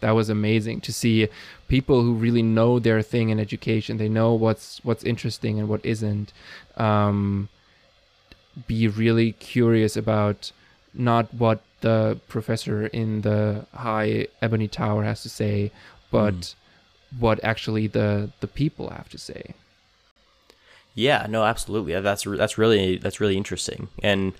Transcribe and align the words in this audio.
that 0.00 0.12
was 0.12 0.28
amazing 0.28 0.80
to 0.82 0.92
see 0.92 1.28
people 1.68 2.02
who 2.02 2.14
really 2.14 2.42
know 2.42 2.78
their 2.78 3.02
thing 3.02 3.30
in 3.30 3.38
education. 3.38 3.96
They 3.96 4.08
know 4.08 4.34
what's 4.34 4.80
what's 4.84 5.04
interesting 5.04 5.58
and 5.58 5.68
what 5.68 5.84
isn't. 5.84 6.32
Um, 6.76 7.48
be 8.66 8.88
really 8.88 9.32
curious 9.32 9.96
about 9.96 10.52
not 10.92 11.32
what 11.32 11.62
the 11.80 12.18
professor 12.28 12.86
in 12.86 13.22
the 13.22 13.66
high 13.74 14.26
ebony 14.42 14.68
tower 14.68 15.04
has 15.04 15.22
to 15.22 15.28
say, 15.28 15.70
but 16.10 16.34
mm. 16.34 16.54
what 17.18 17.42
actually 17.44 17.86
the 17.86 18.30
the 18.40 18.48
people 18.48 18.90
have 18.90 19.08
to 19.10 19.18
say. 19.18 19.54
Yeah, 20.94 21.26
no, 21.28 21.44
absolutely. 21.44 21.98
That's 22.00 22.24
that's 22.24 22.58
really 22.58 22.98
that's 22.98 23.20
really 23.20 23.36
interesting. 23.36 23.88
And 24.02 24.32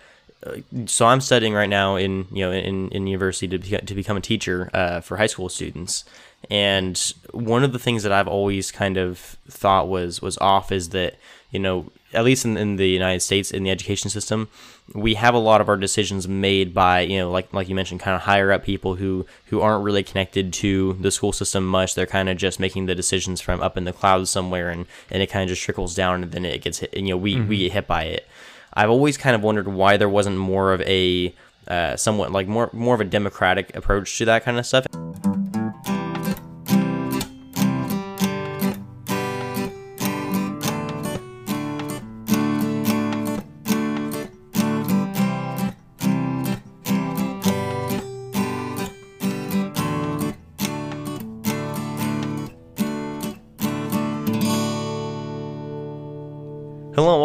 so 0.87 1.07
I'm 1.07 1.21
studying 1.21 1.55
right 1.55 1.69
now 1.69 1.97
in 1.97 2.27
you 2.33 2.45
know 2.45 2.53
in, 2.53 2.89
in 2.91 3.07
university 3.07 3.49
to 3.49 3.59
be, 3.59 3.77
to 3.77 3.95
become 3.95 4.17
a 4.17 4.21
teacher 4.21 4.71
uh, 4.73 5.01
for 5.01 5.17
high 5.17 5.27
school 5.27 5.49
students. 5.49 6.05
And 6.51 6.99
one 7.33 7.65
of 7.65 7.73
the 7.73 7.79
things 7.79 8.03
that 8.03 8.13
I've 8.13 8.29
always 8.29 8.73
kind 8.73 8.97
of 8.97 9.19
thought 9.49 9.89
was 9.89 10.23
was 10.23 10.39
off 10.39 10.73
is 10.73 10.91
that 10.91 11.17
you 11.51 11.59
know 11.59 11.91
at 12.13 12.25
least 12.25 12.45
in, 12.45 12.57
in 12.57 12.77
the 12.77 12.89
United 12.89 13.21
States 13.21 13.51
in 13.51 13.63
the 13.63 13.71
education 13.71 14.11
system, 14.11 14.49
we 14.95 15.15
have 15.15 15.35
a 15.35 15.39
lot 15.39 15.61
of 15.61 15.69
our 15.69 15.77
decisions 15.77 16.27
made 16.27 16.75
by 16.75 17.01
you 17.01 17.19
know 17.19 17.31
like 17.31 17.53
like 17.53 17.69
you 17.69 17.75
mentioned 17.75 18.01
kind 18.01 18.15
of 18.15 18.23
higher 18.23 18.51
up 18.51 18.65
people 18.65 18.97
who 18.97 19.27
who 19.47 19.61
aren't 19.61 19.85
really 19.85 20.03
connected 20.03 20.53
to 20.53 20.95
the 20.95 21.11
school 21.11 21.33
system 21.33 21.67
much 21.67 21.95
they're 21.95 22.07
kind 22.07 22.29
of 22.29 22.37
just 22.37 22.59
making 22.59 22.87
the 22.87 22.95
decisions 22.95 23.41
from 23.41 23.61
up 23.61 23.77
in 23.77 23.85
the 23.85 23.93
clouds 23.93 24.31
somewhere 24.31 24.71
and 24.71 24.87
and 25.11 25.23
it 25.23 25.29
kind 25.29 25.43
of 25.43 25.49
just 25.49 25.63
trickles 25.63 25.95
down 25.95 26.23
and 26.23 26.33
then 26.33 26.45
it 26.45 26.61
gets 26.63 26.79
hit 26.79 26.93
and 26.93 27.07
you 27.07 27.15
know 27.15 27.19
we 27.19 27.37
mm-hmm. 27.37 27.49
we 27.49 27.59
get 27.59 27.73
hit 27.73 27.87
by 27.87 28.05
it 28.05 28.27
i've 28.75 28.91
always 28.91 29.17
kind 29.17 29.35
of 29.35 29.43
wondered 29.43 29.69
why 29.69 29.97
there 29.97 30.09
wasn't 30.09 30.37
more 30.37 30.73
of 30.73 30.81
a 30.83 31.35
uh, 31.69 31.95
somewhat 31.97 32.33
like 32.33 32.49
more 32.49 32.71
more 32.73 32.95
of 32.95 33.01
a 33.01 33.05
democratic 33.05 33.75
approach 33.77 34.19
to 34.19 34.25
that 34.25 34.43
kind 34.43 34.59
of 34.59 34.67
stuff 34.67 34.87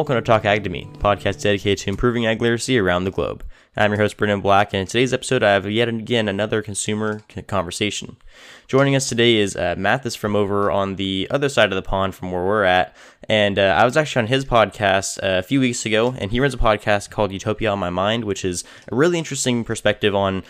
welcome 0.06 0.24
to 0.24 0.32
Talk 0.32 0.46
Ag 0.46 0.64
to 0.64 0.70
Me, 0.70 0.88
podcast 1.00 1.42
dedicated 1.42 1.80
to 1.80 1.90
improving 1.90 2.28
ag 2.28 2.40
literacy 2.40 2.78
around 2.78 3.06
the 3.06 3.10
globe. 3.10 3.44
I'm 3.76 3.90
your 3.90 3.98
host, 3.98 4.18
Brendan 4.18 4.40
Black, 4.40 4.72
and 4.72 4.82
in 4.82 4.86
today's 4.86 5.14
episode, 5.14 5.42
I 5.42 5.54
have 5.54 5.68
yet 5.68 5.90
again 5.90 6.28
another 6.28 6.62
consumer 6.62 7.24
conversation. 7.48 8.16
Joining 8.68 8.96
us 8.96 9.10
today 9.10 9.38
is 9.38 9.56
uh, 9.56 9.74
Mathis 9.76 10.14
from 10.14 10.36
over 10.36 10.70
on 10.70 10.98
the 10.98 11.28
other 11.32 11.50
side 11.50 11.72
of 11.72 11.76
the 11.76 11.82
pond 11.82 12.14
from 12.14 12.32
where 12.32 12.46
we're 12.46 12.64
at. 12.66 12.96
And 13.28 13.58
uh, 13.58 13.76
I 13.80 13.84
was 13.84 13.98
actually 13.98 14.22
on 14.22 14.28
his 14.28 14.46
podcast 14.46 15.18
uh, 15.24 15.40
a 15.40 15.42
few 15.42 15.60
weeks 15.60 15.88
ago, 15.88 16.14
and 16.20 16.30
he 16.30 16.40
runs 16.40 16.54
a 16.54 16.58
podcast 16.58 17.10
called 17.10 17.32
Utopia 17.32 17.72
on 17.72 17.80
My 17.80 17.90
Mind, 17.90 18.26
which 18.26 18.46
is 18.46 18.64
a 18.92 18.96
really 18.96 19.18
interesting 19.18 19.64
perspective 19.64 20.14
on 20.14 20.44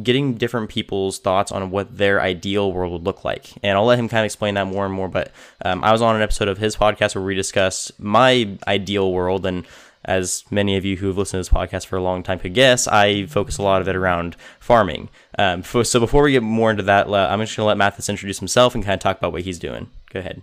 getting 0.00 0.34
different 0.34 0.70
people's 0.70 1.18
thoughts 1.18 1.52
on 1.52 1.70
what 1.70 1.98
their 1.98 2.20
ideal 2.20 2.72
world 2.72 2.92
would 2.92 3.04
look 3.04 3.24
like. 3.24 3.52
And 3.62 3.76
I'll 3.76 3.84
let 3.84 3.98
him 3.98 4.08
kind 4.08 4.20
of 4.20 4.24
explain 4.24 4.54
that 4.54 4.66
more 4.66 4.86
and 4.86 4.94
more. 4.94 5.08
But 5.08 5.32
um, 5.64 5.84
I 5.84 5.92
was 5.92 6.00
on 6.00 6.16
an 6.16 6.22
episode 6.22 6.48
of 6.48 6.58
his 6.58 6.76
podcast 6.76 7.14
where 7.14 7.24
we 7.24 7.34
discussed 7.34 7.98
my 8.00 8.56
ideal 8.66 9.12
world 9.12 9.44
and 9.44 9.66
as 10.04 10.44
many 10.50 10.76
of 10.76 10.84
you 10.84 10.96
who 10.96 11.06
have 11.06 11.16
listened 11.16 11.44
to 11.44 11.48
this 11.50 11.56
podcast 11.56 11.86
for 11.86 11.96
a 11.96 12.02
long 12.02 12.22
time 12.22 12.38
could 12.38 12.54
guess, 12.54 12.88
I 12.88 13.26
focus 13.26 13.58
a 13.58 13.62
lot 13.62 13.82
of 13.82 13.88
it 13.88 13.94
around 13.94 14.36
farming. 14.58 15.08
Um, 15.38 15.62
so 15.62 16.00
before 16.00 16.24
we 16.24 16.32
get 16.32 16.42
more 16.42 16.70
into 16.70 16.82
that, 16.84 17.06
I'm 17.06 17.40
just 17.40 17.56
going 17.56 17.64
to 17.64 17.68
let 17.68 17.76
Mathis 17.76 18.08
introduce 18.08 18.38
himself 18.38 18.74
and 18.74 18.82
kind 18.82 18.94
of 18.94 19.00
talk 19.00 19.18
about 19.18 19.32
what 19.32 19.42
he's 19.42 19.58
doing. 19.60 19.90
Go 20.12 20.18
ahead. 20.18 20.42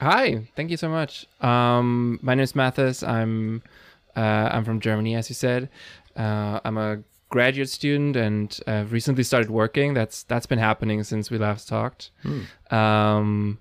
Hi, 0.00 0.46
thank 0.56 0.70
you 0.70 0.76
so 0.76 0.88
much. 0.88 1.26
Um, 1.40 2.18
my 2.22 2.34
name 2.34 2.42
is 2.42 2.56
Mathis. 2.56 3.02
I'm 3.02 3.62
uh, 4.16 4.20
I'm 4.52 4.64
from 4.64 4.80
Germany, 4.80 5.14
as 5.14 5.28
you 5.28 5.34
said. 5.34 5.68
Uh, 6.16 6.60
I'm 6.64 6.76
a 6.76 7.02
graduate 7.32 7.70
student 7.70 8.14
and 8.14 8.60
I've 8.66 8.92
recently 8.92 9.24
started 9.24 9.50
working. 9.50 9.94
That's 9.94 10.22
that's 10.22 10.46
been 10.46 10.60
happening 10.60 11.02
since 11.02 11.30
we 11.30 11.38
last 11.38 11.66
talked. 11.66 12.10
Hmm. 12.22 12.42
Um, 12.74 13.58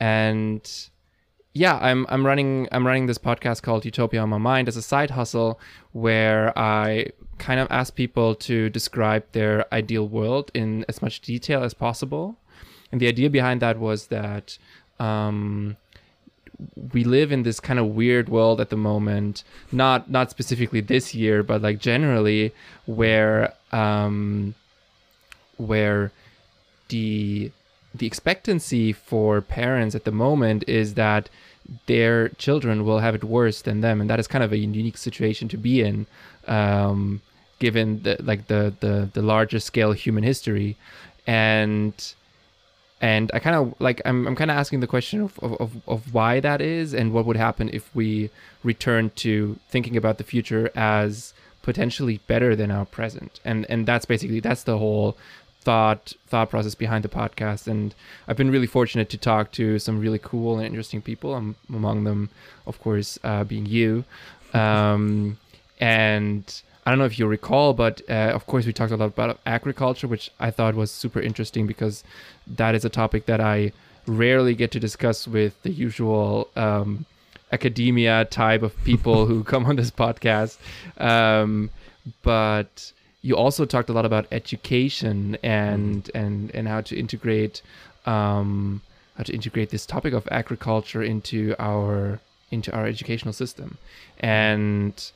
and 0.00 0.62
yeah, 1.52 1.76
I'm 1.78 2.06
I'm 2.08 2.24
running 2.24 2.68
I'm 2.72 2.86
running 2.86 3.06
this 3.06 3.18
podcast 3.18 3.62
called 3.62 3.84
Utopia 3.84 4.20
on 4.22 4.28
My 4.30 4.38
Mind 4.38 4.68
as 4.68 4.76
a 4.76 4.82
side 4.82 5.10
hustle 5.10 5.60
where 5.92 6.56
I 6.56 7.08
kind 7.38 7.60
of 7.60 7.66
ask 7.70 7.94
people 7.94 8.34
to 8.48 8.70
describe 8.70 9.24
their 9.32 9.66
ideal 9.74 10.06
world 10.08 10.50
in 10.54 10.84
as 10.88 11.02
much 11.02 11.20
detail 11.20 11.62
as 11.64 11.74
possible. 11.74 12.36
And 12.90 13.00
the 13.00 13.08
idea 13.08 13.28
behind 13.28 13.60
that 13.60 13.78
was 13.78 14.06
that 14.06 14.56
um, 14.98 15.76
we 16.92 17.04
live 17.04 17.30
in 17.30 17.42
this 17.42 17.60
kind 17.60 17.78
of 17.78 17.86
weird 17.86 18.28
world 18.28 18.60
at 18.60 18.70
the 18.70 18.76
moment, 18.76 19.44
not 19.70 20.10
not 20.10 20.30
specifically 20.30 20.80
this 20.80 21.14
year, 21.14 21.42
but 21.42 21.62
like 21.62 21.78
generally, 21.78 22.52
where 22.86 23.54
um, 23.72 24.54
where 25.56 26.12
the 26.88 27.50
the 27.94 28.06
expectancy 28.06 28.92
for 28.92 29.40
parents 29.40 29.94
at 29.94 30.04
the 30.04 30.12
moment 30.12 30.64
is 30.66 30.94
that 30.94 31.28
their 31.86 32.30
children 32.30 32.84
will 32.84 33.00
have 33.00 33.14
it 33.14 33.24
worse 33.24 33.62
than 33.62 33.80
them, 33.80 34.00
and 34.00 34.08
that 34.10 34.18
is 34.18 34.26
kind 34.26 34.44
of 34.44 34.52
a 34.52 34.58
unique 34.58 34.96
situation 34.96 35.48
to 35.48 35.56
be 35.56 35.82
in, 35.82 36.06
um, 36.46 37.20
given 37.58 38.02
the 38.02 38.16
like 38.20 38.46
the 38.48 38.74
the 38.80 39.08
the 39.12 39.22
larger 39.22 39.60
scale 39.60 39.92
human 39.92 40.24
history, 40.24 40.76
and 41.26 42.14
and 43.00 43.30
I 43.32 43.38
kind 43.38 43.56
of 43.56 43.74
like 43.80 44.02
I'm 44.04 44.26
I'm 44.26 44.36
kind 44.36 44.50
of 44.50 44.56
asking 44.56 44.80
the 44.80 44.86
question 44.86 45.20
of, 45.20 45.38
of 45.42 45.76
of 45.86 46.14
why 46.14 46.40
that 46.40 46.60
is, 46.60 46.94
and 46.94 47.12
what 47.12 47.26
would 47.26 47.36
happen 47.36 47.70
if 47.72 47.94
we 47.94 48.30
return 48.62 49.10
to 49.16 49.58
thinking 49.68 49.96
about 49.96 50.18
the 50.18 50.24
future 50.24 50.70
as 50.74 51.32
potentially 51.62 52.20
better 52.26 52.56
than 52.56 52.70
our 52.70 52.84
present, 52.84 53.40
and 53.44 53.66
and 53.68 53.86
that's 53.86 54.04
basically 54.04 54.40
that's 54.40 54.64
the 54.64 54.78
whole 54.78 55.16
thought 55.60 56.14
thought 56.26 56.50
process 56.50 56.74
behind 56.74 57.04
the 57.04 57.08
podcast. 57.08 57.66
And 57.66 57.94
i've 58.26 58.36
been 58.36 58.50
really 58.50 58.66
fortunate 58.66 59.08
to 59.10 59.18
talk 59.18 59.52
to 59.52 59.78
some 59.78 60.00
really 60.00 60.18
cool 60.18 60.56
and 60.56 60.66
interesting 60.66 61.02
people 61.02 61.34
um, 61.34 61.56
among 61.68 62.04
them 62.04 62.30
of 62.66 62.80
course 62.80 63.18
uh, 63.24 63.44
being 63.44 63.66
you. 63.66 64.04
Um, 64.54 65.36
and 65.78 66.62
i 66.88 66.90
don't 66.90 66.98
know 66.98 67.04
if 67.04 67.18
you 67.18 67.26
recall 67.26 67.74
but 67.74 68.00
uh, 68.08 68.32
of 68.34 68.46
course 68.46 68.64
we 68.64 68.72
talked 68.72 68.90
a 68.92 68.96
lot 68.96 69.04
about 69.06 69.38
agriculture 69.44 70.08
which 70.08 70.30
i 70.40 70.50
thought 70.50 70.74
was 70.74 70.90
super 70.90 71.20
interesting 71.20 71.66
because 71.66 72.02
that 72.46 72.74
is 72.74 72.82
a 72.82 72.88
topic 72.88 73.26
that 73.26 73.42
i 73.42 73.70
rarely 74.06 74.54
get 74.54 74.70
to 74.70 74.80
discuss 74.80 75.28
with 75.28 75.62
the 75.64 75.70
usual 75.70 76.48
um, 76.56 77.04
academia 77.52 78.24
type 78.24 78.62
of 78.62 78.74
people 78.84 79.26
who 79.26 79.44
come 79.44 79.66
on 79.66 79.76
this 79.76 79.90
podcast 79.90 80.56
um, 80.96 81.68
but 82.22 82.90
you 83.20 83.36
also 83.36 83.66
talked 83.66 83.90
a 83.90 83.92
lot 83.92 84.06
about 84.06 84.26
education 84.32 85.36
and 85.42 86.04
mm. 86.04 86.10
and 86.14 86.50
and 86.54 86.68
how 86.68 86.80
to 86.80 86.98
integrate 86.98 87.60
um, 88.06 88.80
how 89.18 89.24
to 89.24 89.34
integrate 89.34 89.68
this 89.68 89.84
topic 89.84 90.14
of 90.14 90.26
agriculture 90.30 91.02
into 91.02 91.54
our 91.58 92.18
into 92.50 92.72
our 92.72 92.86
educational 92.86 93.34
system 93.34 93.76
and 94.20 95.12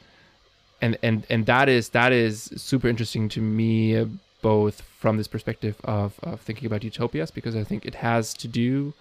and 0.83 0.99
and 1.03 1.27
and 1.31 1.47
that 1.47 1.69
is 1.69 1.91
that 1.91 2.13
is 2.13 2.51
super 2.57 2.89
interesting 2.89 3.29
to 3.31 3.41
me 3.41 4.05
both 4.43 4.83
from 4.99 5.17
this 5.17 5.29
perspective 5.29 5.77
of, 5.85 6.19
of 6.25 6.41
thinking 6.41 6.67
about 6.67 6.83
utopias 6.83 7.31
because 7.31 7.55
I 7.55 7.63
think 7.63 7.87
it 7.87 7.95
has 7.95 8.35
to 8.35 8.49
do 8.49 8.93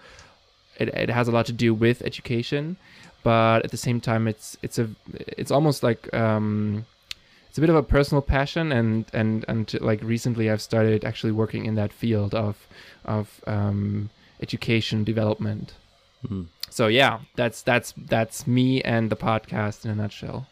it, 0.77 0.89
it 0.89 1.09
has 1.09 1.27
a 1.27 1.31
lot 1.31 1.47
to 1.47 1.53
do 1.53 1.73
with 1.73 2.01
education 2.03 2.77
but 3.23 3.63
at 3.63 3.71
the 3.71 3.77
same 3.77 3.99
time 3.99 4.27
it's 4.27 4.57
it's 4.61 4.79
a 4.79 4.89
it's 5.13 5.51
almost 5.51 5.83
like 5.83 6.13
um, 6.13 6.85
it's 7.47 7.57
a 7.57 7.61
bit 7.61 7.69
of 7.69 7.75
a 7.75 7.83
personal 7.83 8.21
passion 8.21 8.71
and 8.71 9.05
and 9.13 9.45
and 9.47 9.73
like 9.81 10.01
recently 10.01 10.49
I've 10.49 10.61
started 10.61 11.03
actually 11.05 11.33
working 11.33 11.65
in 11.65 11.75
that 11.75 11.91
field 11.93 12.33
of 12.33 12.67
of 13.05 13.41
um, 13.45 14.09
education 14.41 15.03
development. 15.03 15.73
Mm-hmm. 16.25 16.43
So 16.69 16.87
yeah, 16.87 17.19
that's 17.35 17.61
that's 17.61 17.93
that's 17.97 18.47
me 18.47 18.81
and 18.81 19.09
the 19.09 19.15
podcast 19.15 19.85
in 19.85 19.91
a 19.91 19.95
nutshell. 19.95 20.47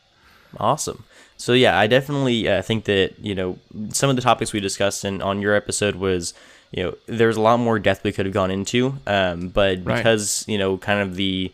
Awesome. 0.58 1.04
So 1.38 1.54
yeah, 1.54 1.80
I 1.80 1.88
definitely 1.88 2.48
uh, 2.50 2.62
think 2.62 2.86
that 2.86 3.14
you 3.20 3.36
know 3.36 3.58
some 3.90 4.10
of 4.10 4.16
the 4.16 4.22
topics 4.22 4.52
we 4.52 4.60
discussed 4.60 5.06
in 5.06 5.22
on 5.22 5.42
your 5.42 5.56
episode 5.56 5.96
was 5.96 6.34
you 6.72 6.84
know 6.84 6.96
there's 7.08 7.38
a 7.38 7.42
lot 7.42 7.60
more 7.60 7.80
depth 7.80 8.04
we 8.04 8.12
could 8.12 8.26
have 8.26 8.34
gone 8.34 8.52
into, 8.52 8.98
um, 9.08 9.50
but 9.50 9.84
because 9.84 10.44
you 10.48 10.58
know 10.58 10.78
kind 10.78 11.00
of 11.00 11.16
the 11.16 11.52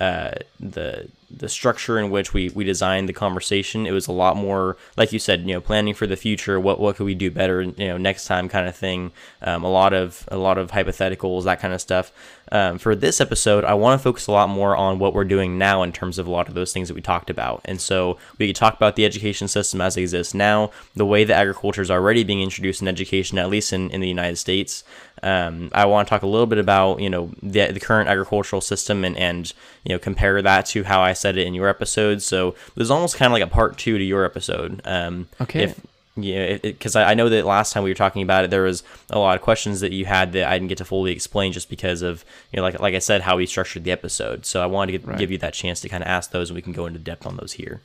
uh, 0.00 0.32
the 0.58 1.08
the 1.30 1.48
structure 1.48 1.98
in 1.98 2.10
which 2.10 2.32
we 2.32 2.48
we 2.50 2.64
designed 2.64 3.08
the 3.08 3.12
conversation. 3.12 3.86
It 3.86 3.92
was 3.92 4.06
a 4.06 4.12
lot 4.12 4.36
more, 4.36 4.76
like 4.96 5.12
you 5.12 5.18
said, 5.18 5.40
you 5.40 5.54
know, 5.54 5.60
planning 5.60 5.94
for 5.94 6.06
the 6.06 6.16
future. 6.16 6.58
What 6.58 6.80
what 6.80 6.96
could 6.96 7.04
we 7.04 7.14
do 7.14 7.30
better, 7.30 7.62
you 7.62 7.88
know, 7.88 7.98
next 7.98 8.26
time, 8.26 8.48
kind 8.48 8.66
of 8.66 8.74
thing. 8.74 9.12
Um, 9.42 9.64
a 9.64 9.70
lot 9.70 9.92
of 9.92 10.26
a 10.28 10.36
lot 10.36 10.58
of 10.58 10.70
hypotheticals, 10.70 11.44
that 11.44 11.60
kind 11.60 11.74
of 11.74 11.80
stuff. 11.80 12.12
Um, 12.50 12.78
for 12.78 12.94
this 12.94 13.20
episode, 13.20 13.64
I 13.64 13.74
want 13.74 14.00
to 14.00 14.02
focus 14.02 14.26
a 14.26 14.32
lot 14.32 14.48
more 14.48 14.74
on 14.74 14.98
what 14.98 15.12
we're 15.12 15.24
doing 15.24 15.58
now 15.58 15.82
in 15.82 15.92
terms 15.92 16.18
of 16.18 16.26
a 16.26 16.30
lot 16.30 16.48
of 16.48 16.54
those 16.54 16.72
things 16.72 16.88
that 16.88 16.94
we 16.94 17.02
talked 17.02 17.28
about. 17.28 17.60
And 17.66 17.78
so 17.78 18.16
we 18.38 18.46
could 18.46 18.56
talk 18.56 18.74
about 18.74 18.96
the 18.96 19.04
education 19.04 19.48
system 19.48 19.82
as 19.82 19.96
it 19.96 20.02
exists 20.02 20.32
now, 20.32 20.70
the 20.94 21.04
way 21.04 21.24
that 21.24 21.36
agriculture 21.36 21.82
is 21.82 21.90
already 21.90 22.24
being 22.24 22.40
introduced 22.40 22.80
in 22.80 22.88
education, 22.88 23.36
at 23.36 23.50
least 23.50 23.72
in, 23.72 23.90
in 23.90 24.00
the 24.00 24.08
United 24.08 24.36
States. 24.36 24.82
Um, 25.22 25.70
I 25.72 25.84
want 25.86 26.06
to 26.06 26.10
talk 26.10 26.22
a 26.22 26.26
little 26.26 26.46
bit 26.46 26.58
about 26.58 27.00
you 27.00 27.10
know 27.10 27.30
the, 27.42 27.72
the 27.72 27.80
current 27.80 28.08
agricultural 28.08 28.60
system 28.60 29.04
and, 29.04 29.16
and 29.16 29.52
you 29.84 29.94
know 29.94 29.98
compare 29.98 30.40
that 30.42 30.66
to 30.66 30.84
how 30.84 31.00
I 31.00 31.12
said 31.12 31.36
it 31.36 31.46
in 31.46 31.54
your 31.54 31.68
episode. 31.68 32.22
So 32.22 32.54
there's 32.74 32.90
almost 32.90 33.16
kind 33.16 33.28
of 33.30 33.32
like 33.32 33.42
a 33.42 33.52
part 33.52 33.78
two 33.78 33.98
to 33.98 34.04
your 34.04 34.24
episode. 34.24 34.80
Um, 34.84 35.28
Okay. 35.40 35.64
If, 35.64 35.80
yeah, 36.20 36.56
because 36.60 36.96
I, 36.96 37.12
I 37.12 37.14
know 37.14 37.28
that 37.28 37.46
last 37.46 37.72
time 37.72 37.84
we 37.84 37.90
were 37.90 37.94
talking 37.94 38.22
about 38.22 38.42
it, 38.44 38.50
there 38.50 38.62
was 38.64 38.82
a 39.08 39.20
lot 39.20 39.36
of 39.36 39.42
questions 39.42 39.78
that 39.82 39.92
you 39.92 40.04
had 40.04 40.32
that 40.32 40.48
I 40.48 40.54
didn't 40.58 40.66
get 40.68 40.78
to 40.78 40.84
fully 40.84 41.12
explain 41.12 41.52
just 41.52 41.70
because 41.70 42.02
of 42.02 42.24
you 42.52 42.56
know, 42.56 42.64
like 42.64 42.80
like 42.80 42.94
I 42.96 42.98
said, 42.98 43.20
how 43.22 43.36
we 43.36 43.46
structured 43.46 43.84
the 43.84 43.92
episode. 43.92 44.44
So 44.44 44.60
I 44.60 44.66
wanted 44.66 45.00
to 45.00 45.06
Right. 45.10 45.16
give 45.18 45.30
you 45.30 45.38
that 45.38 45.54
chance 45.54 45.80
to 45.82 45.88
kind 45.88 46.02
of 46.02 46.08
ask 46.08 46.32
those, 46.32 46.50
and 46.50 46.56
we 46.56 46.62
can 46.62 46.72
go 46.72 46.86
into 46.86 46.98
depth 46.98 47.24
on 47.24 47.36
those 47.36 47.52
here. 47.52 47.82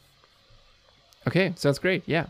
Okay, 1.27 1.53
sounds 1.56 1.77
great. 1.80 2.01
Yeah. 2.07 2.25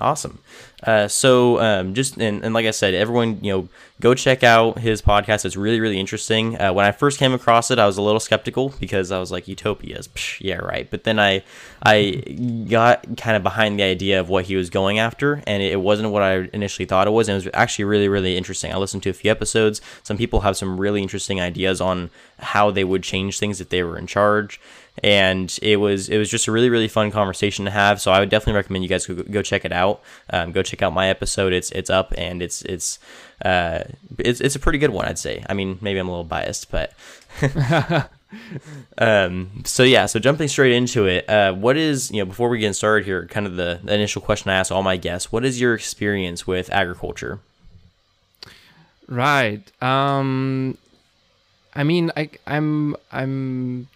Awesome. 0.00 0.38
Uh, 0.84 1.08
so 1.08 1.58
um, 1.58 1.92
just 1.92 2.16
and, 2.18 2.44
and 2.44 2.54
like 2.54 2.66
I 2.66 2.70
said, 2.70 2.94
everyone 2.94 3.42
you 3.42 3.52
know 3.52 3.68
go 4.00 4.14
check 4.14 4.44
out 4.44 4.78
his 4.78 5.02
podcast. 5.02 5.44
It's 5.44 5.56
really 5.56 5.80
really 5.80 5.98
interesting. 5.98 6.60
Uh, 6.60 6.72
when 6.72 6.86
I 6.86 6.92
first 6.92 7.18
came 7.18 7.32
across 7.32 7.72
it, 7.72 7.80
I 7.80 7.86
was 7.86 7.96
a 7.96 8.02
little 8.02 8.20
skeptical 8.20 8.72
because 8.78 9.10
I 9.10 9.18
was 9.18 9.32
like 9.32 9.48
utopias. 9.48 10.06
Psh, 10.06 10.40
yeah, 10.40 10.56
right. 10.56 10.88
But 10.88 11.02
then 11.02 11.18
I 11.18 11.42
I 11.82 12.22
got 12.68 13.16
kind 13.16 13.36
of 13.36 13.42
behind 13.42 13.80
the 13.80 13.82
idea 13.82 14.20
of 14.20 14.28
what 14.28 14.44
he 14.44 14.54
was 14.54 14.70
going 14.70 15.00
after, 15.00 15.42
and 15.48 15.62
it 15.64 15.80
wasn't 15.80 16.10
what 16.10 16.22
I 16.22 16.48
initially 16.52 16.86
thought 16.86 17.08
it 17.08 17.12
was. 17.12 17.28
And 17.28 17.34
it 17.34 17.44
was 17.46 17.54
actually 17.54 17.86
really 17.86 18.08
really 18.08 18.36
interesting. 18.36 18.72
I 18.72 18.76
listened 18.76 19.02
to 19.02 19.10
a 19.10 19.14
few 19.14 19.32
episodes. 19.32 19.80
Some 20.04 20.16
people 20.16 20.42
have 20.42 20.56
some 20.56 20.78
really 20.78 21.02
interesting 21.02 21.40
ideas 21.40 21.80
on 21.80 22.10
how 22.38 22.70
they 22.70 22.84
would 22.84 23.02
change 23.02 23.40
things 23.40 23.60
if 23.60 23.70
they 23.70 23.82
were 23.82 23.98
in 23.98 24.06
charge 24.06 24.60
and 25.02 25.58
it 25.62 25.76
was 25.76 26.08
it 26.08 26.18
was 26.18 26.30
just 26.30 26.48
a 26.48 26.52
really 26.52 26.70
really 26.70 26.88
fun 26.88 27.10
conversation 27.10 27.64
to 27.64 27.70
have. 27.70 28.00
So 28.00 28.10
I 28.10 28.20
would 28.20 28.28
definitely 28.28 28.54
recommend 28.54 28.84
you 28.84 28.88
guys 28.88 29.06
go, 29.06 29.14
go 29.14 29.42
check 29.42 29.64
it 29.64 29.72
out. 29.72 30.00
Um, 30.30 30.52
go 30.52 30.62
check 30.62 30.82
out 30.82 30.92
my 30.92 31.08
episode. 31.08 31.52
It's 31.52 31.70
it's 31.72 31.90
up 31.90 32.12
and 32.16 32.42
it's 32.42 32.62
it's 32.62 32.98
uh, 33.44 33.84
it's 34.18 34.40
it's 34.40 34.56
a 34.56 34.58
pretty 34.58 34.78
good 34.78 34.90
one, 34.90 35.06
I'd 35.06 35.18
say. 35.18 35.44
I 35.48 35.54
mean, 35.54 35.78
maybe 35.80 35.98
I'm 35.98 36.08
a 36.08 36.10
little 36.10 36.24
biased, 36.24 36.70
but 36.70 36.92
um, 38.98 39.62
so 39.64 39.82
yeah. 39.82 40.06
So 40.06 40.18
jumping 40.18 40.48
straight 40.48 40.72
into 40.72 41.06
it, 41.06 41.28
uh, 41.28 41.52
what 41.54 41.76
is 41.76 42.10
you 42.10 42.18
know 42.18 42.26
before 42.26 42.48
we 42.48 42.58
get 42.58 42.74
started 42.74 43.04
here, 43.04 43.26
kind 43.26 43.46
of 43.46 43.56
the, 43.56 43.80
the 43.82 43.94
initial 43.94 44.22
question 44.22 44.50
I 44.50 44.56
ask 44.56 44.72
all 44.72 44.82
my 44.82 44.96
guests: 44.96 45.30
What 45.30 45.44
is 45.44 45.60
your 45.60 45.74
experience 45.74 46.46
with 46.46 46.70
agriculture? 46.70 47.40
Right. 49.08 49.62
Um 49.82 50.76
I 51.74 51.82
mean 51.82 52.12
I 52.16 52.28
I'm 52.46 52.94
I'm 53.10 53.88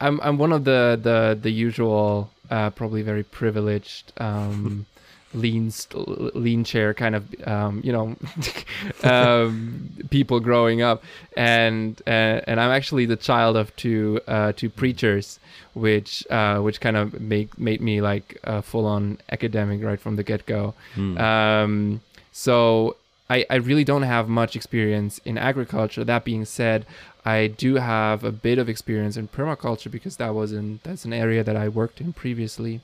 I'm 0.00 0.20
I'm 0.22 0.38
one 0.38 0.52
of 0.52 0.64
the 0.64 0.98
the 1.00 1.38
the 1.40 1.50
usual 1.50 2.30
uh 2.50 2.70
probably 2.70 3.02
very 3.02 3.22
privileged 3.22 4.12
um 4.18 4.86
lean 5.32 5.70
st- 5.70 6.34
lean 6.34 6.64
chair 6.64 6.92
kind 6.92 7.14
of 7.14 7.22
um 7.46 7.80
you 7.84 7.92
know 7.92 8.16
um 9.04 9.88
people 10.10 10.40
growing 10.40 10.82
up. 10.82 11.02
And 11.36 12.00
uh, 12.06 12.40
and 12.46 12.60
I'm 12.60 12.70
actually 12.70 13.06
the 13.06 13.16
child 13.16 13.56
of 13.56 13.74
two 13.76 14.20
uh 14.26 14.52
two 14.52 14.70
preachers 14.70 15.38
which 15.74 16.26
uh 16.30 16.58
which 16.58 16.80
kind 16.80 16.96
of 16.96 17.20
make 17.20 17.56
made 17.58 17.80
me 17.80 18.00
like 18.00 18.38
a 18.44 18.60
full 18.62 18.86
on 18.86 19.18
academic 19.30 19.82
right 19.84 20.00
from 20.00 20.16
the 20.16 20.24
get 20.24 20.46
go 20.46 20.74
um 21.18 22.00
so 22.32 22.96
I, 23.30 23.46
I 23.48 23.56
really 23.56 23.84
don't 23.84 24.02
have 24.02 24.28
much 24.28 24.56
experience 24.56 25.20
in 25.24 25.38
agriculture. 25.38 26.04
That 26.04 26.24
being 26.24 26.44
said, 26.44 26.84
I 27.24 27.46
do 27.46 27.76
have 27.76 28.24
a 28.24 28.32
bit 28.32 28.58
of 28.58 28.68
experience 28.68 29.16
in 29.16 29.28
permaculture 29.28 29.90
because 29.90 30.16
that 30.16 30.34
was 30.34 30.52
in 30.52 30.80
that's 30.82 31.04
an 31.04 31.12
area 31.12 31.44
that 31.44 31.56
I 31.56 31.68
worked 31.68 32.00
in 32.00 32.12
previously, 32.12 32.80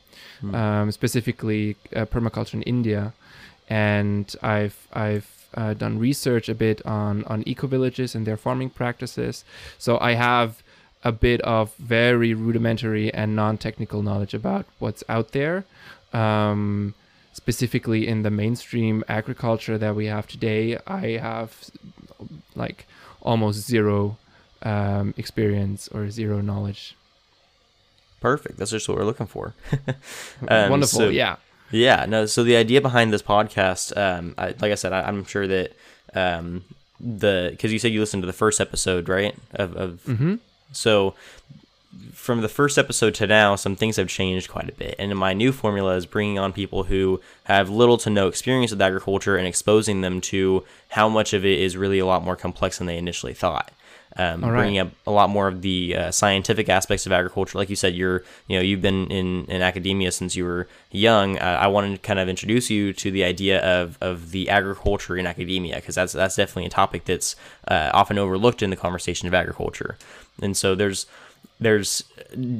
um, 0.54 0.92
specifically 0.92 1.76
uh, 1.94 2.06
permaculture 2.06 2.54
in 2.54 2.62
India, 2.62 3.12
and 3.68 4.34
I've 4.42 4.86
I've 4.92 5.48
uh, 5.54 5.74
done 5.74 5.98
research 5.98 6.48
a 6.48 6.54
bit 6.54 6.84
on 6.86 7.24
on 7.24 7.42
eco 7.46 7.66
villages 7.66 8.14
and 8.14 8.26
their 8.26 8.36
farming 8.36 8.70
practices. 8.70 9.44
So 9.78 9.98
I 9.98 10.12
have 10.14 10.62
a 11.02 11.12
bit 11.12 11.40
of 11.42 11.74
very 11.76 12.34
rudimentary 12.34 13.12
and 13.12 13.34
non-technical 13.36 14.02
knowledge 14.02 14.34
about 14.34 14.66
what's 14.78 15.04
out 15.08 15.32
there. 15.32 15.64
Um, 16.12 16.94
specifically 17.40 18.06
in 18.12 18.22
the 18.22 18.30
mainstream 18.30 19.04
agriculture 19.08 19.76
that 19.78 19.94
we 19.94 20.06
have 20.06 20.26
today, 20.26 20.78
I 20.86 21.18
have 21.28 21.50
like 22.54 22.86
almost 23.20 23.58
zero 23.66 24.16
um, 24.62 25.12
experience 25.16 25.88
or 25.94 26.10
zero 26.10 26.40
knowledge. 26.40 26.96
Perfect. 28.20 28.56
That's 28.58 28.70
just 28.70 28.88
what 28.88 28.96
we're 28.98 29.04
looking 29.04 29.26
for. 29.26 29.54
Um, 30.48 30.70
Wonderful, 30.70 30.98
so- 31.00 31.08
yeah. 31.08 31.36
Yeah, 31.72 32.06
no. 32.06 32.26
So 32.26 32.44
the 32.44 32.54
idea 32.56 32.80
behind 32.80 33.12
this 33.12 33.22
podcast, 33.22 33.96
um, 33.96 34.34
I, 34.38 34.48
like 34.62 34.70
I 34.70 34.76
said, 34.76 34.92
I, 34.92 35.00
I'm 35.02 35.24
sure 35.24 35.46
that 35.48 35.72
um, 36.14 36.62
the 37.00 37.48
because 37.50 37.72
you 37.72 37.80
said 37.80 37.90
you 37.92 37.98
listened 38.00 38.22
to 38.22 38.26
the 38.28 38.32
first 38.44 38.60
episode, 38.60 39.08
right? 39.08 39.34
Of, 39.54 39.74
of 39.76 39.90
Mm-hmm. 40.06 40.34
so 40.72 41.14
from 42.12 42.40
the 42.40 42.48
first 42.48 42.78
episode 42.78 43.14
to 43.14 43.26
now, 43.26 43.56
some 43.56 43.76
things 43.76 43.96
have 43.96 44.08
changed 44.08 44.50
quite 44.50 44.68
a 44.68 44.72
bit. 44.72 44.96
And 44.98 45.16
my 45.16 45.32
new 45.32 45.52
formula 45.52 45.94
is 45.96 46.06
bringing 46.06 46.38
on 46.38 46.52
people 46.52 46.84
who 46.84 47.20
have 47.44 47.70
little 47.70 47.98
to 47.98 48.10
no 48.10 48.28
experience 48.28 48.70
with 48.70 48.82
agriculture 48.82 49.36
and 49.36 49.46
exposing 49.46 50.00
them 50.00 50.20
to 50.22 50.64
how 50.90 51.08
much 51.08 51.32
of 51.32 51.44
it 51.44 51.58
is 51.60 51.76
really 51.76 51.98
a 51.98 52.06
lot 52.06 52.24
more 52.24 52.36
complex 52.36 52.78
than 52.78 52.86
they 52.86 52.98
initially 52.98 53.34
thought. 53.34 53.70
Um, 54.18 54.42
right. 54.42 54.50
bringing 54.50 54.78
up 54.78 54.92
a 55.06 55.10
lot 55.10 55.28
more 55.28 55.46
of 55.46 55.60
the 55.60 55.94
uh, 55.94 56.10
scientific 56.10 56.70
aspects 56.70 57.04
of 57.04 57.12
agriculture, 57.12 57.58
like 57.58 57.68
you 57.68 57.76
said, 57.76 57.94
you're 57.94 58.24
you 58.46 58.56
know 58.56 58.62
you've 58.62 58.80
been 58.80 59.08
in, 59.08 59.44
in 59.44 59.60
academia 59.60 60.10
since 60.10 60.34
you 60.34 60.44
were 60.44 60.68
young. 60.90 61.36
Uh, 61.38 61.58
I 61.60 61.66
wanted 61.66 61.96
to 61.96 61.98
kind 62.00 62.18
of 62.18 62.26
introduce 62.26 62.70
you 62.70 62.94
to 62.94 63.10
the 63.10 63.24
idea 63.24 63.60
of, 63.60 63.98
of 64.00 64.30
the 64.30 64.48
agriculture 64.48 65.18
in 65.18 65.26
academia 65.26 65.76
because 65.76 65.96
that's 65.96 66.14
that's 66.14 66.36
definitely 66.36 66.64
a 66.64 66.70
topic 66.70 67.04
that's 67.04 67.36
uh, 67.68 67.90
often 67.92 68.16
overlooked 68.16 68.62
in 68.62 68.70
the 68.70 68.76
conversation 68.76 69.28
of 69.28 69.34
agriculture. 69.34 69.98
And 70.40 70.56
so 70.56 70.74
there's 70.74 71.06
there's 71.58 72.04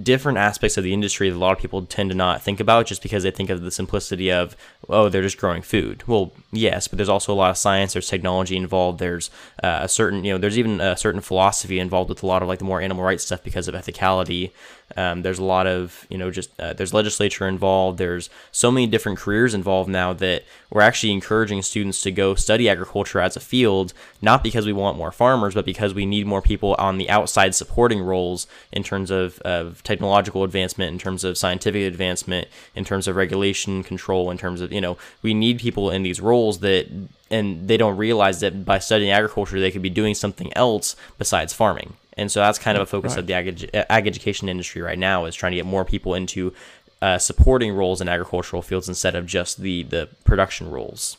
different 0.03 0.39
aspects 0.39 0.77
of 0.77 0.85
the 0.85 0.95
industry 0.95 1.29
that 1.29 1.37
a 1.37 1.39
lot 1.39 1.53
of 1.53 1.59
people 1.59 1.85
tend 1.85 2.11
to 2.11 2.17
not 2.17 2.43
think 2.43 2.61
about 2.61 2.87
just 2.87 3.03
because 3.03 3.23
they 3.23 3.31
think 3.31 3.51
of 3.51 3.63
the 3.63 3.71
simplicity 3.71 4.33
of 4.33 4.57
oh 4.89 5.09
they're 5.09 5.23
just 5.23 5.39
growing 5.39 5.63
food. 5.63 6.05
Well 6.07 6.33
yes 6.53 6.89
but 6.89 6.97
there's 6.97 7.09
also 7.09 7.33
a 7.33 7.35
lot 7.35 7.51
of 7.51 7.57
science 7.57 7.93
there's 7.93 8.09
technology 8.09 8.57
involved 8.57 8.99
there's 8.99 9.31
uh, 9.63 9.81
a 9.83 9.89
certain 9.89 10.25
you 10.25 10.33
know 10.33 10.39
there's 10.39 10.59
even 10.59 10.81
a 10.81 10.97
certain 10.97 11.21
philosophy 11.21 11.79
involved 11.79 12.09
with 12.09 12.23
a 12.23 12.27
lot 12.27 12.43
of 12.43 12.49
like 12.49 12.59
the 12.59 12.65
more 12.65 12.81
animal 12.81 13.05
rights 13.05 13.25
stuff 13.25 13.43
because 13.43 13.69
of 13.69 13.75
ethicality. 13.75 14.53
Um, 14.97 15.23
there's 15.23 15.41
a 15.41 15.45
lot 15.45 15.67
of 15.67 16.07
you 16.09 16.17
know 16.17 16.31
just 16.31 16.59
uh, 16.61 16.73
there's 16.73 16.95
legislature 16.95 17.49
involved 17.49 17.99
there's 17.99 18.31
so 18.53 18.71
many 18.71 18.87
different 18.87 19.19
careers 19.19 19.53
involved 19.53 19.91
now 19.91 20.13
that 20.13 20.45
we're 20.71 20.81
actually 20.81 21.13
encouraging 21.13 21.63
students 21.63 22.03
to 22.03 22.13
go 22.13 22.37
study 22.37 22.69
agriculture 22.69 23.21
as 23.21 23.37
a 23.37 23.41
field 23.41 23.93
not 24.23 24.45
because 24.45 24.65
we 24.65 24.73
want 24.73 24.97
more 24.97 25.11
farmers 25.11 25.55
but 25.55 25.65
because 25.65 25.93
we 25.93 26.07
need 26.07 26.25
more 26.25 26.41
people 26.41 26.77
on 26.79 26.99
the 26.99 27.11
outside 27.11 27.53
supporting 27.53 28.01
roles 28.01 28.47
in 28.71 28.85
terms 28.85 29.11
of, 29.11 29.41
of 29.41 29.83
technological 29.83 30.45
advancement 30.45 30.93
in 30.93 31.01
terms 31.01 31.25
of 31.25 31.37
scientific 31.37 31.83
advancement 31.83 32.47
in 32.77 32.85
terms 32.85 33.09
of 33.09 33.17
regulation 33.17 33.83
control 33.83 34.31
in 34.31 34.39
terms 34.39 34.61
of 34.61 34.73
you 34.77 34.81
know 34.81 34.97
we 35.23 35.33
need 35.35 35.59
people 35.59 35.91
in 35.91 36.03
these 36.03 36.21
roles 36.21 36.61
that 36.61 36.87
and 37.31 37.67
they 37.67 37.77
don't 37.77 37.97
realize 37.97 38.41
that 38.41 38.65
by 38.65 38.79
studying 38.79 39.11
agriculture 39.11 39.59
they 39.59 39.73
could 39.73 39.83
be 39.83 39.91
doing 39.91 40.15
something 40.15 40.53
else 40.55 40.95
besides 41.19 41.53
farming 41.53 41.95
and 42.19 42.31
so 42.31 42.41
that's 42.41 42.59
kind 42.59 42.77
of 42.77 42.83
a 42.83 42.87
focus 42.87 43.17
of 43.17 43.27
the 43.27 43.35
ag, 43.35 43.49
ag 43.75 44.07
education 44.07 44.49
industry 44.49 44.83
right 44.83 44.99
now 44.99 45.25
is 45.25 45.35
trying 45.35 45.53
to 45.53 45.57
get 45.57 45.67
more 45.67 45.85
people 45.85 46.15
into 46.15 46.53
uh, 47.03 47.19
supporting 47.19 47.75
roles 47.75 48.01
in 48.01 48.09
agricultural 48.09 48.63
fields 48.63 48.89
instead 48.89 49.15
of 49.15 49.27
just 49.27 49.61
the 49.61 49.83
the 49.85 50.09
production 50.25 50.71
roles 50.71 51.17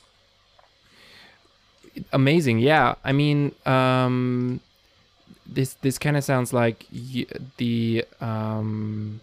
Amazing, 2.14 2.60
yeah. 2.60 2.96
I 3.04 3.12
mean, 3.12 3.54
um, 3.66 4.60
this 5.46 5.74
this 5.76 5.98
kind 5.98 6.18
of 6.18 6.24
sounds 6.24 6.54
like 6.54 6.86
y- 6.94 7.26
the. 7.58 8.06
Um, 8.22 9.22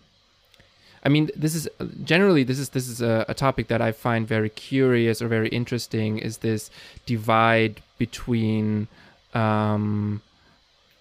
I 1.05 1.11
mean, 1.11 1.31
this 1.37 1.55
is 1.55 1.69
generally 2.03 2.45
this 2.45 2.59
is 2.59 2.71
this 2.71 2.89
is 2.89 3.03
a, 3.03 3.25
a 3.29 3.35
topic 3.35 3.69
that 3.69 3.83
I 3.83 3.93
find 3.93 4.27
very 4.27 4.49
curious 4.49 5.21
or 5.21 5.29
very 5.29 5.49
interesting. 5.49 6.19
Is 6.19 6.39
this 6.39 6.71
divide 7.07 7.83
between 7.99 8.89
um, 9.35 10.23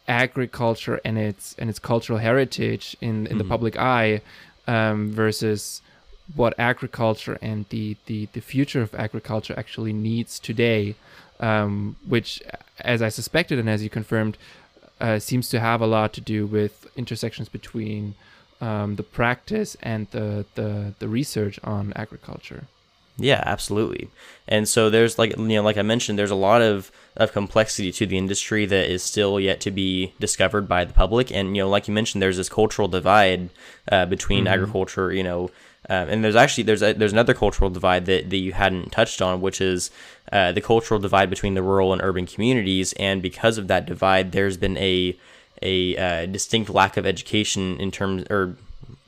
agriculture 0.07 0.99
and 1.05 1.17
its 1.17 1.55
and 1.57 1.69
its 1.69 1.79
cultural 1.79 2.19
heritage 2.19 2.97
in 3.01 3.27
in 3.27 3.37
the 3.37 3.43
Mhm. 3.43 3.49
public 3.49 3.77
eye 3.77 4.21
um, 4.67 5.11
versus 5.11 5.81
what 6.35 6.53
agriculture 6.57 7.37
and 7.41 7.65
the, 7.69 7.95
the 8.05 8.27
the 8.33 8.41
future 8.41 8.81
of 8.81 8.93
agriculture 8.95 9.53
actually 9.57 9.93
needs 9.93 10.39
today, 10.39 10.95
um, 11.39 11.95
which, 12.07 12.41
as 12.79 13.01
I 13.01 13.09
suspected 13.09 13.59
and 13.59 13.69
as 13.69 13.83
you 13.83 13.89
confirmed, 13.89 14.37
uh, 14.99 15.19
seems 15.19 15.49
to 15.49 15.59
have 15.59 15.81
a 15.81 15.87
lot 15.87 16.13
to 16.13 16.21
do 16.21 16.45
with 16.45 16.87
intersections 16.95 17.49
between 17.49 18.15
um, 18.61 18.95
the 18.95 19.03
practice 19.03 19.75
and 19.81 20.07
the, 20.11 20.45
the 20.55 20.93
the 20.99 21.07
research 21.07 21.59
on 21.63 21.93
agriculture. 21.95 22.67
Yeah, 23.17 23.43
absolutely. 23.45 24.09
And 24.47 24.67
so 24.67 24.89
there's 24.89 25.19
like 25.19 25.37
you 25.37 25.47
know, 25.47 25.61
like 25.61 25.77
I 25.77 25.83
mentioned, 25.83 26.17
there's 26.17 26.31
a 26.31 26.35
lot 26.35 26.61
of, 26.61 26.91
of 27.15 27.31
complexity 27.31 27.91
to 27.91 28.07
the 28.07 28.17
industry 28.17 28.65
that 28.65 28.89
is 28.89 29.03
still 29.03 29.39
yet 29.39 29.61
to 29.61 29.71
be 29.71 30.13
discovered 30.19 30.67
by 30.67 30.83
the 30.83 30.93
public. 30.93 31.31
And 31.31 31.55
you 31.55 31.63
know, 31.63 31.69
like 31.69 31.87
you 31.87 31.93
mentioned, 31.93 32.21
there's 32.21 32.37
this 32.37 32.49
cultural 32.49 32.87
divide 32.87 33.49
uh, 33.91 34.07
between 34.07 34.45
mm-hmm. 34.45 34.53
agriculture. 34.53 35.13
You 35.13 35.23
know, 35.23 35.43
um, 35.89 36.09
and 36.09 36.23
there's 36.23 36.35
actually 36.35 36.63
there's 36.63 36.81
a, 36.81 36.93
there's 36.93 37.13
another 37.13 37.35
cultural 37.35 37.69
divide 37.69 38.07
that, 38.07 38.31
that 38.31 38.37
you 38.37 38.53
hadn't 38.53 38.91
touched 38.91 39.21
on, 39.21 39.41
which 39.41 39.61
is 39.61 39.91
uh, 40.31 40.51
the 40.51 40.61
cultural 40.61 40.99
divide 40.99 41.29
between 41.29 41.53
the 41.53 41.63
rural 41.63 41.93
and 41.93 42.01
urban 42.01 42.25
communities. 42.25 42.93
And 42.93 43.21
because 43.21 43.59
of 43.59 43.67
that 43.67 43.85
divide, 43.85 44.31
there's 44.31 44.57
been 44.57 44.77
a 44.77 45.15
a 45.63 45.97
uh, 45.97 46.25
distinct 46.27 46.69
lack 46.69 46.97
of 46.97 47.05
education 47.05 47.79
in 47.79 47.89
terms 47.91 48.25
or 48.29 48.55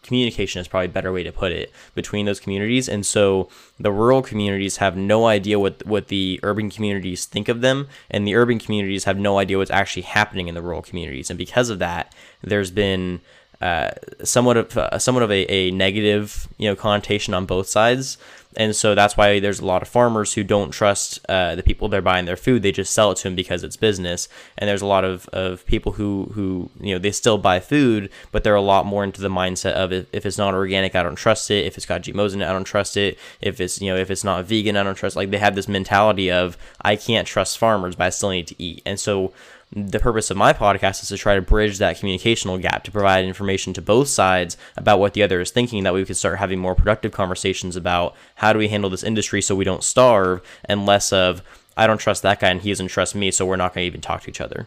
communication 0.06 0.62
is 0.62 0.68
probably 0.68 0.86
a 0.86 0.90
better 0.90 1.12
way 1.12 1.24
to 1.24 1.32
put 1.32 1.52
it 1.52 1.74
between 1.96 2.26
those 2.26 2.40
communities. 2.40 2.88
And 2.88 3.06
so 3.06 3.50
the 3.80 3.92
rural 3.92 4.22
communities 4.22 4.78
have 4.78 4.96
no 4.96 5.26
idea 5.26 5.60
what 5.60 5.86
what 5.86 6.08
the 6.08 6.40
urban 6.44 6.70
communities 6.70 7.26
think 7.26 7.50
of 7.50 7.62
them 7.62 7.88
and 8.10 8.28
the 8.28 8.36
urban 8.36 8.60
communities 8.60 9.06
have 9.06 9.18
no 9.18 9.40
idea 9.40 9.58
what's 9.58 9.72
actually 9.72 10.04
happening 10.04 10.48
in 10.48 10.56
the 10.56 10.62
rural 10.62 10.82
communities. 10.82 11.30
And 11.30 11.38
because 11.38 11.70
of 11.70 11.80
that 11.80 12.14
there's 12.42 12.72
been 12.72 13.22
uh, 13.62 13.92
somewhat 14.24 14.58
of 14.58 14.78
uh, 14.78 15.00
somewhat 15.00 15.24
of 15.24 15.32
a, 15.32 15.52
a 15.52 15.72
negative 15.72 16.48
you 16.58 16.70
know 16.70 16.76
connotation 16.76 17.34
on 17.34 17.46
both 17.46 17.68
sides 17.68 18.18
and 18.58 18.76
so 18.76 18.96
that's 18.96 19.18
why 19.18 19.40
there's 19.40 19.60
a 19.60 19.66
lot 19.66 19.82
of 19.82 19.88
farmers 19.88 20.34
who 20.34 20.44
don't 20.44 20.72
trust 20.72 21.20
uh, 21.28 21.56
the 21.56 21.64
people 21.64 21.88
they're 21.88 22.02
buying 22.02 22.26
their 22.26 22.38
food. 22.38 22.62
They 22.62 22.72
just 22.72 22.94
sell 22.94 23.12
it 23.12 23.16
to 23.18 23.24
them 23.24 23.36
because 23.36 23.64
it's 23.64 23.76
business. 23.76 24.28
And 24.58 24.68
there's 24.68 24.82
a 24.82 24.86
lot 24.86 25.04
of, 25.04 25.28
of 25.30 25.66
people 25.66 25.94
who, 25.94 26.32
who, 26.34 26.70
you 26.80 26.94
know, 26.94 27.00
they 27.00 27.12
still 27.12 27.38
buy 27.38 27.60
food, 27.60 28.10
but 28.32 28.44
they're 28.44 28.56
a 28.56 28.62
lot 28.62 28.86
more 28.86 29.04
into 29.04 29.22
the 29.22 29.30
mindset 29.30 29.74
of 29.74 29.92
if, 29.92 30.08
if 30.14 30.26
it's 30.26 30.38
not 30.38 30.54
organic, 30.54 30.96
I 30.96 31.04
don't 31.04 31.16
trust 31.16 31.52
it. 31.52 31.66
If 31.66 31.78
it's 31.78 31.86
got 31.86 32.04
GMOs 32.04 32.34
in 32.34 32.42
it, 32.42 32.48
I 32.48 32.54
don't 32.54 32.64
trust 32.64 32.98
it. 32.98 33.18
If 33.42 33.60
it's, 33.60 33.82
you 33.82 33.92
know, 33.92 33.98
if 33.98 34.10
it's 34.10 34.24
not 34.24 34.46
vegan, 34.46 34.78
I 34.78 34.84
don't 34.84 34.96
trust 34.96 35.16
Like 35.16 35.32
they 35.32 35.38
have 35.38 35.56
this 35.56 35.68
mentality 35.68 36.32
of, 36.32 36.58
I 36.82 36.96
can't 36.96 37.28
trust 37.28 37.58
farmers, 37.58 37.96
but 37.96 38.06
I 38.06 38.10
still 38.10 38.30
need 38.30 38.48
to 38.48 38.62
eat. 38.62 38.82
And 38.86 39.00
so 39.00 39.34
the 39.76 40.00
purpose 40.00 40.32
of 40.32 40.38
my 40.38 40.54
podcast 40.54 41.04
is 41.04 41.10
to 41.10 41.18
try 41.18 41.36
to 41.36 41.42
bridge 41.42 41.80
that 41.80 41.98
communicational 41.98 42.62
gap 42.62 42.86
to 42.86 42.92
provide 42.92 43.26
information 43.26 43.74
to 43.74 43.82
both 43.82 44.08
sides 44.08 44.56
about 44.78 45.00
what 45.00 45.14
the 45.14 45.22
other 45.22 45.42
is 45.42 45.52
thinking 45.52 45.84
that 45.84 45.94
we 45.94 46.06
could 46.06 46.16
start 46.16 46.40
having 46.40 46.58
more 46.60 46.74
productive 46.74 47.12
conversations 47.12 47.76
about 47.76 48.16
how 48.36 48.54
do 48.54 48.60
we 48.60 48.70
handle 48.70 48.90
this 48.90 49.04
industry 49.04 49.42
so 49.42 49.54
we 49.54 49.66
don't 49.66 49.84
starve 49.84 50.42
and 50.64 50.86
less 50.86 51.12
of 51.12 51.42
i 51.76 51.86
don't 51.86 51.98
trust 51.98 52.24
that 52.24 52.40
guy 52.40 52.50
and 52.50 52.62
he 52.62 52.70
doesn't 52.70 52.88
trust 52.88 53.16
me 53.16 53.30
so 53.30 53.46
we're 53.46 53.58
not 53.58 53.74
going 53.74 53.84
to 53.84 53.88
even 53.88 54.02
talk 54.02 54.22
to 54.22 54.30
each 54.30 54.42
other. 54.42 54.66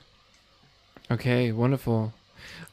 Okay 1.10 1.52
wonderful. 1.52 2.12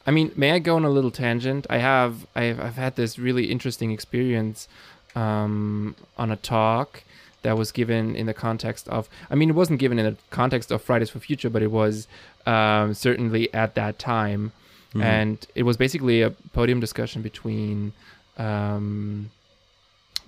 I 0.06 0.12
mean 0.12 0.34
may 0.36 0.52
i 0.52 0.60
go 0.60 0.76
on 0.76 0.84
a 0.84 0.90
little 0.90 1.12
tangent? 1.12 1.66
I 1.70 1.78
have 1.78 2.28
i've, 2.36 2.60
I've 2.60 2.76
had 2.76 2.98
this 2.98 3.18
really 3.18 3.50
interesting 3.50 3.92
experience 3.92 4.68
um, 5.16 5.96
on 6.18 6.32
a 6.32 6.36
talk 6.36 7.04
that 7.46 7.58
was 7.58 7.72
given 7.72 8.16
in 8.16 8.26
the 8.26 8.34
context 8.34 8.90
of 8.90 9.08
i 9.30 9.36
mean 9.36 9.50
it 9.50 9.56
wasn't 9.56 9.80
given 9.80 10.00
in 10.00 10.06
the 10.06 10.18
context 10.32 10.72
of 10.72 10.82
fridays 10.82 11.12
for 11.12 11.20
future 11.20 11.50
but 11.50 11.62
it 11.62 11.72
was 11.72 12.08
um, 12.48 12.94
certainly 12.94 13.54
at 13.54 13.76
that 13.76 14.00
time 14.00 14.52
mm-hmm. 14.90 15.04
and 15.04 15.48
it 15.54 15.64
was 15.64 15.78
basically 15.78 16.22
a 16.24 16.32
podium 16.54 16.80
discussion 16.80 17.22
between 17.22 17.94
um, 18.38 19.30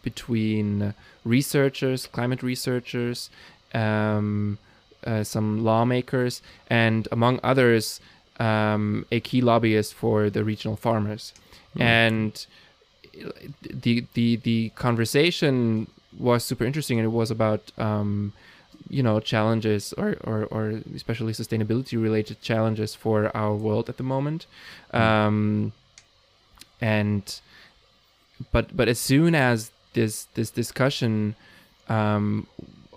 between 0.03 0.93
researchers 1.25 2.05
climate 2.05 2.43
researchers 2.43 3.31
um, 3.73 4.59
uh, 5.03 5.23
some 5.23 5.63
lawmakers 5.63 6.41
and 6.69 7.07
among 7.11 7.39
others 7.43 7.99
um, 8.39 9.05
a 9.11 9.19
key 9.19 9.41
lobbyist 9.41 9.95
for 9.95 10.29
the 10.29 10.43
regional 10.43 10.75
farmers 10.75 11.33
mm-hmm. 11.71 11.81
and 11.81 12.45
the 13.61 14.05
the 14.13 14.35
the 14.35 14.69
conversation 14.75 15.87
was 16.19 16.43
super 16.43 16.65
interesting, 16.65 16.99
and 16.99 17.05
it 17.05 17.09
was 17.11 17.31
about 17.31 17.71
um, 17.77 18.33
you 18.89 19.03
know 19.03 19.19
challenges 19.19 19.93
or, 19.93 20.17
or, 20.23 20.45
or 20.45 20.81
especially 20.95 21.33
sustainability 21.33 22.01
related 22.01 22.41
challenges 22.41 22.95
for 22.95 23.35
our 23.35 23.53
world 23.53 23.89
at 23.89 23.97
the 23.97 24.03
moment 24.03 24.45
mm. 24.93 24.99
um, 24.99 25.71
and 26.79 27.39
but 28.51 28.75
but 28.75 28.87
as 28.87 28.99
soon 28.99 29.35
as 29.35 29.71
this 29.93 30.25
this 30.35 30.49
discussion 30.49 31.35
um, 31.89 32.47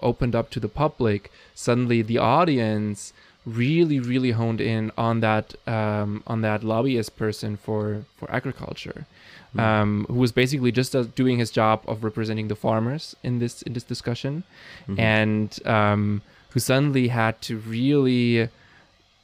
opened 0.03 0.35
up 0.35 0.50
to 0.50 0.61
the 0.61 0.69
public 0.69 1.33
suddenly 1.55 2.03
the 2.03 2.19
audience 2.19 3.12
really 3.47 3.99
really 3.99 4.32
honed 4.32 4.61
in 4.61 4.92
on 4.99 5.20
that 5.20 5.54
um, 5.66 6.23
on 6.26 6.42
that 6.42 6.62
lobbyist 6.62 7.16
person 7.16 7.56
for 7.56 8.04
for 8.16 8.30
agriculture 8.30 9.06
mm. 9.54 9.61
um, 9.61 10.06
who 10.09 10.14
was 10.14 10.32
basically 10.32 10.73
just 10.73 10.94
uh, 10.94 11.04
doing 11.14 11.38
his 11.38 11.50
job 11.50 11.82
of 11.87 12.04
representing 12.04 12.49
the 12.49 12.56
farmers 12.56 13.16
in 13.23 13.38
this 13.38 13.62
in 13.62 13.73
this 13.73 13.85
discussion, 13.85 14.44
mm-hmm. 14.82 14.99
and 14.99 15.59
um, 15.66 16.23
who 16.50 16.61
suddenly 16.61 17.09
had 17.09 17.40
to 17.42 17.59
really, 17.59 18.49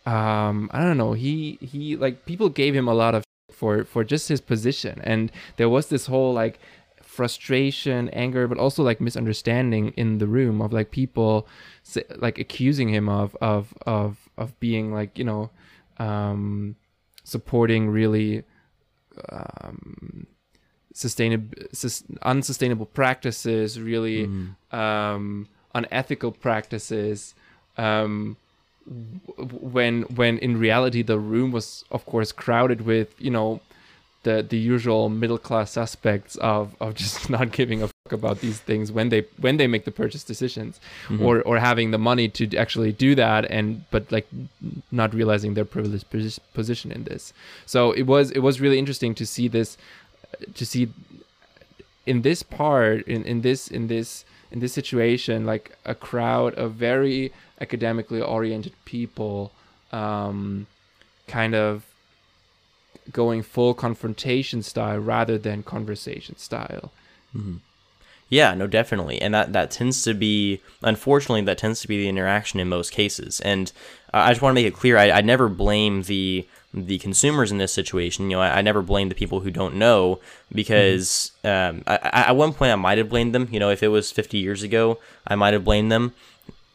um, 0.07 0.71
I 0.73 0.83
don't 0.83 0.99
know, 0.99 1.13
he 1.13 1.59
he 1.61 1.97
like 1.97 2.27
people 2.27 2.49
gave 2.49 2.75
him 2.75 2.89
a 2.89 2.95
lot 2.95 3.15
of 3.15 3.25
for 3.53 3.85
for 3.85 4.05
just 4.05 4.29
his 4.29 4.41
position, 4.41 5.01
and 5.05 5.31
there 5.57 5.69
was 5.69 5.89
this 5.89 6.07
whole 6.07 6.33
like 6.33 6.59
frustration, 7.17 8.09
anger, 8.11 8.47
but 8.47 8.59
also 8.59 8.83
like 8.83 9.01
misunderstanding 9.01 9.85
in 9.97 10.19
the 10.19 10.27
room 10.27 10.61
of 10.61 10.73
like 10.73 10.91
people 10.91 11.49
like 12.17 12.39
accusing 12.39 12.89
him 12.89 13.09
of 13.09 13.37
of 13.41 13.75
of 13.87 14.29
of 14.37 14.49
being 14.61 14.93
like 14.93 15.19
you 15.19 15.25
know 15.25 15.51
um 15.99 16.77
supporting 17.25 17.91
really 17.91 18.45
um, 19.29 20.27
sustainable, 20.95 21.57
sus- 21.73 22.05
unsustainable 22.23 22.87
practices, 22.87 23.81
really 23.81 24.27
mm. 24.27 24.75
um, 24.75 25.49
unethical 25.75 26.33
practices. 26.33 27.35
Um, 27.77 28.37
when 29.51 30.03
when 30.03 30.39
in 30.39 30.59
reality 30.59 31.03
the 31.03 31.19
room 31.19 31.51
was 31.51 31.85
of 31.91 32.07
course 32.07 32.31
crowded 32.31 32.83
with 32.83 33.09
you 33.19 33.31
know 33.31 33.61
the 34.27 34.43
the 34.43 34.59
usual 34.59 35.09
middle 35.09 35.39
class 35.39 35.71
suspects 35.71 36.35
of 36.55 36.75
of 36.81 36.95
just 36.95 37.31
not 37.37 37.53
giving 37.53 37.81
a 37.83 37.87
fuck 37.87 38.13
about 38.13 38.41
these 38.41 38.59
things 38.59 38.91
when 38.91 39.09
they 39.09 39.25
when 39.45 39.57
they 39.57 39.69
make 39.69 39.85
the 39.85 39.97
purchase 40.03 40.25
decisions 40.25 40.81
mm-hmm. 41.09 41.25
or 41.25 41.41
or 41.43 41.59
having 41.59 41.93
the 41.93 42.03
money 42.11 42.29
to 42.29 42.45
actually 42.57 42.93
do 42.93 43.15
that 43.15 43.43
and 43.57 43.67
but 43.93 44.11
like 44.11 44.27
not 44.91 45.15
realizing 45.15 45.55
their 45.55 45.65
privileged 45.65 46.07
position 46.59 46.91
in 46.91 47.05
this 47.05 47.33
so 47.65 47.93
it 47.93 48.03
was 48.03 48.33
it 48.33 48.41
was 48.41 48.61
really 48.61 48.79
interesting 48.79 49.15
to 49.15 49.25
see 49.25 49.47
this 49.49 49.79
to 50.59 50.67
see 50.67 50.89
in 52.05 52.23
this 52.23 52.43
part 52.43 53.07
in 53.07 53.23
in 53.25 53.41
this 53.43 53.69
in 53.69 53.87
this 53.87 54.25
in 54.51 54.59
this 54.59 54.73
situation 54.73 55.47
like 55.47 55.67
a 55.85 55.95
crowd 55.95 56.53
of 56.55 56.73
very 56.73 57.33
academically 57.61 58.21
oriented 58.21 58.75
people 58.85 59.53
um 59.93 60.67
kind 61.29 61.55
of 61.55 61.86
going 63.13 63.43
full 63.43 63.75
confrontation 63.75 64.63
style 64.63 64.99
rather 64.99 65.39
than 65.39 65.63
conversation 65.63 66.37
style. 66.37 66.93
Mm-hmm. 67.35 67.57
Yeah, 68.29 68.55
no, 68.55 68.67
definitely, 68.67 69.21
and 69.21 69.33
that 69.35 69.53
that 69.53 69.71
tends 69.71 70.03
to 70.03 70.13
be, 70.13 70.61
unfortunately, 70.83 71.43
that 71.43 71.59
tends 71.59 71.81
to 71.83 71.89
be 71.89 71.97
the 71.97 72.09
interaction 72.09 72.59
in 72.59 72.69
most 72.69 72.91
cases. 72.91 73.39
And 73.41 73.71
uh, 74.13 74.19
I 74.19 74.31
just 74.31 74.43
want 74.43 74.51
to 74.57 74.61
make 74.61 74.67
it 74.67 74.75
clear, 74.75 74.99
I, 74.99 75.13
I 75.13 75.21
never 75.21 75.49
blame 75.49 76.03
the 76.03 76.47
the 76.75 76.99
consumers 76.99 77.53
in 77.53 77.59
this 77.59 77.73
situation. 77.73 78.29
You 78.29 78.37
know, 78.37 78.43
I, 78.43 78.59
I 78.59 78.63
never 78.63 78.83
blame 78.83 79.09
the 79.09 79.15
people 79.15 79.41
who 79.41 79.51
don't 79.51 79.77
know 79.77 80.21
because 80.53 81.33
mm-hmm. 81.45 81.79
um, 81.79 81.85
I, 81.87 81.97
I, 82.03 82.21
at 82.29 82.37
one 82.37 82.53
point 82.53 82.73
I 82.73 82.77
might 82.77 82.99
have 82.99 83.09
blamed 83.09 83.35
them. 83.35 83.49
You 83.51 83.61
know, 83.61 83.71
if 83.71 83.83
it 83.83 83.89
was 83.89 84.11
50 84.11 84.39
years 84.39 84.63
ago, 84.63 84.99
I 85.27 85.37
might 85.37 85.55
have 85.55 85.65
blamed 85.65 85.93
them. 85.93 86.13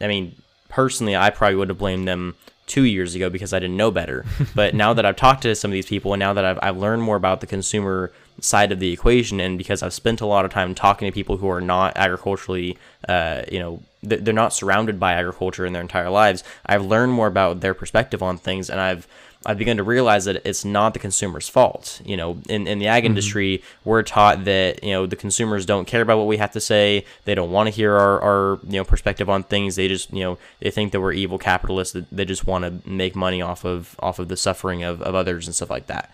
I 0.00 0.08
mean, 0.08 0.34
personally, 0.68 1.14
I 1.14 1.30
probably 1.30 1.56
would 1.56 1.68
have 1.68 1.78
blamed 1.78 2.08
them 2.08 2.34
two 2.66 2.84
years 2.84 3.14
ago 3.14 3.28
because 3.28 3.52
I 3.52 3.58
didn't 3.58 3.76
know 3.76 3.90
better. 3.90 4.24
But 4.54 4.74
now 4.74 4.92
that 4.92 5.04
I've 5.04 5.16
talked 5.16 5.42
to 5.42 5.54
some 5.54 5.70
of 5.70 5.74
these 5.74 5.86
people 5.86 6.12
and 6.12 6.20
now 6.20 6.32
that 6.32 6.44
I've, 6.44 6.58
I've 6.62 6.76
learned 6.76 7.02
more 7.02 7.16
about 7.16 7.40
the 7.40 7.46
consumer 7.46 8.12
side 8.40 8.72
of 8.72 8.80
the 8.80 8.92
equation 8.92 9.40
and 9.40 9.58
because 9.58 9.82
I've 9.82 9.92
spent 9.92 10.20
a 10.20 10.26
lot 10.26 10.44
of 10.44 10.50
time 10.50 10.74
talking 10.74 11.06
to 11.06 11.12
people 11.12 11.36
who 11.38 11.48
are 11.48 11.60
not 11.60 11.96
agriculturally, 11.96 12.78
uh, 13.08 13.42
you 13.50 13.58
know, 13.58 13.82
they're 14.02 14.34
not 14.34 14.52
surrounded 14.52 14.98
by 14.98 15.12
agriculture 15.12 15.64
in 15.64 15.72
their 15.72 15.82
entire 15.82 16.10
lives, 16.10 16.42
I've 16.66 16.84
learned 16.84 17.12
more 17.12 17.28
about 17.28 17.60
their 17.60 17.74
perspective 17.74 18.22
on 18.22 18.36
things 18.36 18.68
and 18.68 18.80
I've 18.80 19.06
I've 19.44 19.58
begun 19.58 19.76
to 19.76 19.82
realize 19.82 20.24
that 20.26 20.42
it's 20.46 20.64
not 20.64 20.92
the 20.92 20.98
consumer's 20.98 21.48
fault. 21.48 22.00
You 22.04 22.16
know, 22.16 22.38
in, 22.48 22.66
in 22.66 22.78
the 22.78 22.86
ag 22.86 23.02
mm-hmm. 23.02 23.10
industry, 23.10 23.62
we're 23.84 24.02
taught 24.02 24.44
that, 24.44 24.82
you 24.82 24.92
know, 24.92 25.06
the 25.06 25.16
consumers 25.16 25.66
don't 25.66 25.86
care 25.86 26.02
about 26.02 26.18
what 26.18 26.26
we 26.26 26.36
have 26.36 26.52
to 26.52 26.60
say. 26.60 27.04
They 27.24 27.34
don't 27.34 27.50
want 27.50 27.68
to 27.68 27.70
hear 27.70 27.94
our, 27.94 28.20
our, 28.20 28.60
you 28.64 28.78
know, 28.78 28.84
perspective 28.84 29.28
on 29.28 29.42
things. 29.42 29.76
They 29.76 29.88
just, 29.88 30.12
you 30.12 30.20
know, 30.20 30.38
they 30.60 30.70
think 30.70 30.92
that 30.92 31.00
we're 31.00 31.12
evil 31.12 31.38
capitalists 31.38 31.92
that 31.94 32.10
they 32.10 32.24
just 32.24 32.46
want 32.46 32.64
to 32.64 32.88
make 32.88 33.16
money 33.16 33.42
off 33.42 33.64
of, 33.64 33.96
off 33.98 34.18
of 34.18 34.28
the 34.28 34.36
suffering 34.36 34.82
of, 34.82 35.02
of 35.02 35.14
others 35.14 35.46
and 35.46 35.54
stuff 35.54 35.70
like 35.70 35.86
that. 35.86 36.12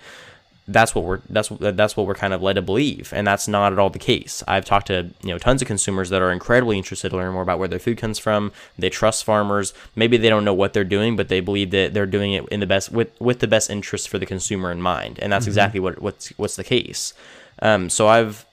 That's 0.69 0.95
what 0.95 1.05
we're 1.05 1.21
that's 1.31 1.51
what 1.51 1.77
that's 1.77 1.97
what 1.97 2.07
we're 2.07 2.15
kind 2.15 2.35
of 2.35 2.43
led 2.43 2.53
to 2.55 2.63
believe, 2.63 3.13
and 3.15 3.27
that's 3.27 3.49
not 3.49 3.73
at 3.73 3.79
all 3.79 3.89
the 3.89 3.99
case. 3.99 4.45
I've 4.47 4.67
talked 4.67 4.89
to 4.89 5.11
you 5.23 5.31
know 5.31 5.39
tons 5.39 5.63
of 5.63 5.69
consumers 5.69 6.11
that 6.11 6.21
are 6.21 6.31
incredibly 6.31 6.77
interested 6.77 7.09
to 7.09 7.17
learn 7.17 7.33
more 7.33 7.43
about 7.43 7.59
where 7.59 7.69
their 7.69 7.79
food 7.79 7.97
comes 7.97 8.19
from. 8.19 8.53
They 8.79 8.91
trust 8.91 9.25
farmers. 9.25 9.73
Maybe 9.97 10.19
they 10.19 10.29
don't 10.29 10.45
know 10.45 10.55
what 10.55 10.75
they're 10.75 10.85
doing, 10.85 11.17
but 11.17 11.29
they 11.29 11.41
believe 11.41 11.71
that 11.71 11.95
they're 11.95 12.07
doing 12.07 12.35
it 12.35 12.47
in 12.49 12.61
the 12.61 12.67
best 12.67 12.93
with 12.93 13.19
with 13.19 13.41
the 13.41 13.49
best 13.49 13.71
interest 13.71 14.09
for 14.09 14.19
the 14.19 14.27
consumer 14.27 14.71
in 14.71 14.83
mind, 14.83 15.19
and 15.21 15.33
that's 15.33 15.45
mm-hmm. 15.45 15.51
exactly 15.51 15.81
what 15.81 16.03
what's 16.03 16.29
what's 16.37 16.57
the 16.57 16.65
case. 16.65 17.15
Um, 17.61 17.89
so 17.89 18.07
I've 18.07 18.45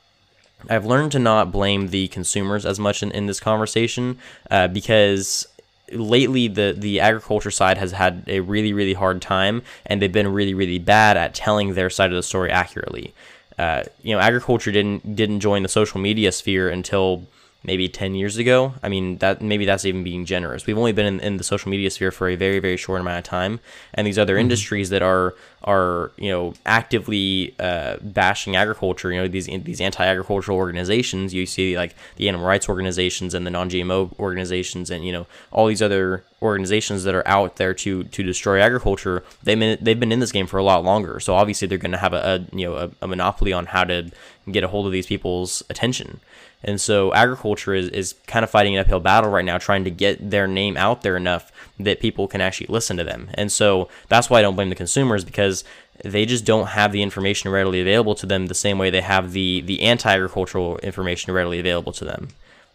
I've 0.70 0.86
learned 0.86 1.12
to 1.12 1.20
not 1.20 1.52
blame 1.52 1.90
the 1.90 2.08
consumers 2.08 2.66
as 2.66 2.80
much 2.80 3.04
in, 3.04 3.12
in 3.12 3.26
this 3.26 3.40
conversation 3.40 4.18
uh, 4.50 4.68
because 4.70 5.48
lately 5.92 6.48
the 6.48 6.74
the 6.78 7.00
agriculture 7.00 7.52
side 7.52 7.78
has 7.78 7.92
had 7.92 8.24
a 8.28 8.40
really 8.40 8.74
really 8.74 8.94
hard 8.94 9.22
time 9.22 9.62
and 9.86 10.02
they've 10.02 10.12
been 10.12 10.32
really 10.32 10.54
really 10.54 10.80
bad 10.80 11.18
at 11.18 11.36
telling 11.36 11.74
their 11.74 11.90
side 11.90 12.10
of 12.12 12.16
the 12.16 12.24
story 12.24 12.52
accurately. 12.52 13.14
Uh, 13.58 13.84
you 14.02 14.14
know 14.14 14.20
agriculture 14.20 14.72
didn't 14.72 15.16
didn't 15.16 15.40
join 15.40 15.64
the 15.64 15.70
social 15.70 16.00
media 16.00 16.32
sphere 16.32 16.70
until 16.70 17.26
maybe 17.66 17.90
10 17.90 18.16
years 18.16 18.38
ago. 18.38 18.74
I 18.84 18.90
mean, 18.90 19.18
that 19.18 19.42
maybe 19.42 19.66
that's 19.66 19.86
even 19.86 20.04
being 20.04 20.26
generous. 20.26 20.66
We've 20.66 20.78
only 20.78 20.92
been 20.92 21.06
in, 21.06 21.20
in 21.20 21.38
the 21.38 21.44
social 21.44 21.70
media 21.70 21.90
sphere 21.90 22.12
for 22.12 22.30
a 22.30 22.36
very, 22.36 22.60
very 22.60 22.78
short 22.78 23.02
amount 23.02 23.18
of 23.18 23.24
time. 23.24 23.60
And 23.94 24.06
these 24.06 24.20
other 24.20 24.34
mm-hmm. 24.34 24.42
industries 24.42 24.90
that 24.92 25.02
are, 25.02 25.34
are, 25.64 26.12
you 26.18 26.30
know, 26.30 26.54
actively 26.66 27.56
uh, 27.60 27.98
bashing 28.02 28.56
agriculture, 28.56 29.12
you 29.12 29.20
know, 29.20 29.28
these, 29.28 29.48
these 29.48 29.82
anti-agricultural 29.82 30.58
organizations, 30.58 31.34
you 31.34 31.46
see 31.46 31.76
like 31.76 31.96
the 32.18 32.30
animal 32.30 32.46
rights 32.46 32.70
organizations 32.70 33.34
and 33.34 33.46
the 33.46 33.52
non-GMO 33.52 34.18
organizations 34.20 34.92
and, 34.92 35.06
you 35.06 35.12
know, 35.12 35.26
all 35.52 35.68
these 35.68 35.82
other 35.82 36.24
organizations 36.42 37.04
that 37.04 37.16
are 37.16 37.28
out 37.28 37.56
there 37.56 37.74
to, 37.74 38.04
to 38.04 38.22
destroy 38.22 38.62
agriculture, 38.62 39.24
they've 39.44 39.58
been, 39.58 39.78
they've 39.82 40.00
been 40.00 40.12
in 40.12 40.20
this 40.20 40.32
game 40.32 40.46
for 40.46 40.58
a 40.58 40.64
lot 40.64 40.84
longer. 40.84 41.20
So 41.20 41.34
obviously 41.34 41.68
they're 41.68 41.80
going 41.80 41.92
to 41.94 41.98
have 41.98 42.14
a, 42.14 42.18
a, 42.52 42.56
you 42.56 42.68
know, 42.68 42.76
a, 42.76 42.92
a 43.02 43.08
monopoly 43.08 43.52
on 43.52 43.66
how 43.66 43.86
to 43.86 44.12
get 44.52 44.64
a 44.64 44.68
hold 44.68 44.86
of 44.86 44.92
these 44.92 45.08
people's 45.08 45.64
attention. 45.70 46.20
And 46.68 46.82
so 46.82 47.14
agriculture 47.14 47.76
is, 47.76 47.90
is 47.90 48.16
kind 48.26 48.44
of 48.44 48.50
fighting 48.50 48.76
an 48.76 48.82
uphill 48.82 49.00
battle 49.00 49.30
right 49.30 49.46
now, 49.46 49.60
trying 49.60 49.84
to 49.84 49.92
get 49.92 50.32
their 50.32 50.48
name 50.48 50.76
out 50.76 51.04
there 51.04 51.16
enough 51.16 51.52
that 51.80 52.00
people 52.00 52.28
can 52.28 52.42
actually 52.42 52.68
listen 52.68 52.98
to 52.98 53.04
them. 53.04 53.30
And 53.36 53.52
so 53.52 53.88
that's 54.10 54.30
why 54.30 54.40
I 54.40 54.42
don't 54.42 54.56
blame 54.56 54.70
the 54.70 54.76
consumers 54.76 55.24
because 55.24 55.64
they 56.04 56.26
just 56.26 56.44
don't 56.44 56.70
have 56.70 56.92
the 56.92 57.04
information 57.04 57.52
readily 57.52 57.82
available 57.82 58.16
to 58.16 58.26
them 58.26 58.48
the 58.48 58.56
same 58.56 58.80
way 58.80 58.90
they 58.90 59.02
have 59.02 59.32
the, 59.32 59.62
the 59.62 59.84
anti-agricultural 59.84 60.80
information 60.80 61.34
readily 61.34 61.60
available 61.60 61.94
to 61.94 62.04
them. 62.04 62.30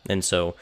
And 0.09 0.25
so 0.25 0.55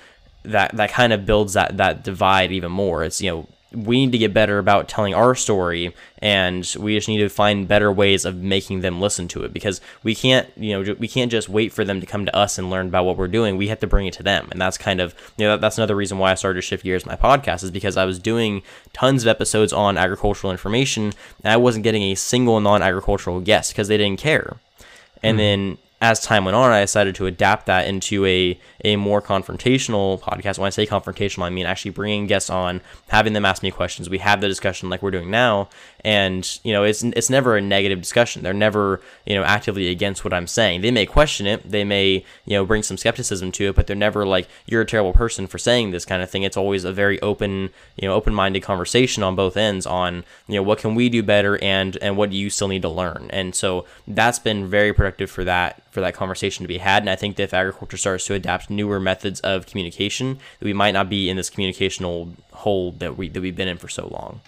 that, 0.43 0.75
that 0.77 0.91
kind 0.91 1.13
of 1.13 1.27
builds 1.27 1.53
that, 1.53 1.77
that 1.77 2.03
divide 2.03 2.51
even 2.51 2.73
more. 2.73 3.05
It's, 3.05 3.21
you 3.21 3.31
know, 3.31 3.49
we 3.73 4.05
need 4.05 4.13
to 4.13 4.19
get 4.19 4.33
better 4.33 4.59
about 4.59 4.89
telling 4.89 5.13
our 5.13 5.35
story 5.35 5.95
and 6.21 6.75
we 6.79 6.97
just 6.97 7.07
need 7.07 7.19
to 7.19 7.29
find 7.29 7.69
better 7.69 7.93
ways 7.93 8.25
of 8.25 8.37
making 8.37 8.81
them 8.81 8.99
listen 8.99 9.29
to 9.29 9.43
it 9.45 9.53
because 9.53 9.81
we 10.03 10.15
can't 10.15 10.49
you 10.57 10.73
know 10.73 10.95
we 10.99 11.07
can't 11.07 11.31
just 11.31 11.51
wait 11.51 11.71
for 11.71 11.85
them 11.85 12.01
to 12.01 12.07
come 12.07 12.25
to 12.25 12.35
us 12.35 12.57
and 12.57 12.71
learn 12.71 12.87
about 12.87 13.05
what 13.05 13.19
we're 13.19 13.29
doing 13.29 13.59
we 13.59 13.69
have 13.69 13.79
to 13.79 13.87
bring 13.87 14.07
it 14.07 14.15
to 14.15 14.23
them 14.23 14.49
and 14.51 14.61
that's 14.61 14.79
kind 14.79 15.01
of 15.01 15.15
you 15.37 15.45
know 15.45 15.59
that's 15.59 15.77
another 15.77 15.95
reason 15.95 16.17
why 16.17 16.31
i 16.31 16.35
started 16.35 16.57
to 16.57 16.63
shift 16.63 16.83
gears 16.83 17.05
my 17.05 17.17
podcast 17.17 17.63
is 17.63 17.71
because 17.71 17.97
i 17.97 18.07
was 18.07 18.19
doing 18.19 18.63
tons 18.95 19.23
of 19.23 19.29
episodes 19.29 19.73
on 19.73 19.99
agricultural 19.99 20.51
information 20.51 21.13
and 21.45 21.53
i 21.53 21.57
wasn't 21.57 21.85
getting 21.85 22.03
a 22.03 22.15
single 22.15 22.61
non-agricultural 22.61 23.41
guest 23.41 23.73
because 23.73 23.89
they 23.89 23.99
didn't 23.99 24.19
care 24.19 24.57
and 25.23 25.35
mm. 25.35 25.39
then 25.39 25.79
as 26.01 26.21
time 26.21 26.45
went 26.45 26.55
on, 26.55 26.71
I 26.71 26.83
decided 26.83 27.17
to 27.17 27.27
adapt 27.27 27.67
that 27.67 27.89
into 27.89 28.25
a, 28.25 28.59
a 28.85 28.97
more 28.97 29.21
confrontational 29.21 30.21
podcast. 30.21 30.59
When 30.59 30.67
I 30.67 30.71
say 30.71 30.87
confrontational, 30.87 31.43
I 31.43 31.51
mean 31.51 31.67
actually 31.67 31.91
bringing 31.91 32.27
guests 32.27 32.51
on, 32.51 32.81
having 33.09 33.33
them 33.33 33.45
ask 33.45 33.63
me 33.63 33.73
questions. 33.73 34.09
We 34.09 34.19
have 34.19 34.41
the 34.41 34.49
discussion 34.49 34.89
like 34.91 35.03
we're 35.03 35.11
doing 35.11 35.31
now, 35.31 35.69
and 36.05 36.61
you 36.63 36.73
know 36.73 36.85
it's 36.85 37.03
it's 37.03 37.31
never 37.31 37.57
a 37.57 37.61
negative 37.61 38.01
discussion. 38.01 38.43
They're 38.43 38.53
never 38.53 39.01
you 39.27 39.35
know 39.35 39.45
actively 39.45 39.89
against 39.89 40.25
what 40.25 40.33
I'm 40.33 40.47
saying. 40.47 40.81
They 40.81 40.91
may 40.91 41.07
question 41.07 41.47
it, 41.47 41.69
they 41.69 41.85
may 41.85 42.25
you 42.45 42.57
know 42.57 42.65
bring 42.65 42.83
some 42.83 42.97
skepticism 42.97 43.53
to 43.53 43.69
it, 43.69 43.75
but 43.75 43.87
they're 43.87 43.97
never 43.97 44.25
like 44.27 44.49
you're 44.67 44.83
a 44.83 44.87
terrible 44.87 45.13
person 45.13 45.47
for 45.47 45.59
saying 45.59 45.91
this 45.91 46.05
kind 46.05 46.23
of 46.23 46.31
thing. 46.31 46.43
It's 46.43 46.57
always 46.57 46.85
a 46.85 46.93
very 46.93 47.21
open 47.21 47.71
you 47.97 48.09
know 48.09 48.15
open 48.15 48.35
minded 48.35 48.63
conversation 48.63 49.23
on 49.23 49.37
both 49.37 49.57
ends 49.57 49.87
on 49.87 50.25
you 50.47 50.57
know 50.57 50.63
what 50.63 50.79
can 50.79 50.95
we 50.95 51.09
do 51.09 51.23
better 51.23 51.63
and 51.63 51.97
and 51.99 52.17
what 52.17 52.31
do 52.31 52.37
you 52.37 52.51
still 52.51 52.69
need 52.69 52.83
to 52.83 52.89
learn. 52.89 53.29
And 53.33 53.55
so 53.55 53.85
that's 54.07 54.39
been 54.39 54.67
very 54.67 54.93
productive 54.93 55.31
for 55.31 55.45
that 55.45 55.83
for 55.91 56.01
that 56.01 56.15
conversation 56.15 56.63
to 56.65 56.69
be 56.69 56.79
had. 56.79 57.03
And 57.03 57.11
I 57.11 57.17
think 57.17 57.37
that 57.37 57.45
if 57.45 57.55
agriculture 57.55 57.97
starts 57.97 58.27
to 58.27 58.35
adapt 58.35 58.71
newer 58.71 59.01
methods 59.01 59.41
of 59.41 59.67
communication, 59.67 60.39
that 60.59 60.65
we 60.65 60.73
might 60.73 60.93
not 60.93 61.09
be 61.09 61.29
in 61.29 61.37
this 61.37 61.51
communicational 61.51 62.35
hole 62.53 62.93
that 62.93 63.17
we 63.17 63.29
that 63.29 63.41
we've 63.41 63.57
been 63.57 63.69
in 63.69 63.79
for 63.79 63.89
so 63.89 64.07
long. 64.09 64.41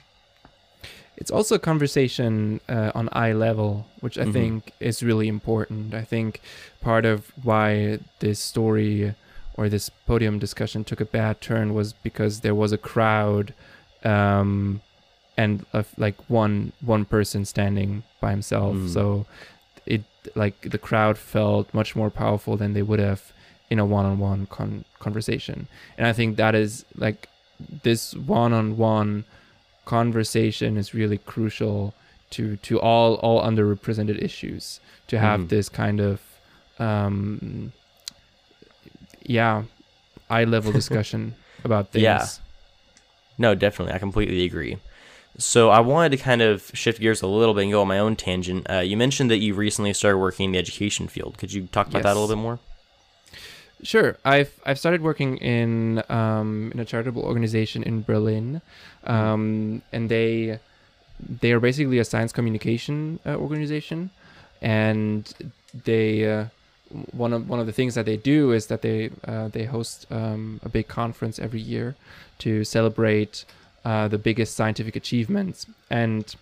It's 1.21 1.31
also 1.31 1.55
a 1.57 1.59
conversation 1.59 2.61
uh, 2.69 2.93
on 2.95 3.09
eye 3.13 3.33
level, 3.33 3.87
which 4.01 4.19
I 4.19 4.23
mm-hmm. 4.23 4.33
think 4.33 4.73
is 4.81 5.03
really 5.03 5.29
important. 5.29 5.95
I 5.95 6.03
think 6.03 6.41
part 6.81 7.05
of 7.05 7.31
why 7.43 8.01
this 8.21 8.41
story 8.41 9.15
or 9.55 9.69
this 9.69 9.91
podium 9.91 10.39
discussion 10.39 10.83
took 10.83 11.01
a 11.01 11.05
bad 11.05 11.41
turn 11.41 11.75
was 11.75 11.93
because 11.93 12.41
there 12.41 12.55
was 12.55 12.73
a 12.73 12.79
crowd 12.79 13.53
um, 14.03 14.81
and 15.37 15.67
like 15.99 16.17
one 16.29 16.73
one 16.81 17.05
person 17.05 17.45
standing 17.45 18.03
by 18.21 18.31
himself. 18.31 18.75
Mm. 18.77 18.89
So 18.89 19.27
it 19.85 20.05
like 20.35 20.71
the 20.71 20.79
crowd 20.79 21.19
felt 21.19 21.73
much 21.75 21.95
more 21.95 22.11
powerful 22.11 22.57
than 22.57 22.73
they 22.73 22.83
would 22.83 23.01
have 23.01 23.33
in 23.69 23.79
a 23.79 23.87
one-on-one 23.87 24.47
con- 24.47 24.85
conversation 24.99 25.69
and 25.97 26.07
i 26.07 26.13
think 26.13 26.37
that 26.37 26.55
is 26.55 26.85
like 26.97 27.29
this 27.83 28.15
one-on-one 28.15 29.25
conversation 29.91 30.77
is 30.77 30.95
really 30.95 31.19
crucial 31.19 31.93
to 32.31 32.57
to 32.69 32.79
all 32.81 33.15
all 33.27 33.43
underrepresented 33.43 34.23
issues 34.23 34.79
to 35.09 35.19
have 35.19 35.41
mm. 35.41 35.49
this 35.49 35.69
kind 35.69 35.99
of 36.01 36.21
um 36.79 37.73
yeah 39.23 39.65
eye 40.29 40.45
level 40.45 40.71
discussion 40.81 41.35
about 41.65 41.91
things 41.91 42.05
yeah 42.05 42.25
no 43.37 43.55
definitely 43.55 43.93
i 43.93 43.99
completely 43.99 44.45
agree 44.45 44.79
so 45.39 45.71
I 45.71 45.81
wanted 45.81 46.11
to 46.11 46.19
kind 46.19 46.43
of 46.43 46.71
shift 46.75 47.01
gears 47.01 47.23
a 47.23 47.27
little 47.27 47.55
bit 47.55 47.63
and 47.63 47.73
go 47.73 47.81
on 47.81 47.89
my 47.89 47.99
own 47.99 48.17
tangent. 48.17 48.69
Uh, 48.69 48.81
you 48.81 48.97
mentioned 48.97 49.31
that 49.31 49.39
you 49.39 49.55
recently 49.55 49.93
started 49.95 50.19
working 50.19 50.47
in 50.47 50.53
the 50.53 50.59
education 50.59 51.09
field. 51.09 51.39
Could 51.39 51.53
you 51.53 51.67
talk 51.69 51.87
about 51.87 52.01
yes. 52.01 52.05
that 52.05 52.17
a 52.17 52.19
little 52.21 52.35
bit 52.37 52.43
more? 52.43 52.59
Sure. 53.83 54.17
I've 54.25 54.53
I've 54.67 54.79
started 54.79 55.01
working 55.03 55.39
in 55.39 56.03
um, 56.09 56.71
in 56.75 56.81
a 56.81 56.85
charitable 56.85 57.23
organization 57.23 57.83
in 57.83 58.03
Berlin, 58.03 58.61
um, 59.05 59.83
and 59.93 60.09
they 60.09 60.59
they 61.41 61.53
are 61.53 61.61
basically 61.61 61.99
a 61.99 62.05
science 62.05 62.33
communication 62.33 63.21
uh, 63.25 63.37
organization, 63.37 64.11
and 64.61 65.33
they 65.85 66.31
uh, 66.31 66.45
one 67.13 67.33
of 67.33 67.49
one 67.49 67.61
of 67.61 67.67
the 67.67 67.73
things 67.73 67.95
that 67.95 68.05
they 68.05 68.17
do 68.17 68.53
is 68.53 68.67
that 68.67 68.83
they 68.83 69.11
uh, 69.27 69.49
they 69.49 69.65
host 69.65 70.07
um, 70.11 70.61
a 70.63 70.69
big 70.69 70.89
conference 70.89 71.39
every 71.39 71.61
year 71.61 71.95
to 72.39 72.65
celebrate 72.65 73.45
uh, 73.85 74.09
the 74.09 74.19
biggest 74.19 74.55
scientific 74.55 74.97
achievements. 74.97 75.67
And 75.89 76.35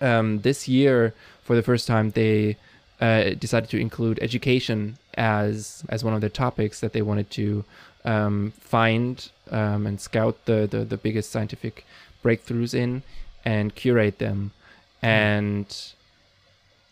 um, 0.00 0.40
this 0.42 0.68
year, 0.68 1.14
for 1.42 1.56
the 1.56 1.62
first 1.62 1.86
time, 1.86 2.10
they 2.10 2.56
uh, 3.00 3.30
decided 3.30 3.70
to 3.70 3.78
include 3.78 4.18
education 4.22 4.98
as 5.18 5.84
as 5.90 6.02
one 6.04 6.14
of 6.14 6.20
their 6.20 6.30
topics 6.30 6.80
that 6.80 6.92
they 6.94 7.02
wanted 7.02 7.28
to 7.30 7.64
um, 8.04 8.52
find 8.58 9.30
um, 9.50 9.86
and 9.86 10.00
scout 10.00 10.36
the, 10.46 10.66
the, 10.70 10.84
the 10.84 10.96
biggest 10.96 11.30
scientific 11.30 11.84
breakthroughs 12.24 12.72
in 12.72 13.02
and 13.44 13.74
curate 13.74 14.18
them. 14.18 14.52
Hmm. 15.00 15.06
And 15.06 15.92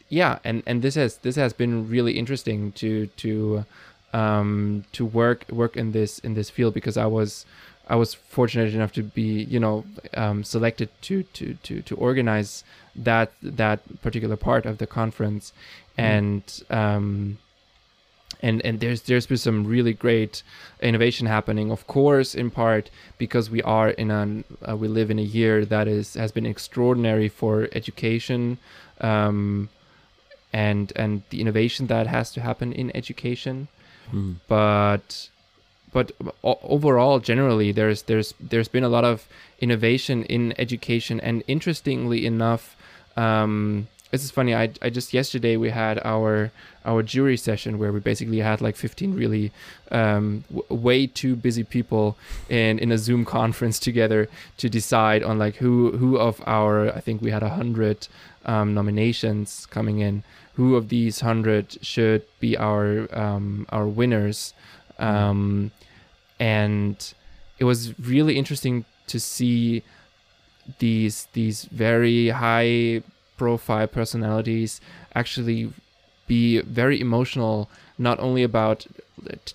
yeah, 0.09 0.39
and, 0.45 0.62
and 0.67 0.83
this 0.83 0.97
has 0.97 1.19
this 1.19 1.37
has 1.37 1.53
been 1.53 1.89
really 1.89 2.19
interesting 2.19 2.73
to 2.73 3.07
to 3.07 3.65
um, 4.12 4.85
to 4.93 5.05
work 5.05 5.47
work 5.51 5.77
in 5.77 5.93
this 5.93 6.19
in 6.19 6.35
this 6.35 6.51
field 6.51 6.75
because 6.75 6.97
I 6.97 7.07
was 7.07 7.47
I 7.89 7.97
was 7.97 8.15
fortunate 8.15 8.75
enough 8.75 8.93
to 8.93 9.03
be, 9.03 9.45
you 9.45 9.61
know, 9.61 9.85
um, 10.15 10.43
selected 10.43 10.89
to, 11.03 11.23
to, 11.23 11.55
to, 11.62 11.83
to 11.83 11.97
organize 11.97 12.65
that 12.97 13.33
that 13.43 14.03
particular 14.03 14.37
part 14.37 14.67
of 14.67 14.79
the 14.79 14.89
conference, 14.89 15.53
mm. 15.97 16.03
and 16.03 16.62
um, 16.69 17.39
and 18.47 18.65
and 18.65 18.81
there's 18.81 19.03
there's 19.03 19.27
been 19.27 19.43
some 19.49 19.65
really 19.65 19.93
great 19.93 20.43
innovation 20.81 21.27
happening. 21.27 21.71
Of 21.73 21.87
course, 21.87 22.35
in 22.35 22.51
part 22.51 22.91
because 23.19 23.51
we 23.51 23.61
are 23.63 23.91
in 24.03 24.11
an 24.11 24.45
uh, 24.69 24.77
we 24.77 24.89
live 24.89 25.11
in 25.11 25.19
a 25.19 25.29
year 25.39 25.65
that 25.65 25.89
is 25.89 26.15
has 26.15 26.31
been 26.33 26.47
extraordinary 26.47 27.29
for 27.29 27.69
education, 27.73 28.59
um, 29.01 29.69
and 30.53 30.93
and 30.95 31.23
the 31.31 31.41
innovation 31.41 31.89
that 31.89 32.07
has 32.07 32.31
to 32.35 32.41
happen 32.41 32.73
in 32.73 32.97
education, 32.97 33.69
mm. 34.13 34.37
but 34.47 35.29
but 35.93 36.13
overall 36.77 37.19
generally 37.19 37.73
there's 37.73 38.03
there's 38.03 38.33
there's 38.39 38.69
been 38.69 38.85
a 38.85 38.93
lot 38.97 39.05
of 39.05 39.27
innovation 39.59 40.23
in 40.25 40.55
education 40.59 41.19
and 41.21 41.43
interestingly 41.49 42.27
enough 42.27 42.77
um, 43.17 43.89
this 44.11 44.25
is 44.25 44.31
funny. 44.31 44.55
I, 44.55 44.71
I 44.81 44.90
just 44.90 45.12
yesterday 45.12 45.57
we 45.57 45.71
had 45.71 46.01
our 46.05 46.51
our 46.85 47.03
jury 47.03 47.37
session 47.37 47.79
where 47.79 47.92
we 47.92 47.99
basically 47.99 48.38
had 48.38 48.61
like 48.61 48.77
15 48.77 49.14
really 49.14 49.51
um, 49.90 50.45
w- 50.49 50.83
way 50.83 51.07
too 51.09 51.35
busy 51.35 51.64
people 51.64 52.16
in 52.49 52.79
in 52.79 52.92
a 52.92 52.99
Zoom 52.99 53.25
conference 53.25 53.79
together 53.88 54.29
to 54.59 54.69
decide 54.69 55.23
on 55.23 55.38
like 55.38 55.57
who 55.57 55.92
who 55.97 56.16
of 56.19 56.40
our 56.47 56.88
I 56.95 57.01
think 57.01 57.21
we 57.21 57.31
had 57.31 57.42
a 57.42 57.51
hundred 57.51 58.09
um, 58.45 58.75
nominations 58.75 59.66
coming 59.66 59.99
in. 59.99 60.23
Who 60.55 60.77
of 60.77 60.88
these 60.88 61.21
hundred 61.21 61.85
should 61.85 62.23
be 62.40 62.57
our 62.57 63.09
um, 63.16 63.66
our 63.71 63.87
winners? 63.87 64.55
Um, 64.99 65.73
and 66.38 66.97
it 67.59 67.64
was 67.64 67.99
really 67.99 68.38
interesting 68.38 68.85
to 69.09 69.19
see 69.19 69.83
these 70.79 71.29
these 71.33 71.64
very 71.66 72.29
high 72.29 73.03
profile 73.37 73.87
personalities 73.87 74.81
actually 75.14 75.72
be 76.27 76.61
very 76.62 77.01
emotional 77.01 77.68
not 77.99 78.18
only 78.18 78.42
about 78.42 78.87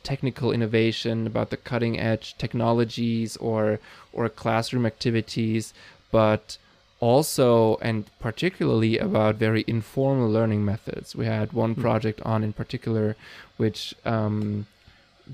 technical 0.03 0.51
innovation 0.51 1.27
about 1.27 1.49
the 1.49 1.57
cutting 1.57 1.99
edge 1.99 2.35
technologies 2.37 3.37
or 3.37 3.79
or 4.13 4.27
classroom 4.29 4.85
activities 4.85 5.73
but 6.11 6.57
also 6.99 7.77
and 7.81 8.05
particularly 8.19 8.97
about 8.97 9.35
very 9.35 9.63
informal 9.67 10.29
learning 10.29 10.63
methods 10.63 11.15
we 11.15 11.25
had 11.25 11.51
one 11.53 11.73
Hmm. 11.73 11.81
project 11.81 12.21
on 12.21 12.43
in 12.43 12.53
particular 12.53 13.15
which 13.57 13.93
um, 14.05 14.65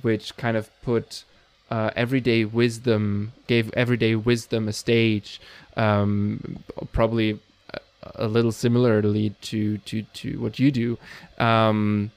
which 0.02 0.36
kind 0.38 0.58
of 0.58 0.70
put 0.82 1.24
uh, 1.70 1.92
everyday 1.96 2.46
wisdom 2.46 3.34
gave 3.48 3.72
everyday 3.74 4.16
wisdom 4.16 4.68
a 4.68 4.74
stage 4.74 5.40
um, 5.76 6.60
probably 6.92 7.40
a, 8.16 8.28
little 8.28 8.52
similarly 8.52 9.36
to 9.42 9.78
to 9.80 10.04
to 10.04 10.40
what 10.40 10.60
you 10.60 10.72
do. 10.72 10.98
Um, 11.38 12.12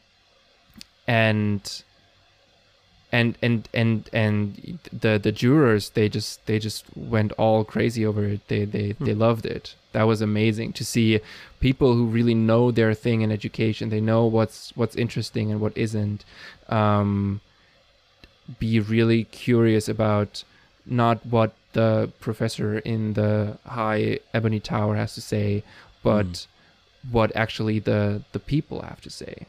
and 1.07 1.83
and 3.13 3.37
and 3.43 3.69
and 3.75 4.09
and 4.13 4.79
the 4.93 5.19
the 5.19 5.33
jurors 5.33 5.91
they 5.91 6.09
just 6.09 6.45
they 6.47 6.59
just 6.59 6.85
went 6.97 7.33
all 7.33 7.65
crazy 7.65 8.07
over 8.07 8.25
it. 8.25 8.47
They 8.49 8.65
they 8.65 8.93
they 9.01 9.15
loved 9.15 9.47
it. 9.47 9.75
That 9.93 10.05
was 10.05 10.21
amazing 10.21 10.73
to 10.75 10.85
see 10.85 11.21
people 11.59 11.95
who 11.95 12.07
really 12.07 12.35
know 12.35 12.71
their 12.71 12.95
thing 12.95 13.23
in 13.23 13.33
education. 13.33 13.89
They 13.91 14.01
know 14.01 14.27
what's 14.27 14.73
what's 14.77 14.97
interesting 14.97 15.51
and 15.51 15.61
what 15.61 15.77
isn't 15.77 16.25
um 16.69 17.41
be 18.59 18.81
really 18.81 19.25
curious 19.25 19.89
about 19.89 20.45
not 20.91 21.25
what 21.25 21.55
the 21.73 22.11
professor 22.21 22.79
in 22.79 23.13
the 23.15 23.57
high 23.65 24.19
ebony 24.35 24.61
tower 24.61 24.97
has 24.97 25.15
to 25.15 25.21
say 25.21 25.63
but 26.03 26.47
what 27.11 27.35
actually 27.35 27.79
the 27.79 28.23
the 28.33 28.39
people 28.39 28.83
have 28.83 29.01
to 29.01 29.11
say 29.11 29.47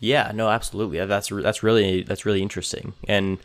Yeah, 0.00 0.30
no, 0.34 0.48
absolutely. 0.48 1.04
That's 1.04 1.28
that's 1.28 1.62
really 1.62 2.02
that's 2.02 2.24
really 2.24 2.42
interesting. 2.42 2.92
And 3.08 3.38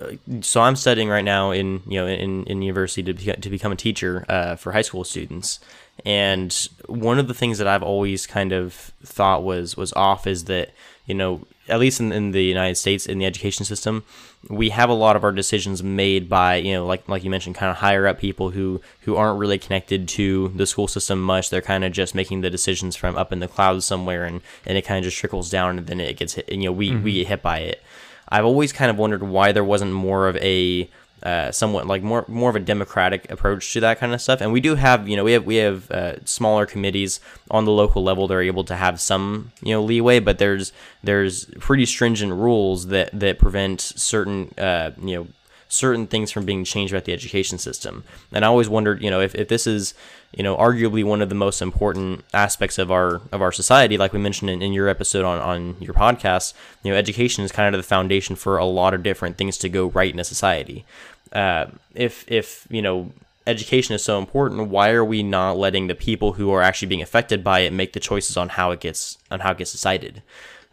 uh, 0.00 0.12
so 0.40 0.60
I'm 0.60 0.76
studying 0.76 1.08
right 1.08 1.24
now 1.24 1.50
in 1.50 1.82
you 1.86 2.00
know 2.00 2.06
in, 2.06 2.44
in 2.44 2.62
university 2.62 3.02
to 3.02 3.12
be, 3.12 3.32
to 3.32 3.50
become 3.50 3.72
a 3.72 3.76
teacher 3.76 4.24
uh, 4.28 4.56
for 4.56 4.72
high 4.72 4.82
school 4.82 5.04
students. 5.04 5.60
And 6.06 6.52
one 6.86 7.18
of 7.18 7.28
the 7.28 7.34
things 7.34 7.58
that 7.58 7.66
I've 7.66 7.82
always 7.82 8.26
kind 8.26 8.52
of 8.52 8.72
thought 9.04 9.42
was 9.42 9.76
was 9.76 9.92
off 9.94 10.26
is 10.26 10.44
that 10.44 10.70
you 11.06 11.14
know 11.14 11.42
at 11.68 11.78
least 11.78 12.00
in, 12.00 12.12
in 12.12 12.30
the 12.30 12.44
United 12.44 12.76
States 12.76 13.04
in 13.04 13.18
the 13.18 13.26
education 13.26 13.66
system, 13.66 14.04
we 14.48 14.70
have 14.70 14.88
a 14.88 14.94
lot 14.94 15.16
of 15.16 15.24
our 15.24 15.32
decisions 15.32 15.82
made 15.82 16.28
by 16.28 16.56
you 16.56 16.72
know 16.72 16.86
like 16.86 17.08
like 17.08 17.24
you 17.24 17.30
mentioned 17.30 17.56
kind 17.56 17.70
of 17.70 17.76
higher 17.76 18.06
up 18.06 18.18
people 18.18 18.50
who 18.50 18.80
who 19.00 19.16
aren't 19.16 19.38
really 19.38 19.58
connected 19.58 20.08
to 20.08 20.48
the 20.54 20.66
school 20.66 20.88
system 20.88 21.20
much. 21.20 21.50
They're 21.50 21.60
kind 21.60 21.84
of 21.84 21.92
just 21.92 22.14
making 22.14 22.40
the 22.40 22.50
decisions 22.50 22.96
from 22.96 23.16
up 23.16 23.32
in 23.32 23.40
the 23.40 23.48
clouds 23.48 23.84
somewhere, 23.84 24.24
and 24.24 24.40
and 24.64 24.78
it 24.78 24.82
kind 24.82 24.98
of 24.98 25.04
just 25.04 25.16
trickles 25.16 25.50
down, 25.50 25.78
and 25.78 25.86
then 25.86 26.00
it 26.00 26.16
gets 26.16 26.34
hit. 26.34 26.48
And, 26.48 26.62
you 26.62 26.68
know 26.68 26.72
we 26.72 26.90
we 26.90 26.96
mm-hmm. 26.96 27.04
get 27.04 27.26
hit 27.28 27.42
by 27.42 27.58
it. 27.58 27.82
I've 28.28 28.44
always 28.44 28.72
kind 28.72 28.90
of 28.90 28.98
wondered 28.98 29.22
why 29.22 29.52
there 29.52 29.64
wasn't 29.64 29.92
more 29.92 30.28
of 30.28 30.36
a 30.36 30.88
uh, 31.22 31.50
somewhat 31.50 31.86
like 31.86 32.02
more 32.02 32.24
more 32.28 32.50
of 32.50 32.56
a 32.56 32.60
democratic 32.60 33.30
approach 33.30 33.72
to 33.72 33.80
that 33.80 33.98
kind 33.98 34.14
of 34.14 34.20
stuff. 34.20 34.40
And 34.40 34.52
we 34.52 34.60
do 34.60 34.74
have 34.74 35.08
you 35.08 35.16
know 35.16 35.24
we 35.24 35.32
have 35.32 35.44
we 35.44 35.56
have 35.56 35.90
uh, 35.90 36.24
smaller 36.24 36.66
committees 36.66 37.20
on 37.50 37.64
the 37.64 37.72
local 37.72 38.02
level 38.02 38.26
that 38.28 38.34
are 38.34 38.42
able 38.42 38.64
to 38.64 38.76
have 38.76 39.00
some 39.00 39.52
you 39.62 39.72
know 39.72 39.82
leeway, 39.82 40.20
but 40.20 40.38
there's 40.38 40.72
there's 41.02 41.46
pretty 41.60 41.86
stringent 41.86 42.32
rules 42.32 42.88
that 42.88 43.10
that 43.18 43.38
prevent 43.38 43.80
certain 43.80 44.52
uh, 44.58 44.92
you 45.02 45.16
know 45.16 45.26
certain 45.68 46.06
things 46.06 46.30
from 46.30 46.44
being 46.44 46.64
changed 46.64 46.92
about 46.92 47.04
the 47.04 47.12
education 47.12 47.58
system. 47.58 48.04
And 48.32 48.44
I 48.44 48.48
always 48.48 48.68
wondered, 48.68 49.02
you 49.02 49.10
know, 49.10 49.20
if, 49.20 49.34
if 49.34 49.48
this 49.48 49.66
is, 49.66 49.94
you 50.32 50.42
know, 50.42 50.56
arguably 50.56 51.04
one 51.04 51.20
of 51.20 51.28
the 51.28 51.34
most 51.34 51.60
important 51.60 52.24
aspects 52.32 52.78
of 52.78 52.90
our 52.90 53.20
of 53.30 53.42
our 53.42 53.52
society, 53.52 53.98
like 53.98 54.12
we 54.12 54.18
mentioned 54.18 54.50
in, 54.50 54.62
in 54.62 54.72
your 54.72 54.88
episode 54.88 55.24
on, 55.24 55.38
on 55.38 55.76
your 55.80 55.94
podcast, 55.94 56.54
you 56.82 56.90
know, 56.90 56.98
education 56.98 57.44
is 57.44 57.52
kind 57.52 57.74
of 57.74 57.78
the 57.78 57.86
foundation 57.86 58.34
for 58.34 58.56
a 58.56 58.64
lot 58.64 58.94
of 58.94 59.02
different 59.02 59.36
things 59.36 59.58
to 59.58 59.68
go 59.68 59.88
right 59.88 60.12
in 60.12 60.18
a 60.18 60.24
society. 60.24 60.84
Uh, 61.32 61.66
if 61.94 62.24
if 62.30 62.66
you 62.70 62.80
know 62.80 63.12
education 63.46 63.94
is 63.94 64.04
so 64.04 64.18
important, 64.18 64.68
why 64.68 64.90
are 64.90 65.04
we 65.04 65.22
not 65.22 65.56
letting 65.56 65.86
the 65.86 65.94
people 65.94 66.32
who 66.34 66.50
are 66.50 66.62
actually 66.62 66.88
being 66.88 67.02
affected 67.02 67.42
by 67.42 67.60
it 67.60 67.72
make 67.72 67.92
the 67.94 68.00
choices 68.00 68.36
on 68.36 68.50
how 68.50 68.70
it 68.70 68.80
gets 68.80 69.18
on 69.30 69.40
how 69.40 69.52
it 69.52 69.58
gets 69.58 69.72
decided? 69.72 70.22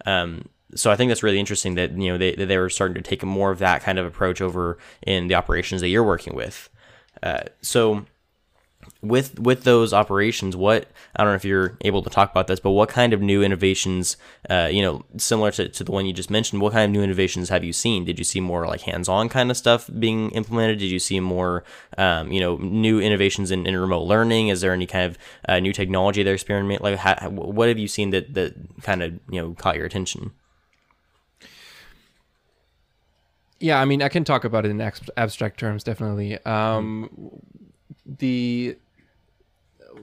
Um, 0.06 0.50
so 0.76 0.92
I 0.92 0.96
think 0.96 1.10
that's 1.10 1.24
really 1.24 1.40
interesting 1.40 1.76
that 1.76 1.92
you 1.98 2.12
know 2.12 2.18
they 2.18 2.34
they 2.36 2.58
were 2.58 2.70
starting 2.70 2.96
to 2.96 3.02
take 3.02 3.24
more 3.24 3.52
of 3.52 3.60
that 3.60 3.82
kind 3.82 3.98
of 3.98 4.06
approach 4.06 4.42
over 4.42 4.78
in 5.06 5.28
the 5.28 5.36
operations 5.36 5.82
that 5.82 5.90
you're 5.90 6.04
working 6.04 6.36
with. 6.36 6.70
Uh, 7.24 7.44
so 7.62 8.06
with 9.02 9.40
with 9.40 9.64
those 9.64 9.94
operations, 9.94 10.56
what 10.56 10.88
I 11.16 11.24
don't 11.24 11.32
know 11.32 11.36
if 11.36 11.46
you're 11.46 11.78
able 11.82 12.02
to 12.04 12.10
talk 12.10 12.32
about 12.32 12.48
this, 12.48 12.60
but 12.60 12.72
what 12.72 12.90
kind 12.90 13.14
of 13.14 13.22
new 13.22 13.44
innovations, 13.44 14.18
uh, 14.50 14.70
you 14.72 14.82
know, 14.82 15.04
similar 15.18 15.52
to, 15.52 15.70
to 15.70 15.84
the 15.84 15.92
one 15.92 16.06
you 16.06 16.14
just 16.14 16.30
mentioned, 16.30 16.62
what 16.62 16.74
kind 16.74 16.86
of 16.86 16.92
new 16.92 17.04
innovations 17.04 17.50
have 17.50 17.64
you 17.64 17.74
seen? 17.74 18.06
Did 18.06 18.20
you 18.20 18.26
see 18.26 18.40
more 18.40 18.68
like 18.68 18.82
hands-on 18.82 19.30
kind 19.30 19.52
of 19.52 19.58
stuff 19.58 19.90
being 20.00 20.32
implemented? 20.32 20.80
Did 20.80 20.92
you 20.92 21.00
see 21.00 21.20
more, 21.20 21.64
um, 21.98 22.32
you 22.32 22.40
know, 22.40 22.58
new 22.58 23.00
innovations 23.00 23.52
in, 23.52 23.66
in 23.66 23.78
remote 23.78 24.04
learning? 24.04 24.50
Is 24.50 24.62
there 24.62 24.74
any 24.74 24.88
kind 24.88 25.12
of 25.12 25.18
uh, 25.48 25.60
new 25.60 25.74
technology 25.74 26.24
they're 26.24 26.34
experimenting? 26.34 26.84
Like, 26.84 27.22
what 27.32 27.68
have 27.68 27.80
you 27.80 27.88
seen 27.88 28.10
that 28.12 28.34
that 28.34 28.56
kind 28.82 29.04
of 29.04 29.14
you 29.30 29.42
know 29.42 29.54
caught 29.54 29.78
your 29.78 29.86
attention? 29.86 30.32
Yeah, 33.60 33.80
I 33.80 33.86
mean, 33.86 34.02
I 34.02 34.10
can 34.10 34.24
talk 34.24 34.44
about 34.44 34.66
it 34.66 34.70
in 34.70 34.82
abstract 34.82 35.60
terms, 35.60 35.84
definitely. 35.84 36.38
Um, 36.46 37.10
the 38.06 38.78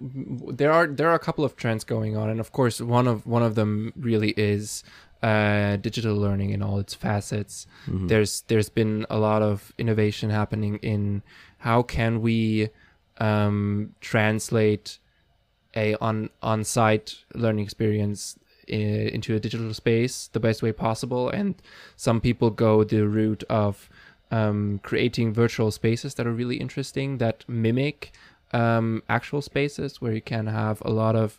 there 0.01 0.73
are 0.73 0.87
there 0.87 1.11
are 1.11 1.15
a 1.15 1.19
couple 1.19 1.45
of 1.45 1.57
trends 1.57 1.85
going 1.85 2.17
on, 2.17 2.31
and 2.31 2.41
of 2.41 2.53
course, 2.53 2.81
one 2.81 3.07
of 3.07 3.27
one 3.27 3.43
of 3.43 3.55
them 3.55 3.93
really 3.97 4.31
is 4.31 4.83
uh, 5.23 5.77
digital 5.77 6.17
learning 6.17 6.51
in 6.51 6.63
all 6.63 6.79
its 6.79 6.95
facets. 6.95 7.67
There's 8.07 8.43
there's 8.49 8.71
been 8.71 9.07
a 9.11 9.19
lot 9.19 9.43
of 9.43 9.73
innovation 9.79 10.31
happening 10.31 10.77
in 10.77 11.23
how 11.59 11.83
can 11.83 12.23
we 12.23 12.71
um, 13.19 13.95
translate 14.01 14.99
a 15.77 15.95
on 15.97 16.31
on 16.43 16.65
site 16.65 17.17
learning 17.35 17.65
experience 17.65 18.39
into 18.73 19.35
a 19.35 19.41
digital 19.41 19.73
space 19.75 20.29
the 20.33 20.41
best 20.41 20.63
way 20.63 20.73
possible 20.73 21.29
and 21.29 21.55
some 21.97 22.21
people 22.21 22.51
go 22.51 22.85
the 22.85 23.07
route 23.07 23.45
of 23.49 23.89
um, 24.31 24.81
creating 24.83 25.33
virtual 25.33 25.71
spaces 25.71 26.15
that 26.15 26.27
are 26.27 26.33
really 26.33 26.57
interesting 26.57 27.19
that 27.19 27.45
mimic 27.49 28.13
um, 28.53 29.03
actual 29.09 29.43
spaces 29.43 30.01
where 30.01 30.13
you 30.13 30.23
can 30.23 30.47
have 30.47 30.83
a 30.85 30.91
lot 30.91 31.17
of 31.17 31.39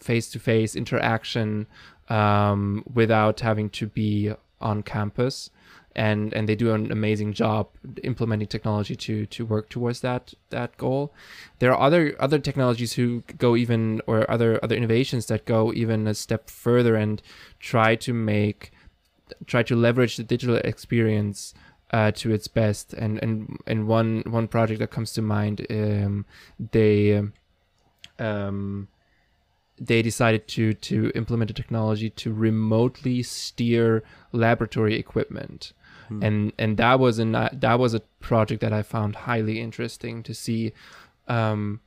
face-to-face 0.00 0.76
interaction 0.76 1.66
um, 2.08 2.84
without 2.92 3.40
having 3.40 3.70
to 3.70 3.86
be 3.86 4.32
on 4.60 4.82
campus 4.82 5.50
and 5.94 6.32
and 6.32 6.48
they 6.48 6.54
do 6.54 6.72
an 6.72 6.90
amazing 6.90 7.32
job 7.32 7.68
implementing 8.02 8.48
technology 8.48 8.96
to 8.96 9.26
to 9.26 9.44
work 9.44 9.68
towards 9.68 10.00
that 10.00 10.34
that 10.50 10.76
goal. 10.76 11.12
There 11.58 11.72
are 11.72 11.80
other 11.80 12.16
other 12.18 12.38
technologies 12.38 12.94
who 12.94 13.22
go 13.38 13.56
even 13.56 14.00
or 14.06 14.30
other 14.30 14.58
other 14.62 14.76
innovations 14.76 15.26
that 15.26 15.44
go 15.44 15.72
even 15.72 16.06
a 16.06 16.14
step 16.14 16.48
further 16.48 16.96
and 16.96 17.22
try 17.58 17.96
to 17.96 18.12
make 18.12 18.72
try 19.46 19.62
to 19.62 19.76
leverage 19.76 20.16
the 20.16 20.24
digital 20.24 20.56
experience 20.56 21.54
uh, 21.92 22.10
to 22.12 22.32
its 22.32 22.48
best. 22.48 22.94
And 22.94 23.22
and 23.22 23.58
and 23.66 23.86
one 23.86 24.22
one 24.26 24.48
project 24.48 24.80
that 24.80 24.90
comes 24.90 25.12
to 25.12 25.22
mind 25.22 25.66
um, 25.70 26.24
they 26.72 27.22
um, 28.18 28.88
they 29.78 30.02
decided 30.02 30.46
to 30.48 30.74
to 30.74 31.12
implement 31.14 31.50
a 31.50 31.54
technology 31.54 32.10
to 32.10 32.32
remotely 32.32 33.22
steer 33.22 34.02
laboratory 34.32 34.98
equipment 34.98 35.72
and 36.10 36.52
and 36.58 36.76
that 36.76 36.98
was 36.98 37.18
an 37.18 37.32
that 37.32 37.78
was 37.78 37.94
a 37.94 38.00
project 38.20 38.60
that 38.60 38.72
I 38.72 38.82
found 38.82 39.16
highly 39.16 39.60
interesting 39.60 40.22
to 40.22 40.34
see 40.34 40.72
um, 41.28 41.80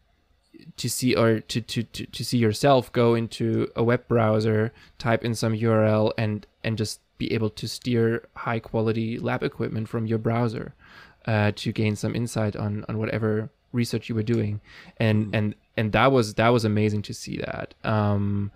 to 0.77 0.89
see 0.89 1.15
or 1.15 1.39
to, 1.39 1.61
to, 1.61 1.83
to, 1.83 2.05
to 2.05 2.25
see 2.25 2.37
yourself 2.37 2.91
go 2.91 3.15
into 3.15 3.69
a 3.75 3.83
web 3.83 4.07
browser, 4.07 4.71
type 4.97 5.23
in 5.23 5.35
some 5.35 5.53
URL 5.53 6.11
and 6.17 6.45
and 6.63 6.77
just 6.77 6.99
be 7.17 7.31
able 7.33 7.49
to 7.49 7.67
steer 7.67 8.27
high 8.35 8.59
quality 8.59 9.17
lab 9.17 9.43
equipment 9.43 9.87
from 9.87 10.05
your 10.05 10.17
browser 10.17 10.73
uh, 11.25 11.51
to 11.55 11.71
gain 11.71 11.95
some 11.95 12.15
insight 12.15 12.55
on 12.55 12.85
on 12.87 12.97
whatever 12.97 13.49
research 13.71 14.09
you 14.09 14.15
were 14.15 14.23
doing. 14.23 14.61
And 14.97 15.33
and 15.35 15.55
and 15.77 15.91
that 15.91 16.11
was 16.11 16.35
that 16.35 16.49
was 16.49 16.65
amazing 16.65 17.03
to 17.03 17.13
see 17.13 17.37
that. 17.37 17.73
Um, 17.83 18.51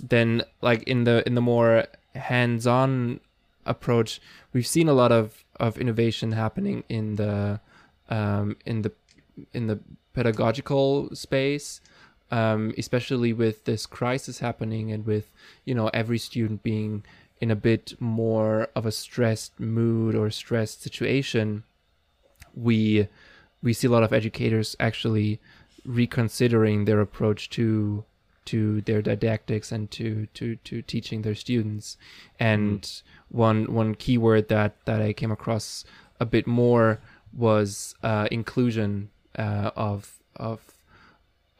then 0.00 0.42
like 0.60 0.82
in 0.84 1.04
the 1.04 1.26
in 1.26 1.34
the 1.34 1.40
more 1.40 1.86
hands-on 2.14 3.20
approach, 3.66 4.20
we've 4.52 4.66
seen 4.66 4.88
a 4.88 4.92
lot 4.92 5.12
of 5.12 5.44
of 5.60 5.78
innovation 5.78 6.32
happening 6.32 6.84
in 6.88 7.16
the 7.16 7.60
um, 8.08 8.56
in 8.64 8.82
the 8.82 8.92
in 9.52 9.66
the 9.66 9.78
pedagogical 10.12 11.14
space, 11.14 11.80
um, 12.30 12.72
especially 12.78 13.32
with 13.32 13.64
this 13.64 13.86
crisis 13.86 14.38
happening 14.38 14.92
and 14.92 15.06
with 15.06 15.32
you 15.64 15.74
know 15.74 15.88
every 15.88 16.18
student 16.18 16.62
being 16.62 17.04
in 17.40 17.50
a 17.50 17.56
bit 17.56 17.94
more 18.00 18.68
of 18.74 18.86
a 18.86 18.92
stressed 18.92 19.58
mood 19.58 20.14
or 20.14 20.30
stressed 20.30 20.82
situation. 20.82 21.64
We 22.54 23.08
we 23.62 23.72
see 23.72 23.86
a 23.86 23.90
lot 23.90 24.02
of 24.02 24.12
educators 24.12 24.76
actually 24.78 25.40
reconsidering 25.84 26.84
their 26.84 27.00
approach 27.00 27.50
to 27.50 28.04
to 28.46 28.80
their 28.82 29.02
didactics 29.02 29.72
and 29.72 29.90
to 29.92 30.26
to 30.34 30.56
to 30.56 30.82
teaching 30.82 31.22
their 31.22 31.34
students. 31.34 31.96
And 32.38 32.82
mm. 32.82 33.02
one 33.28 33.72
one 33.72 33.94
keyword 33.94 34.48
that 34.48 34.76
that 34.84 35.00
i 35.00 35.12
came 35.12 35.32
across 35.32 35.84
a 36.20 36.26
bit 36.26 36.46
more 36.46 37.00
was 37.32 37.94
uh, 38.02 38.28
inclusion 38.30 39.10
uh, 39.38 39.70
of 39.76 40.18
of 40.36 40.60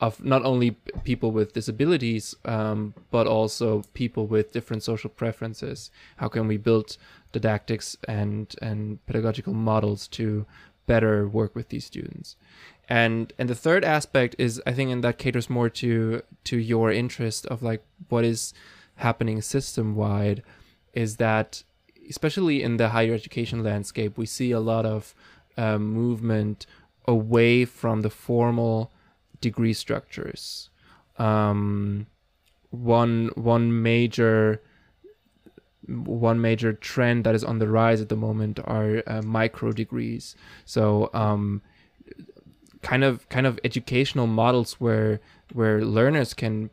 of 0.00 0.22
not 0.22 0.44
only 0.44 0.72
people 1.04 1.30
with 1.30 1.52
disabilities 1.52 2.34
um, 2.44 2.94
but 3.10 3.26
also 3.26 3.82
people 3.94 4.26
with 4.26 4.52
different 4.52 4.82
social 4.82 5.10
preferences. 5.10 5.90
How 6.16 6.28
can 6.28 6.46
we 6.46 6.56
build 6.56 6.96
didactics 7.32 7.96
and 8.06 8.54
and 8.60 9.04
pedagogical 9.06 9.54
models 9.54 10.08
to 10.08 10.46
better 10.86 11.26
work 11.26 11.54
with 11.54 11.70
these 11.70 11.84
students 11.84 12.36
and 12.88 13.32
and 13.38 13.48
the 13.48 13.54
third 13.54 13.84
aspect 13.84 14.34
is 14.38 14.60
i 14.66 14.72
think 14.72 14.90
and 14.90 15.02
that 15.02 15.18
caters 15.18 15.48
more 15.48 15.68
to 15.68 16.22
to 16.44 16.56
your 16.58 16.92
interest 16.92 17.46
of 17.46 17.62
like 17.62 17.82
what 18.08 18.24
is 18.24 18.52
happening 18.96 19.40
system 19.40 19.94
wide 19.94 20.42
is 20.92 21.16
that 21.16 21.62
especially 22.08 22.62
in 22.62 22.76
the 22.76 22.90
higher 22.90 23.14
education 23.14 23.62
landscape 23.62 24.18
we 24.18 24.26
see 24.26 24.50
a 24.50 24.60
lot 24.60 24.84
of 24.84 25.14
uh, 25.56 25.78
movement 25.78 26.66
away 27.06 27.64
from 27.64 28.02
the 28.02 28.10
formal 28.10 28.92
degree 29.40 29.72
structures. 29.72 30.70
Um, 31.18 32.06
one 32.70 33.30
one 33.34 33.82
major 33.82 34.60
one 35.86 36.40
major 36.40 36.72
trend 36.72 37.24
that 37.24 37.34
is 37.34 37.44
on 37.44 37.58
the 37.58 37.68
rise 37.68 38.00
at 38.00 38.08
the 38.08 38.16
moment 38.16 38.58
are 38.64 39.02
uh, 39.06 39.22
micro 39.22 39.70
degrees. 39.70 40.34
So 40.64 41.10
um, 41.12 41.62
kind 42.84 43.02
of 43.02 43.28
kind 43.30 43.46
of 43.46 43.58
educational 43.64 44.26
models 44.26 44.74
where 44.74 45.20
where 45.52 45.84
learners 45.84 46.34
can 46.34 46.70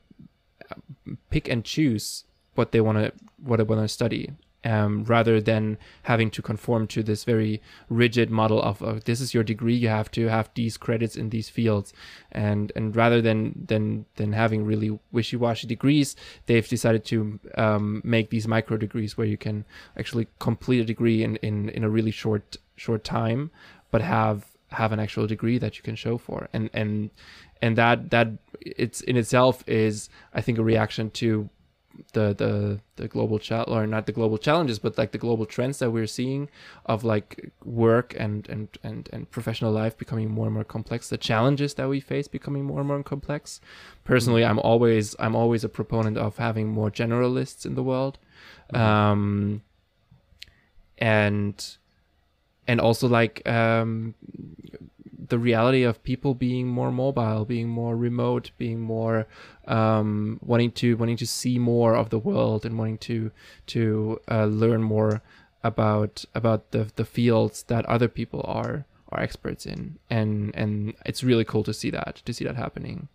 pick 1.30 1.48
and 1.48 1.64
choose 1.64 2.26
what 2.56 2.72
they 2.72 2.82
want 2.82 2.98
to 2.98 3.12
what 3.42 3.58
they 3.58 3.64
want 3.64 3.82
to 3.82 3.88
study 3.88 4.30
um, 4.64 5.06
rather 5.06 5.42
than 5.42 5.78
having 6.04 6.30
to 6.32 6.42
conform 6.42 6.86
to 6.88 7.02
this 7.02 7.24
very 7.24 7.62
rigid 7.90 8.30
model 8.30 8.62
of, 8.62 8.82
of 8.82 9.06
this 9.06 9.20
is 9.20 9.34
your 9.34 9.44
degree 9.44 9.74
you 9.74 9.88
have 9.88 10.12
to 10.12 10.28
have 10.28 10.52
these 10.54 10.78
credits 10.78 11.16
in 11.16 11.30
these 11.30 11.50
fields. 11.50 11.94
And 12.32 12.72
and 12.76 12.96
rather 12.96 13.22
than 13.22 13.66
than 13.68 14.06
than 14.18 14.34
having 14.34 14.66
really 14.66 15.00
wishy-washy 15.12 15.66
degrees 15.66 16.16
they've 16.46 16.68
decided 16.68 17.06
to 17.06 17.40
um, 17.58 18.02
make 18.04 18.30
these 18.30 18.48
micro 18.48 18.78
degrees 18.78 19.18
where 19.18 19.28
you 19.28 19.38
can 19.38 19.66
actually 19.98 20.28
complete 20.40 20.82
a 20.82 20.86
degree 20.86 21.24
in, 21.24 21.38
in 21.38 21.70
in 21.70 21.84
a 21.84 21.90
really 21.90 22.12
short 22.12 22.58
short 22.76 23.04
time 23.04 23.50
but 23.90 24.02
have 24.02 24.51
have 24.72 24.92
an 24.92 25.00
actual 25.00 25.28
degree 25.28 25.58
that 25.58 25.78
you 25.78 25.84
can 25.84 25.96
show 25.96 26.18
for. 26.18 26.48
And 26.54 26.70
and 26.74 27.12
and 27.62 27.78
that 27.78 28.10
that 28.12 28.30
it's 28.60 29.02
in 29.02 29.18
itself 29.18 29.64
is 29.68 30.10
i 30.34 30.42
think 30.42 30.58
a 30.58 30.64
reaction 30.64 31.10
to 31.12 31.50
the 32.14 32.34
the 32.34 32.80
the 32.96 33.08
global 33.08 33.38
challenge 33.38 33.70
or 33.70 33.86
not 33.86 34.06
the 34.06 34.12
global 34.12 34.38
challenges 34.38 34.80
but 34.80 34.98
like 34.98 35.12
the 35.12 35.18
global 35.18 35.46
trends 35.46 35.80
that 35.80 35.92
we're 35.92 36.08
seeing 36.08 36.50
of 36.86 37.04
like 37.04 37.52
work 37.66 38.16
and 38.18 38.48
and 38.50 38.70
and 38.82 39.10
and 39.12 39.30
professional 39.30 39.72
life 39.72 39.98
becoming 39.98 40.30
more 40.30 40.46
and 40.46 40.54
more 40.54 40.64
complex 40.64 41.10
the 41.10 41.18
challenges 41.18 41.74
that 41.76 41.90
we 41.90 42.00
face 42.00 42.28
becoming 42.28 42.64
more 42.64 42.80
and 42.80 42.88
more 42.88 43.04
complex. 43.04 43.60
Personally 44.06 44.44
i'm 44.44 44.60
always 44.60 45.16
i'm 45.20 45.36
always 45.36 45.64
a 45.64 45.70
proponent 45.70 46.18
of 46.18 46.38
having 46.38 46.70
more 46.70 46.90
generalists 46.90 47.66
in 47.66 47.76
the 47.76 47.84
world. 47.84 48.18
Mm-hmm. 48.74 48.82
um 48.82 49.62
and 50.98 51.78
and 52.72 52.80
also 52.80 53.06
like 53.06 53.46
um, 53.50 54.16
the 55.28 55.38
reality 55.38 55.84
of 55.84 56.02
people 56.04 56.34
being 56.34 56.68
more 56.68 56.90
mobile, 56.90 57.44
being 57.44 57.68
more 57.68 57.98
remote, 57.98 58.52
being 58.58 58.80
more 58.80 59.28
um, 59.68 60.40
wanting 60.42 60.72
to 60.72 60.96
wanting 60.96 61.18
to 61.18 61.28
see 61.28 61.60
more 61.60 61.94
of 61.98 62.12
the 62.12 62.18
world 62.18 62.66
and 62.66 62.78
wanting 62.80 62.98
to 63.00 63.30
to 63.68 64.22
uh, 64.30 64.46
learn 64.46 64.82
more 64.82 65.22
about 65.66 66.24
about 66.34 66.72
the 66.72 66.90
the 66.96 67.04
fields 67.04 67.64
that 67.64 67.86
other 67.88 68.08
people 68.08 68.42
are 68.46 68.86
are 69.10 69.20
experts 69.20 69.66
in, 69.66 70.00
and 70.10 70.56
and 70.56 70.94
it's 71.06 71.26
really 71.26 71.44
cool 71.44 71.66
to 71.66 71.74
see 71.74 71.90
that 71.90 72.22
to 72.24 72.34
see 72.34 72.46
that 72.46 72.56
happening, 72.56 73.10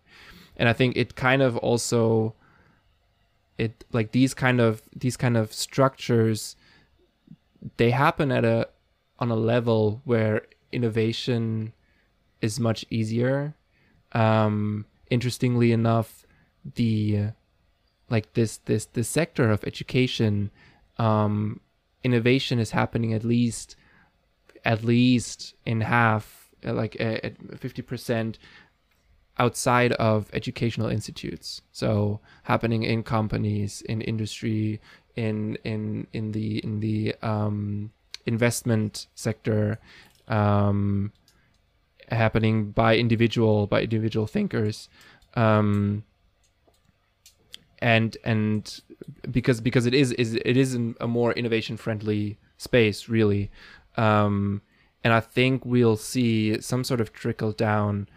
and 0.55 0.69
I 0.69 0.73
think 0.73 0.95
it 0.95 1.15
kind 1.15 1.41
of 1.41 1.57
also 1.57 2.35
it 3.57 3.85
like 3.91 4.11
these 4.11 4.35
kind 4.35 4.61
of 4.61 4.83
these 4.95 5.17
kind 5.17 5.35
of 5.35 5.51
structures 5.51 6.55
they 7.77 7.89
happen 7.89 8.31
at 8.31 8.45
a 8.45 8.67
on 9.19 9.31
a 9.31 9.35
level 9.35 10.01
where 10.05 10.43
innovation 10.71 11.73
is 12.41 12.59
much 12.59 12.85
easier. 12.89 13.55
Um, 14.11 14.85
interestingly 15.09 15.71
enough, 15.71 16.25
the 16.75 17.31
like 18.09 18.33
this 18.33 18.57
this 18.57 18.85
this 18.85 19.09
sector 19.09 19.51
of 19.51 19.63
education, 19.63 20.51
um, 20.97 21.59
innovation 22.03 22.59
is 22.59 22.71
happening 22.71 23.13
at 23.13 23.23
least 23.23 23.75
at 24.63 24.83
least 24.83 25.55
in 25.65 25.81
half, 25.81 26.49
uh, 26.65 26.73
like 26.73 26.97
uh, 26.99 27.19
at 27.23 27.59
fifty 27.59 27.81
percent 27.81 28.37
outside 29.39 29.93
of 29.93 30.29
educational 30.33 30.89
institutes. 30.89 31.61
So 31.71 32.19
happening 32.43 32.83
in 32.83 33.03
companies, 33.03 33.81
in 33.81 34.01
industry, 34.01 34.81
in 35.15 35.57
in 35.63 36.07
in 36.13 36.31
the 36.31 36.59
in 36.63 36.79
the 36.79 37.15
um, 37.21 37.91
investment 38.27 39.07
sector 39.15 39.79
um, 40.27 41.11
happening 42.09 42.71
by 42.71 42.97
individual 42.97 43.65
by 43.67 43.81
individual 43.81 44.27
thinkers. 44.27 44.89
Um, 45.35 46.03
and 47.79 48.17
and 48.23 48.81
because 49.29 49.61
because 49.61 49.85
it 49.85 49.93
is 49.93 50.11
is 50.13 50.35
it 50.35 50.57
is 50.57 50.75
a 50.99 51.07
more 51.07 51.31
innovation 51.33 51.77
friendly 51.77 52.37
space 52.57 53.09
really. 53.09 53.49
Um, 53.95 54.61
and 55.03 55.13
I 55.13 55.19
think 55.21 55.65
we'll 55.65 55.95
see 55.95 56.59
some 56.61 56.83
sort 56.83 57.01
of 57.01 57.13
trickle 57.13 57.51
down 57.51 58.09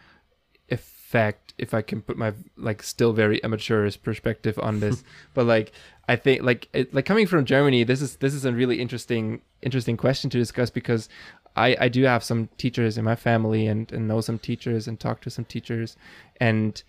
effect 1.10 1.54
if 1.58 1.74
I 1.74 1.82
can 1.82 2.02
put 2.02 2.16
my 2.16 2.32
like 2.56 2.82
still 2.84 3.12
very 3.12 3.42
amateurish 3.42 4.00
perspective 4.00 4.58
on 4.62 4.78
this 4.78 5.02
but 5.34 5.44
like 5.44 5.72
I 6.08 6.16
think 6.16 6.42
like 6.42 6.68
it, 6.72 6.94
like 6.94 7.04
coming 7.04 7.26
from 7.26 7.44
Germany, 7.44 7.84
this 7.84 8.00
is 8.00 8.16
this 8.16 8.32
is 8.32 8.44
a 8.44 8.52
really 8.52 8.80
interesting 8.80 9.42
interesting 9.62 9.96
question 9.96 10.30
to 10.30 10.38
discuss 10.38 10.70
because 10.70 11.08
I 11.56 11.76
I 11.80 11.88
do 11.88 12.04
have 12.04 12.22
some 12.22 12.48
teachers 12.58 12.96
in 12.96 13.04
my 13.04 13.16
family 13.16 13.66
and 13.66 13.90
and 13.92 14.06
know 14.06 14.20
some 14.20 14.38
teachers 14.38 14.86
and 14.86 14.98
talk 14.98 15.20
to 15.22 15.30
some 15.30 15.44
teachers 15.44 15.96
and 16.40 16.82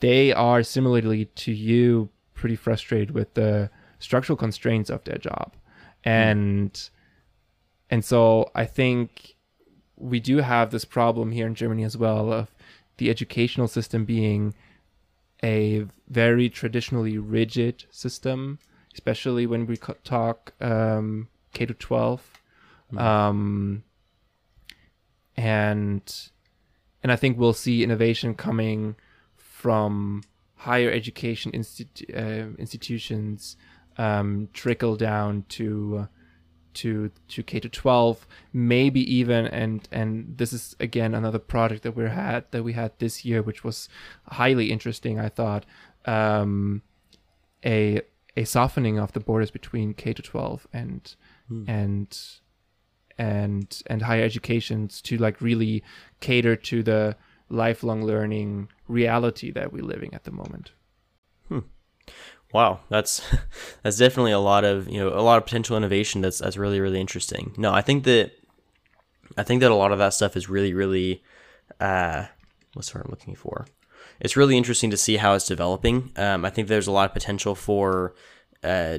they 0.00 0.32
are 0.32 0.62
similarly 0.62 1.24
to 1.24 1.52
you 1.52 2.10
pretty 2.34 2.56
frustrated 2.56 3.12
with 3.12 3.34
the 3.34 3.70
structural 3.98 4.36
constraints 4.36 4.90
of 4.90 5.02
their 5.04 5.18
job 5.18 5.52
hmm. 6.04 6.08
and 6.08 6.72
mm. 6.72 6.90
and 7.90 8.04
so 8.04 8.50
I 8.54 8.66
think 8.66 9.36
we 9.96 10.20
do 10.20 10.38
have 10.38 10.70
this 10.70 10.84
problem 10.84 11.32
here 11.32 11.46
in 11.46 11.54
Germany 11.54 11.84
as 11.84 11.96
well 11.96 12.32
of 12.32 12.54
the 12.98 13.10
educational 13.10 13.68
system 13.68 14.04
being 14.04 14.54
a 15.42 15.86
very 16.08 16.48
traditionally 16.50 17.16
rigid 17.18 17.84
system, 17.90 18.58
especially 18.92 19.46
when 19.46 19.66
we 19.66 19.76
talk 20.04 20.52
um, 20.60 21.28
K 21.52 21.66
to 21.66 21.74
12. 21.74 22.20
Mm-hmm. 22.92 22.98
Um, 22.98 23.84
and 25.36 26.30
and 27.02 27.12
I 27.12 27.16
think 27.16 27.38
we'll 27.38 27.52
see 27.52 27.84
innovation 27.84 28.34
coming 28.34 28.96
from 29.36 30.22
higher 30.56 30.90
education 30.90 31.52
institu- 31.52 32.12
uh, 32.14 32.56
institutions 32.58 33.56
um, 33.96 34.48
trickle 34.52 34.96
down 34.96 35.44
to 35.50 36.08
to 36.74 37.10
to 37.28 37.42
K 37.42 37.60
to 37.60 37.68
12 37.68 38.26
maybe 38.52 39.00
even 39.14 39.46
and 39.46 39.88
and 39.90 40.36
this 40.38 40.52
is 40.52 40.76
again 40.80 41.14
another 41.14 41.38
project 41.38 41.82
that 41.82 41.96
we 41.96 42.04
had 42.04 42.44
that 42.50 42.62
we 42.62 42.72
had 42.72 42.92
this 42.98 43.24
year 43.24 43.42
which 43.42 43.64
was 43.64 43.88
highly 44.26 44.70
interesting 44.70 45.18
I 45.18 45.28
thought 45.28 45.64
um, 46.04 46.82
a 47.64 48.02
a 48.36 48.44
softening 48.44 48.98
of 48.98 49.12
the 49.12 49.20
borders 49.20 49.50
between 49.50 49.94
K 49.94 50.12
to 50.12 50.22
12 50.22 50.66
and 50.72 51.14
hmm. 51.48 51.64
and 51.66 52.18
and 53.18 53.82
and 53.86 54.02
higher 54.02 54.22
educations 54.22 55.02
to 55.02 55.18
like 55.18 55.40
really 55.40 55.82
cater 56.20 56.54
to 56.54 56.82
the 56.82 57.16
lifelong 57.48 58.04
learning 58.04 58.68
reality 58.86 59.50
that 59.50 59.72
we're 59.72 59.82
living 59.82 60.14
at 60.14 60.24
the 60.24 60.30
moment. 60.30 60.72
Wow, 62.52 62.80
that's 62.88 63.22
that's 63.82 63.98
definitely 63.98 64.32
a 64.32 64.38
lot 64.38 64.64
of 64.64 64.88
you 64.88 64.98
know 64.98 65.08
a 65.08 65.20
lot 65.20 65.38
of 65.38 65.44
potential 65.44 65.76
innovation. 65.76 66.20
That's 66.20 66.38
that's 66.38 66.56
really 66.56 66.80
really 66.80 67.00
interesting. 67.00 67.54
No, 67.56 67.72
I 67.72 67.82
think 67.82 68.04
that 68.04 68.32
I 69.36 69.42
think 69.42 69.60
that 69.60 69.70
a 69.70 69.74
lot 69.74 69.92
of 69.92 69.98
that 69.98 70.14
stuff 70.14 70.36
is 70.36 70.48
really 70.48 70.72
really 70.72 71.22
uh, 71.80 72.26
what's 72.74 72.94
what 72.94 73.04
I'm 73.04 73.10
looking 73.10 73.34
for. 73.34 73.66
It's 74.20 74.36
really 74.36 74.56
interesting 74.56 74.90
to 74.90 74.96
see 74.96 75.16
how 75.16 75.34
it's 75.34 75.46
developing. 75.46 76.10
Um, 76.16 76.44
I 76.44 76.50
think 76.50 76.68
there's 76.68 76.88
a 76.88 76.92
lot 76.92 77.08
of 77.08 77.14
potential 77.14 77.54
for 77.54 78.14
uh, 78.64 78.98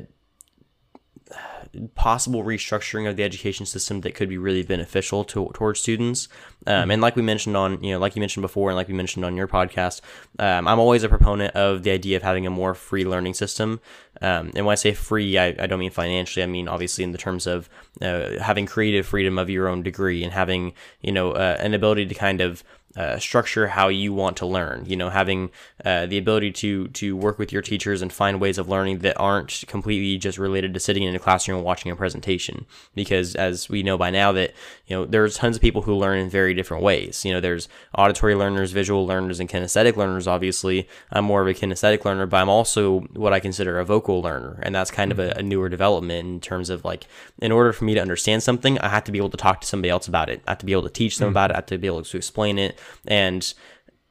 possible 1.96 2.44
restructuring 2.44 3.10
of 3.10 3.16
the 3.16 3.24
education 3.24 3.66
system 3.66 4.02
that 4.02 4.16
could 4.16 4.30
be 4.30 4.38
really 4.38 4.64
beneficial 4.64 5.24
to, 5.26 5.50
towards 5.54 5.80
students. 5.80 6.28
Um, 6.68 6.92
and 6.92 7.02
like 7.02 7.16
we 7.16 7.22
mentioned 7.22 7.56
on, 7.56 7.84
you 7.84 7.94
know, 7.94 8.00
like 8.00 8.16
you 8.16 8.20
mentioned 8.20 8.42
before, 8.42 8.70
and 8.70 8.76
like 8.76 8.88
we 8.88 8.94
mentioned 8.94 9.26
on 9.26 9.36
your 9.36 9.48
podcast, 9.48 10.02
um, 10.40 10.68
I'm 10.68 10.80
always 10.80 11.04
a 11.04 11.10
proponent 11.10 11.56
of 11.56 11.84
the 11.84 11.92
idea 11.92 12.18
of 12.18 12.24
having 12.24 12.46
a 12.46 12.50
more 12.50 12.74
free 12.74 13.06
learning 13.06 13.34
system. 13.34 13.80
Um, 14.22 14.52
and 14.56 14.66
when 14.66 14.74
I 14.74 14.76
say 14.76 14.94
free, 14.94 15.38
I, 15.38 15.56
I 15.60 15.68
don't 15.68 15.80
mean 15.80 15.92
financially. 15.92 16.44
I 16.44 16.48
mean 16.48 16.68
obviously 16.68 17.04
in 17.04 17.12
the 17.12 17.18
terms 17.18 17.48
of 17.48 17.70
uh, 18.02 18.40
having 18.42 18.66
creative 18.66 19.06
freedom 19.06 19.38
of 19.38 19.50
your 19.50 19.68
own 19.68 19.84
degree 19.84 20.24
and 20.24 20.34
having, 20.34 20.74
you 21.02 21.12
know, 21.12 21.32
uh, 21.32 21.58
an 21.60 21.74
ability 21.74 22.08
to 22.08 22.16
kind 22.16 22.42
of 22.42 22.64
uh, 22.96 23.20
structure 23.20 23.68
how 23.68 23.88
you 23.88 24.14
want 24.14 24.38
to 24.38 24.46
learn. 24.46 24.84
You 24.88 24.96
know, 24.96 25.10
having 25.10 25.52
uh, 25.86 26.06
the 26.08 26.18
ability 26.18 26.52
to 26.54 26.88
to 26.90 27.16
work 27.16 27.38
with 27.38 27.52
your 27.52 27.62
teachers 27.62 28.02
and 28.02 28.12
find 28.12 28.42
ways 28.42 28.58
of 28.58 28.68
learning 28.68 29.00
that 29.00 29.20
aren't 29.20 29.64
completely 29.68 30.18
just 30.18 30.38
related 30.38 30.74
to 30.74 30.80
sitting 30.80 31.04
in 31.04 31.16
a 31.16 31.20
classroom 31.20 31.58
and 31.58 31.66
watching 31.66 31.92
a 31.92 31.96
presentation. 31.96 32.66
Because 32.96 33.36
as 33.36 33.70
we 33.70 33.84
know 33.84 33.98
by 33.98 34.10
now, 34.10 34.32
that 34.32 34.54
you 34.88 34.96
know 34.96 35.06
there's 35.06 35.38
tons 35.38 35.56
of 35.56 35.62
people 35.62 35.84
who 35.84 35.96
learn 35.96 36.18
in 36.18 36.30
very 36.30 36.54
different 36.54 36.84
ways. 36.84 37.24
You 37.24 37.34
know, 37.34 37.40
there's 37.40 37.70
auditory 37.96 38.36
learners, 38.36 38.72
visual 38.72 39.06
learners, 39.06 39.40
and 39.40 39.48
kinesthetic 39.48 39.96
learners. 39.96 40.28
Obviously, 40.28 40.88
I'm 41.12 41.26
more 41.26 41.42
of 41.42 41.48
a 41.48 41.54
kinesthetic 41.54 42.06
learner, 42.06 42.26
but 42.26 42.38
I'm 42.38 42.50
also 42.50 43.02
what 43.14 43.34
I 43.34 43.40
consider 43.40 43.80
a 43.80 43.86
vocal 43.86 44.22
learner, 44.22 44.60
and 44.64 44.74
that's 44.74 44.92
kind 44.92 45.12
of 45.12 45.20
a, 45.20 45.32
a 45.38 45.44
newer 45.44 45.70
development 45.70 46.28
in 46.28 46.40
terms 46.40 46.70
of 46.70 46.84
like, 46.84 47.06
in 47.40 47.52
order 47.52 47.72
for 47.72 47.86
me 47.86 47.94
to 47.94 48.02
understand 48.02 48.42
something, 48.42 48.80
I 48.80 48.90
have 48.90 49.04
to 49.04 49.12
be 49.12 49.20
able 49.20 49.30
to 49.30 49.38
talk 49.38 49.62
to 49.62 49.68
somebody 49.68 49.90
else 49.90 50.08
about 50.08 50.30
it. 50.30 50.42
I 50.48 50.52
have 50.52 50.58
to 50.60 50.66
be 50.66 50.72
able 50.72 50.84
to 50.84 50.90
teach 50.90 51.18
them 51.18 51.28
mm-hmm. 51.28 51.34
about 51.34 51.52
it. 51.52 51.54
I 51.54 51.58
have 51.58 51.66
to 51.68 51.78
be 51.78 51.88
able 51.88 52.04
to 52.04 52.18
explain 52.18 52.58
it 52.58 52.79
and 53.08 53.54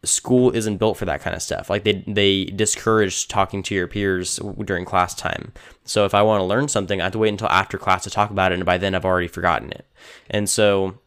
school 0.05 0.51
isn't 0.55 0.77
built 0.77 0.97
for 0.97 1.05
that 1.07 1.21
kind 1.21 1.35
of 1.35 1.43
stuff. 1.43 1.69
Like 1.69 1.85
they 1.85 2.05
they 2.07 2.45
discourage 2.47 3.29
talking 3.29 3.63
to 3.65 3.75
your 3.75 3.89
peers 3.89 4.39
during 4.65 4.85
class 4.85 5.15
time. 5.15 5.53
So 5.85 6.05
if 6.05 6.15
I 6.15 6.23
want 6.23 6.41
to 6.41 6.45
learn 6.45 6.69
something, 6.69 7.01
I 7.01 7.05
have 7.05 7.13
to 7.13 7.19
wait 7.19 7.31
until 7.31 7.49
after 7.49 7.79
class 7.79 8.05
to 8.05 8.11
talk 8.11 8.31
about 8.31 8.53
it, 8.53 8.57
and 8.57 8.65
by 8.65 8.79
then 8.79 8.95
I've 8.95 9.05
already 9.05 9.29
forgotten 9.29 9.71
it. 9.71 9.87
And 10.31 10.49
so 10.49 10.99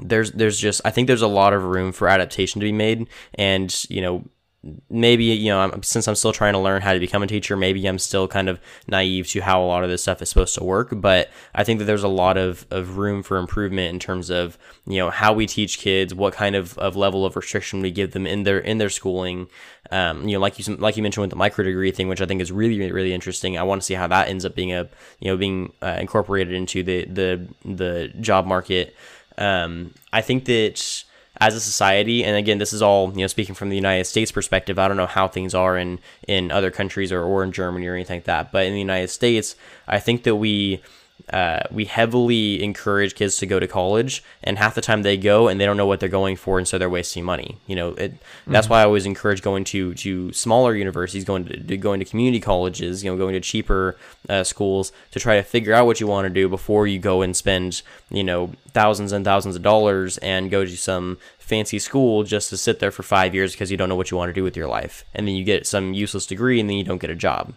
there's 0.00 0.32
there's 0.32 0.58
just 0.58 0.80
I 0.84 0.90
think 0.90 1.06
there's 1.06 1.22
a 1.22 1.28
lot 1.28 1.52
of 1.52 1.64
room 1.64 1.92
for 1.92 2.08
adaptation 2.08 2.60
to 2.60 2.66
be 2.66 2.72
made, 2.72 3.08
and 3.34 3.84
you 3.88 4.00
know 4.00 4.24
maybe 4.90 5.24
you 5.24 5.50
know 5.50 5.72
since 5.82 6.08
i'm 6.08 6.16
still 6.16 6.32
trying 6.32 6.52
to 6.52 6.58
learn 6.58 6.82
how 6.82 6.92
to 6.92 6.98
become 6.98 7.22
a 7.22 7.28
teacher 7.28 7.56
maybe 7.56 7.86
i'm 7.86 7.98
still 7.98 8.26
kind 8.26 8.48
of 8.48 8.58
naive 8.88 9.26
to 9.28 9.40
how 9.40 9.62
a 9.62 9.64
lot 9.64 9.84
of 9.84 9.90
this 9.90 10.02
stuff 10.02 10.20
is 10.20 10.28
supposed 10.28 10.54
to 10.54 10.64
work 10.64 10.88
but 10.94 11.30
i 11.54 11.62
think 11.62 11.78
that 11.78 11.84
there's 11.84 12.02
a 12.02 12.08
lot 12.08 12.36
of, 12.36 12.66
of 12.70 12.96
room 12.96 13.22
for 13.22 13.36
improvement 13.36 13.94
in 13.94 14.00
terms 14.00 14.30
of 14.30 14.58
you 14.88 14.96
know 14.96 15.10
how 15.10 15.32
we 15.32 15.46
teach 15.46 15.78
kids 15.78 16.14
what 16.14 16.32
kind 16.32 16.56
of, 16.56 16.76
of 16.78 16.96
level 16.96 17.26
of 17.26 17.36
restriction 17.36 17.82
we 17.82 17.90
give 17.90 18.12
them 18.12 18.26
in 18.26 18.42
their 18.44 18.58
in 18.58 18.78
their 18.78 18.88
schooling. 18.88 19.48
Um, 19.90 20.26
you 20.26 20.34
know 20.34 20.40
like 20.40 20.58
you 20.58 20.76
like 20.76 20.96
you 20.96 21.02
mentioned 21.02 21.22
with 21.22 21.30
the 21.30 21.36
micro 21.36 21.64
degree 21.64 21.90
thing 21.90 22.08
which 22.08 22.20
i 22.20 22.26
think 22.26 22.40
is 22.40 22.50
really 22.50 22.90
really 22.90 23.12
interesting. 23.12 23.58
I 23.58 23.62
want 23.62 23.82
to 23.82 23.86
see 23.86 23.94
how 23.94 24.06
that 24.06 24.28
ends 24.28 24.44
up 24.44 24.54
being 24.54 24.72
a 24.72 24.88
you 25.20 25.30
know 25.30 25.36
being 25.36 25.72
uh, 25.82 25.96
incorporated 26.00 26.54
into 26.54 26.82
the 26.82 27.04
the 27.04 27.46
the 27.64 28.08
job 28.20 28.46
market. 28.46 28.96
Um, 29.36 29.94
i 30.12 30.20
think 30.20 30.46
that 30.46 31.04
as 31.40 31.54
a 31.54 31.60
society 31.60 32.24
and 32.24 32.36
again 32.36 32.58
this 32.58 32.72
is 32.72 32.82
all 32.82 33.12
you 33.12 33.20
know 33.20 33.26
speaking 33.26 33.54
from 33.54 33.68
the 33.68 33.76
united 33.76 34.04
states 34.04 34.32
perspective 34.32 34.78
i 34.78 34.88
don't 34.88 34.96
know 34.96 35.06
how 35.06 35.28
things 35.28 35.54
are 35.54 35.76
in 35.76 35.98
in 36.26 36.50
other 36.50 36.70
countries 36.70 37.12
or, 37.12 37.22
or 37.22 37.42
in 37.42 37.52
germany 37.52 37.86
or 37.86 37.94
anything 37.94 38.16
like 38.16 38.24
that 38.24 38.50
but 38.52 38.66
in 38.66 38.72
the 38.72 38.78
united 38.78 39.08
states 39.08 39.54
i 39.86 39.98
think 39.98 40.24
that 40.24 40.36
we 40.36 40.82
uh, 41.32 41.60
we 41.70 41.84
heavily 41.84 42.62
encourage 42.62 43.14
kids 43.14 43.36
to 43.36 43.46
go 43.46 43.60
to 43.60 43.66
college, 43.66 44.22
and 44.42 44.58
half 44.58 44.74
the 44.74 44.80
time 44.80 45.02
they 45.02 45.16
go 45.16 45.48
and 45.48 45.60
they 45.60 45.66
don't 45.66 45.76
know 45.76 45.86
what 45.86 46.00
they're 46.00 46.08
going 46.08 46.36
for, 46.36 46.58
and 46.58 46.66
so 46.66 46.78
they're 46.78 46.88
wasting 46.88 47.24
money. 47.24 47.58
You 47.66 47.76
know, 47.76 47.88
it, 47.90 48.14
mm-hmm. 48.14 48.52
that's 48.52 48.68
why 48.68 48.80
I 48.80 48.84
always 48.84 49.04
encourage 49.04 49.42
going 49.42 49.64
to 49.64 49.94
to 49.94 50.32
smaller 50.32 50.74
universities, 50.74 51.24
going 51.24 51.44
to, 51.44 51.62
to 51.62 51.76
going 51.76 52.00
to 52.00 52.06
community 52.06 52.40
colleges, 52.40 53.04
you 53.04 53.10
know, 53.10 53.16
going 53.18 53.34
to 53.34 53.40
cheaper 53.40 53.96
uh, 54.28 54.42
schools 54.42 54.90
to 55.10 55.20
try 55.20 55.36
to 55.36 55.42
figure 55.42 55.74
out 55.74 55.86
what 55.86 56.00
you 56.00 56.06
want 56.06 56.26
to 56.26 56.32
do 56.32 56.48
before 56.48 56.86
you 56.86 56.98
go 56.98 57.20
and 57.22 57.36
spend 57.36 57.82
you 58.10 58.24
know 58.24 58.52
thousands 58.72 59.12
and 59.12 59.24
thousands 59.24 59.56
of 59.56 59.62
dollars 59.62 60.18
and 60.18 60.50
go 60.50 60.64
to 60.64 60.76
some 60.76 61.18
fancy 61.38 61.78
school 61.78 62.24
just 62.24 62.50
to 62.50 62.56
sit 62.56 62.78
there 62.78 62.90
for 62.90 63.02
five 63.02 63.34
years 63.34 63.52
because 63.52 63.70
you 63.70 63.76
don't 63.76 63.88
know 63.88 63.96
what 63.96 64.10
you 64.10 64.16
want 64.16 64.28
to 64.28 64.34
do 64.34 64.44
with 64.44 64.56
your 64.56 64.68
life, 64.68 65.04
and 65.14 65.28
then 65.28 65.34
you 65.34 65.44
get 65.44 65.66
some 65.66 65.92
useless 65.92 66.26
degree 66.26 66.58
and 66.58 66.70
then 66.70 66.76
you 66.76 66.84
don't 66.84 67.00
get 67.00 67.10
a 67.10 67.14
job. 67.14 67.54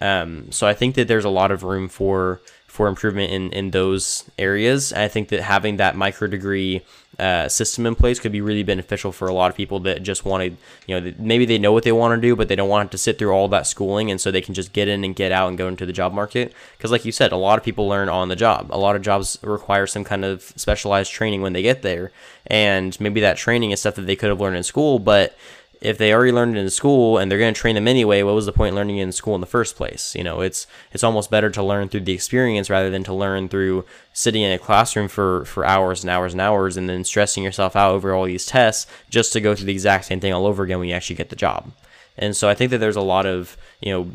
Um, 0.00 0.50
so 0.52 0.66
I 0.66 0.74
think 0.74 0.94
that 0.94 1.08
there's 1.08 1.24
a 1.24 1.30
lot 1.30 1.50
of 1.50 1.62
room 1.62 1.88
for 1.88 2.40
for 2.76 2.88
improvement 2.88 3.32
in, 3.32 3.50
in 3.52 3.70
those 3.70 4.30
areas. 4.38 4.92
And 4.92 5.00
I 5.00 5.08
think 5.08 5.30
that 5.30 5.40
having 5.40 5.78
that 5.78 5.96
micro 5.96 6.28
degree 6.28 6.82
uh, 7.18 7.48
system 7.48 7.86
in 7.86 7.94
place 7.94 8.20
could 8.20 8.32
be 8.32 8.42
really 8.42 8.62
beneficial 8.62 9.12
for 9.12 9.28
a 9.28 9.32
lot 9.32 9.50
of 9.50 9.56
people 9.56 9.80
that 9.80 10.02
just 10.02 10.26
want 10.26 10.42
to, 10.42 10.50
you 10.86 11.00
know, 11.00 11.14
maybe 11.18 11.46
they 11.46 11.56
know 11.56 11.72
what 11.72 11.84
they 11.84 11.92
want 11.92 12.14
to 12.14 12.20
do, 12.20 12.36
but 12.36 12.48
they 12.48 12.54
don't 12.54 12.68
want 12.68 12.92
to 12.92 12.98
sit 12.98 13.18
through 13.18 13.30
all 13.30 13.48
that 13.48 13.66
schooling. 13.66 14.10
And 14.10 14.20
so 14.20 14.30
they 14.30 14.42
can 14.42 14.52
just 14.52 14.74
get 14.74 14.88
in 14.88 15.04
and 15.04 15.16
get 15.16 15.32
out 15.32 15.48
and 15.48 15.56
go 15.56 15.68
into 15.68 15.86
the 15.86 15.92
job 15.94 16.12
market. 16.12 16.52
Because, 16.76 16.92
like 16.92 17.06
you 17.06 17.12
said, 17.12 17.32
a 17.32 17.36
lot 17.38 17.56
of 17.56 17.64
people 17.64 17.88
learn 17.88 18.10
on 18.10 18.28
the 18.28 18.36
job. 18.36 18.68
A 18.70 18.78
lot 18.78 18.94
of 18.94 19.00
jobs 19.00 19.38
require 19.42 19.86
some 19.86 20.04
kind 20.04 20.26
of 20.26 20.42
specialized 20.42 21.10
training 21.10 21.40
when 21.40 21.54
they 21.54 21.62
get 21.62 21.80
there. 21.80 22.12
And 22.46 23.00
maybe 23.00 23.22
that 23.22 23.38
training 23.38 23.70
is 23.70 23.80
stuff 23.80 23.94
that 23.94 24.02
they 24.02 24.16
could 24.16 24.28
have 24.28 24.40
learned 24.40 24.58
in 24.58 24.62
school, 24.62 24.98
but 24.98 25.34
if 25.80 25.98
they 25.98 26.12
already 26.12 26.32
learned 26.32 26.56
it 26.56 26.60
in 26.60 26.70
school 26.70 27.18
and 27.18 27.30
they're 27.30 27.38
going 27.38 27.52
to 27.52 27.60
train 27.60 27.74
them 27.74 27.88
anyway, 27.88 28.22
what 28.22 28.34
was 28.34 28.46
the 28.46 28.52
point 28.52 28.74
learning 28.74 28.98
it 28.98 29.02
in 29.02 29.12
school 29.12 29.34
in 29.34 29.40
the 29.40 29.46
first 29.46 29.76
place? 29.76 30.14
You 30.14 30.24
know, 30.24 30.40
it's 30.40 30.66
it's 30.92 31.04
almost 31.04 31.30
better 31.30 31.50
to 31.50 31.62
learn 31.62 31.88
through 31.88 32.00
the 32.00 32.12
experience 32.12 32.70
rather 32.70 32.90
than 32.90 33.04
to 33.04 33.14
learn 33.14 33.48
through 33.48 33.84
sitting 34.12 34.42
in 34.42 34.52
a 34.52 34.58
classroom 34.58 35.08
for 35.08 35.44
for 35.44 35.64
hours 35.66 36.02
and 36.02 36.10
hours 36.10 36.32
and 36.32 36.40
hours 36.40 36.76
and 36.76 36.88
then 36.88 37.04
stressing 37.04 37.44
yourself 37.44 37.76
out 37.76 37.92
over 37.92 38.14
all 38.14 38.24
these 38.24 38.46
tests 38.46 38.86
just 39.10 39.32
to 39.34 39.40
go 39.40 39.54
through 39.54 39.66
the 39.66 39.72
exact 39.72 40.06
same 40.06 40.20
thing 40.20 40.32
all 40.32 40.46
over 40.46 40.62
again 40.62 40.78
when 40.78 40.88
you 40.88 40.94
actually 40.94 41.16
get 41.16 41.28
the 41.28 41.36
job. 41.36 41.70
And 42.16 42.34
so 42.34 42.48
I 42.48 42.54
think 42.54 42.70
that 42.70 42.78
there's 42.78 42.96
a 42.96 43.02
lot 43.02 43.26
of, 43.26 43.56
you 43.80 43.92
know, 43.92 44.10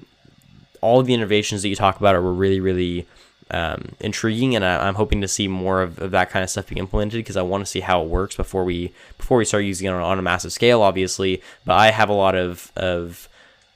all 0.82 1.00
of 1.00 1.06
the 1.06 1.14
innovations 1.14 1.62
that 1.62 1.70
you 1.70 1.76
talk 1.76 2.00
about 2.00 2.16
are 2.16 2.22
really 2.22 2.60
really 2.60 3.08
um, 3.52 3.90
intriguing, 4.00 4.56
and 4.56 4.64
I, 4.64 4.88
am 4.88 4.96
hoping 4.96 5.22
to 5.22 5.28
see 5.28 5.48
more 5.48 5.82
of, 5.82 6.00
of, 6.00 6.12
that 6.12 6.30
kind 6.30 6.42
of 6.42 6.50
stuff 6.50 6.68
being 6.68 6.80
implemented 6.80 7.20
because 7.20 7.36
I 7.36 7.42
want 7.42 7.62
to 7.62 7.70
see 7.70 7.82
how 7.82 8.02
it 8.02 8.08
works 8.08 8.36
before 8.36 8.64
we 8.64 8.94
before 9.18 9.38
we 9.38 9.46
start 9.46 9.66
using 9.66 9.88
it 9.88 9.92
on, 9.92 10.02
on 10.02 10.18
a 10.18 10.22
massive 10.22 10.54
scale, 10.54 10.82
obviously. 10.82 11.42
But 11.66 11.74
I 11.74 11.92
have 11.92 12.10
a 12.10 12.14
lot 12.14 12.36
of 12.36 12.72
of 12.78 13.28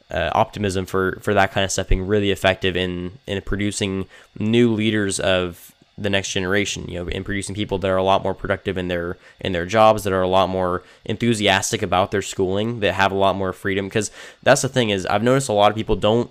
uh, 0.09 0.29
optimism 0.33 0.85
for 0.85 1.19
for 1.21 1.33
that 1.33 1.51
kind 1.51 1.65
of 1.65 1.71
stuff 1.71 1.89
being 1.89 2.07
really 2.07 2.31
effective 2.31 2.77
in 2.77 3.19
in 3.27 3.41
producing 3.41 4.07
new 4.39 4.73
leaders 4.73 5.19
of 5.19 5.73
the 5.97 6.09
next 6.09 6.31
generation 6.31 6.85
you 6.89 6.99
know 6.99 7.07
in 7.07 7.23
producing 7.23 7.55
people 7.55 7.77
that 7.77 7.89
are 7.89 7.97
a 7.97 8.03
lot 8.03 8.21
more 8.21 8.33
productive 8.33 8.77
in 8.77 8.89
their 8.89 9.17
in 9.39 9.53
their 9.53 9.65
jobs 9.65 10.03
that 10.03 10.11
are 10.11 10.21
a 10.21 10.27
lot 10.27 10.49
more 10.49 10.83
enthusiastic 11.05 11.81
about 11.81 12.11
their 12.11 12.21
schooling 12.21 12.81
that 12.81 12.93
have 12.93 13.13
a 13.13 13.15
lot 13.15 13.35
more 13.35 13.53
freedom 13.53 13.85
because 13.85 14.11
that's 14.43 14.61
the 14.61 14.69
thing 14.69 14.89
is 14.89 15.05
i've 15.05 15.23
noticed 15.23 15.47
a 15.47 15.53
lot 15.53 15.71
of 15.71 15.77
people 15.77 15.95
don't 15.95 16.29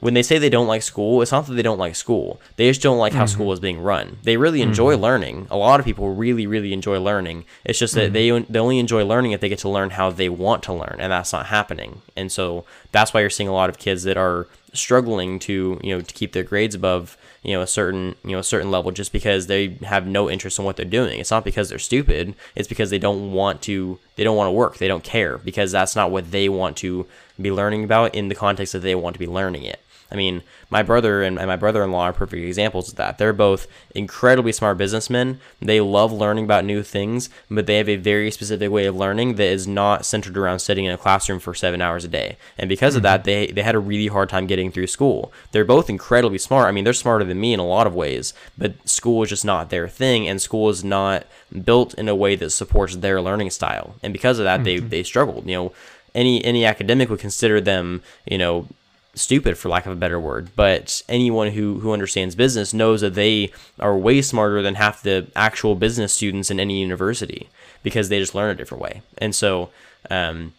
when 0.00 0.14
they 0.14 0.22
say 0.22 0.38
they 0.38 0.50
don't 0.50 0.66
like 0.66 0.82
school, 0.82 1.22
it's 1.22 1.32
not 1.32 1.46
that 1.46 1.54
they 1.54 1.62
don't 1.62 1.78
like 1.78 1.94
school. 1.94 2.40
They 2.56 2.68
just 2.68 2.82
don't 2.82 2.98
like 2.98 3.12
how 3.12 3.24
mm-hmm. 3.24 3.32
school 3.32 3.52
is 3.52 3.60
being 3.60 3.80
run. 3.80 4.18
They 4.22 4.36
really 4.36 4.60
enjoy 4.60 4.94
mm-hmm. 4.94 5.02
learning. 5.02 5.46
A 5.50 5.56
lot 5.56 5.78
of 5.78 5.86
people 5.86 6.14
really, 6.14 6.46
really 6.46 6.72
enjoy 6.72 7.00
learning. 7.00 7.44
It's 7.64 7.78
just 7.78 7.94
that 7.94 8.12
mm-hmm. 8.12 8.44
they 8.44 8.52
they 8.52 8.58
only 8.58 8.78
enjoy 8.78 9.04
learning 9.04 9.32
if 9.32 9.40
they 9.40 9.48
get 9.48 9.60
to 9.60 9.68
learn 9.68 9.90
how 9.90 10.10
they 10.10 10.28
want 10.28 10.62
to 10.64 10.72
learn, 10.72 10.96
and 10.98 11.12
that's 11.12 11.32
not 11.32 11.46
happening. 11.46 12.02
And 12.16 12.30
so 12.32 12.64
that's 12.92 13.14
why 13.14 13.20
you're 13.20 13.30
seeing 13.30 13.48
a 13.48 13.54
lot 13.54 13.70
of 13.70 13.78
kids 13.78 14.02
that 14.02 14.16
are 14.16 14.48
struggling 14.72 15.38
to 15.38 15.78
you 15.82 15.94
know 15.94 16.02
to 16.02 16.14
keep 16.14 16.32
their 16.32 16.42
grades 16.42 16.74
above 16.74 17.16
you 17.44 17.52
know 17.52 17.62
a 17.62 17.66
certain 17.66 18.16
you 18.24 18.32
know 18.32 18.40
a 18.40 18.44
certain 18.44 18.72
level 18.72 18.90
just 18.90 19.12
because 19.12 19.46
they 19.46 19.68
have 19.84 20.06
no 20.06 20.28
interest 20.28 20.58
in 20.58 20.64
what 20.64 20.76
they're 20.76 20.84
doing. 20.84 21.20
It's 21.20 21.30
not 21.30 21.44
because 21.44 21.68
they're 21.68 21.78
stupid. 21.78 22.34
It's 22.56 22.68
because 22.68 22.90
they 22.90 22.98
don't 22.98 23.32
want 23.32 23.62
to 23.62 23.98
they 24.16 24.24
don't 24.24 24.36
want 24.36 24.48
to 24.48 24.52
work. 24.52 24.78
They 24.78 24.88
don't 24.88 25.04
care 25.04 25.38
because 25.38 25.70
that's 25.70 25.94
not 25.94 26.10
what 26.10 26.32
they 26.32 26.48
want 26.48 26.76
to 26.78 27.06
be 27.40 27.52
learning 27.52 27.84
about 27.84 28.14
in 28.14 28.28
the 28.28 28.34
context 28.34 28.72
that 28.72 28.80
they 28.80 28.94
want 28.94 29.14
to 29.14 29.20
be 29.20 29.26
learning 29.26 29.64
it. 29.64 29.80
I 30.14 30.16
mean, 30.16 30.42
my 30.70 30.82
brother 30.82 31.22
and 31.22 31.36
my 31.36 31.56
brother-in-law 31.56 32.04
are 32.04 32.12
perfect 32.12 32.44
examples 32.44 32.88
of 32.88 32.94
that. 32.96 33.18
They're 33.18 33.32
both 33.32 33.66
incredibly 33.94 34.52
smart 34.52 34.78
businessmen. 34.78 35.40
They 35.60 35.80
love 35.80 36.12
learning 36.12 36.44
about 36.44 36.64
new 36.64 36.84
things, 36.84 37.28
but 37.50 37.66
they 37.66 37.78
have 37.78 37.88
a 37.88 37.96
very 37.96 38.30
specific 38.30 38.70
way 38.70 38.86
of 38.86 38.94
learning 38.94 39.34
that 39.34 39.48
is 39.48 39.66
not 39.66 40.06
centered 40.06 40.38
around 40.38 40.60
sitting 40.60 40.84
in 40.84 40.92
a 40.92 40.96
classroom 40.96 41.40
for 41.40 41.52
seven 41.52 41.82
hours 41.82 42.04
a 42.04 42.08
day. 42.08 42.36
And 42.56 42.68
because 42.68 42.92
mm-hmm. 42.92 42.98
of 42.98 43.02
that, 43.02 43.24
they 43.24 43.48
they 43.48 43.62
had 43.62 43.74
a 43.74 43.80
really 43.80 44.06
hard 44.06 44.28
time 44.28 44.46
getting 44.46 44.70
through 44.70 44.86
school. 44.86 45.32
They're 45.50 45.64
both 45.64 45.90
incredibly 45.90 46.38
smart. 46.38 46.68
I 46.68 46.72
mean, 46.72 46.84
they're 46.84 46.92
smarter 46.92 47.24
than 47.24 47.40
me 47.40 47.52
in 47.52 47.60
a 47.60 47.66
lot 47.66 47.88
of 47.88 47.94
ways, 47.94 48.32
but 48.56 48.88
school 48.88 49.24
is 49.24 49.30
just 49.30 49.44
not 49.44 49.70
their 49.70 49.88
thing, 49.88 50.28
and 50.28 50.40
school 50.40 50.70
is 50.70 50.84
not 50.84 51.26
built 51.64 51.94
in 51.94 52.08
a 52.08 52.14
way 52.14 52.36
that 52.36 52.50
supports 52.50 52.96
their 52.96 53.20
learning 53.20 53.50
style. 53.50 53.96
And 54.02 54.12
because 54.12 54.38
of 54.38 54.44
that, 54.44 54.60
mm-hmm. 54.60 54.88
they 54.88 54.98
they 54.98 55.02
struggled. 55.02 55.48
You 55.48 55.54
know, 55.56 55.72
any 56.14 56.44
any 56.44 56.64
academic 56.64 57.10
would 57.10 57.20
consider 57.20 57.60
them, 57.60 58.02
you 58.26 58.38
know, 58.38 58.68
stupid 59.14 59.56
for 59.56 59.68
lack 59.68 59.86
of 59.86 59.92
a 59.92 59.96
better 59.96 60.18
word 60.18 60.48
but 60.56 61.02
anyone 61.08 61.52
who 61.52 61.78
who 61.80 61.92
understands 61.92 62.34
business 62.34 62.74
knows 62.74 63.00
that 63.00 63.14
they 63.14 63.50
are 63.78 63.96
way 63.96 64.20
smarter 64.20 64.62
than 64.62 64.74
half 64.74 65.02
the 65.02 65.26
actual 65.36 65.74
business 65.74 66.12
students 66.12 66.50
in 66.50 66.58
any 66.58 66.80
university 66.80 67.48
because 67.82 68.08
they 68.08 68.18
just 68.18 68.34
learn 68.34 68.50
a 68.50 68.54
different 68.54 68.82
way 68.82 69.02
and 69.18 69.34
so 69.34 69.70
um, 70.10 70.52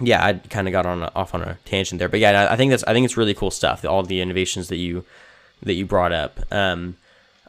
yeah 0.00 0.24
i 0.24 0.32
kind 0.32 0.68
of 0.68 0.72
got 0.72 0.86
on 0.86 1.02
a, 1.02 1.12
off 1.14 1.34
on 1.34 1.42
a 1.42 1.58
tangent 1.64 1.98
there 1.98 2.08
but 2.08 2.20
yeah 2.20 2.48
I, 2.50 2.56
think 2.56 2.70
that's 2.70 2.84
i 2.84 2.92
think 2.92 3.04
it's 3.04 3.16
really 3.16 3.34
cool 3.34 3.50
stuff 3.50 3.84
all 3.84 4.02
the 4.02 4.20
innovations 4.20 4.68
that 4.68 4.76
you 4.76 5.04
that 5.62 5.74
you 5.74 5.84
brought 5.84 6.12
up 6.12 6.40
um, 6.52 6.96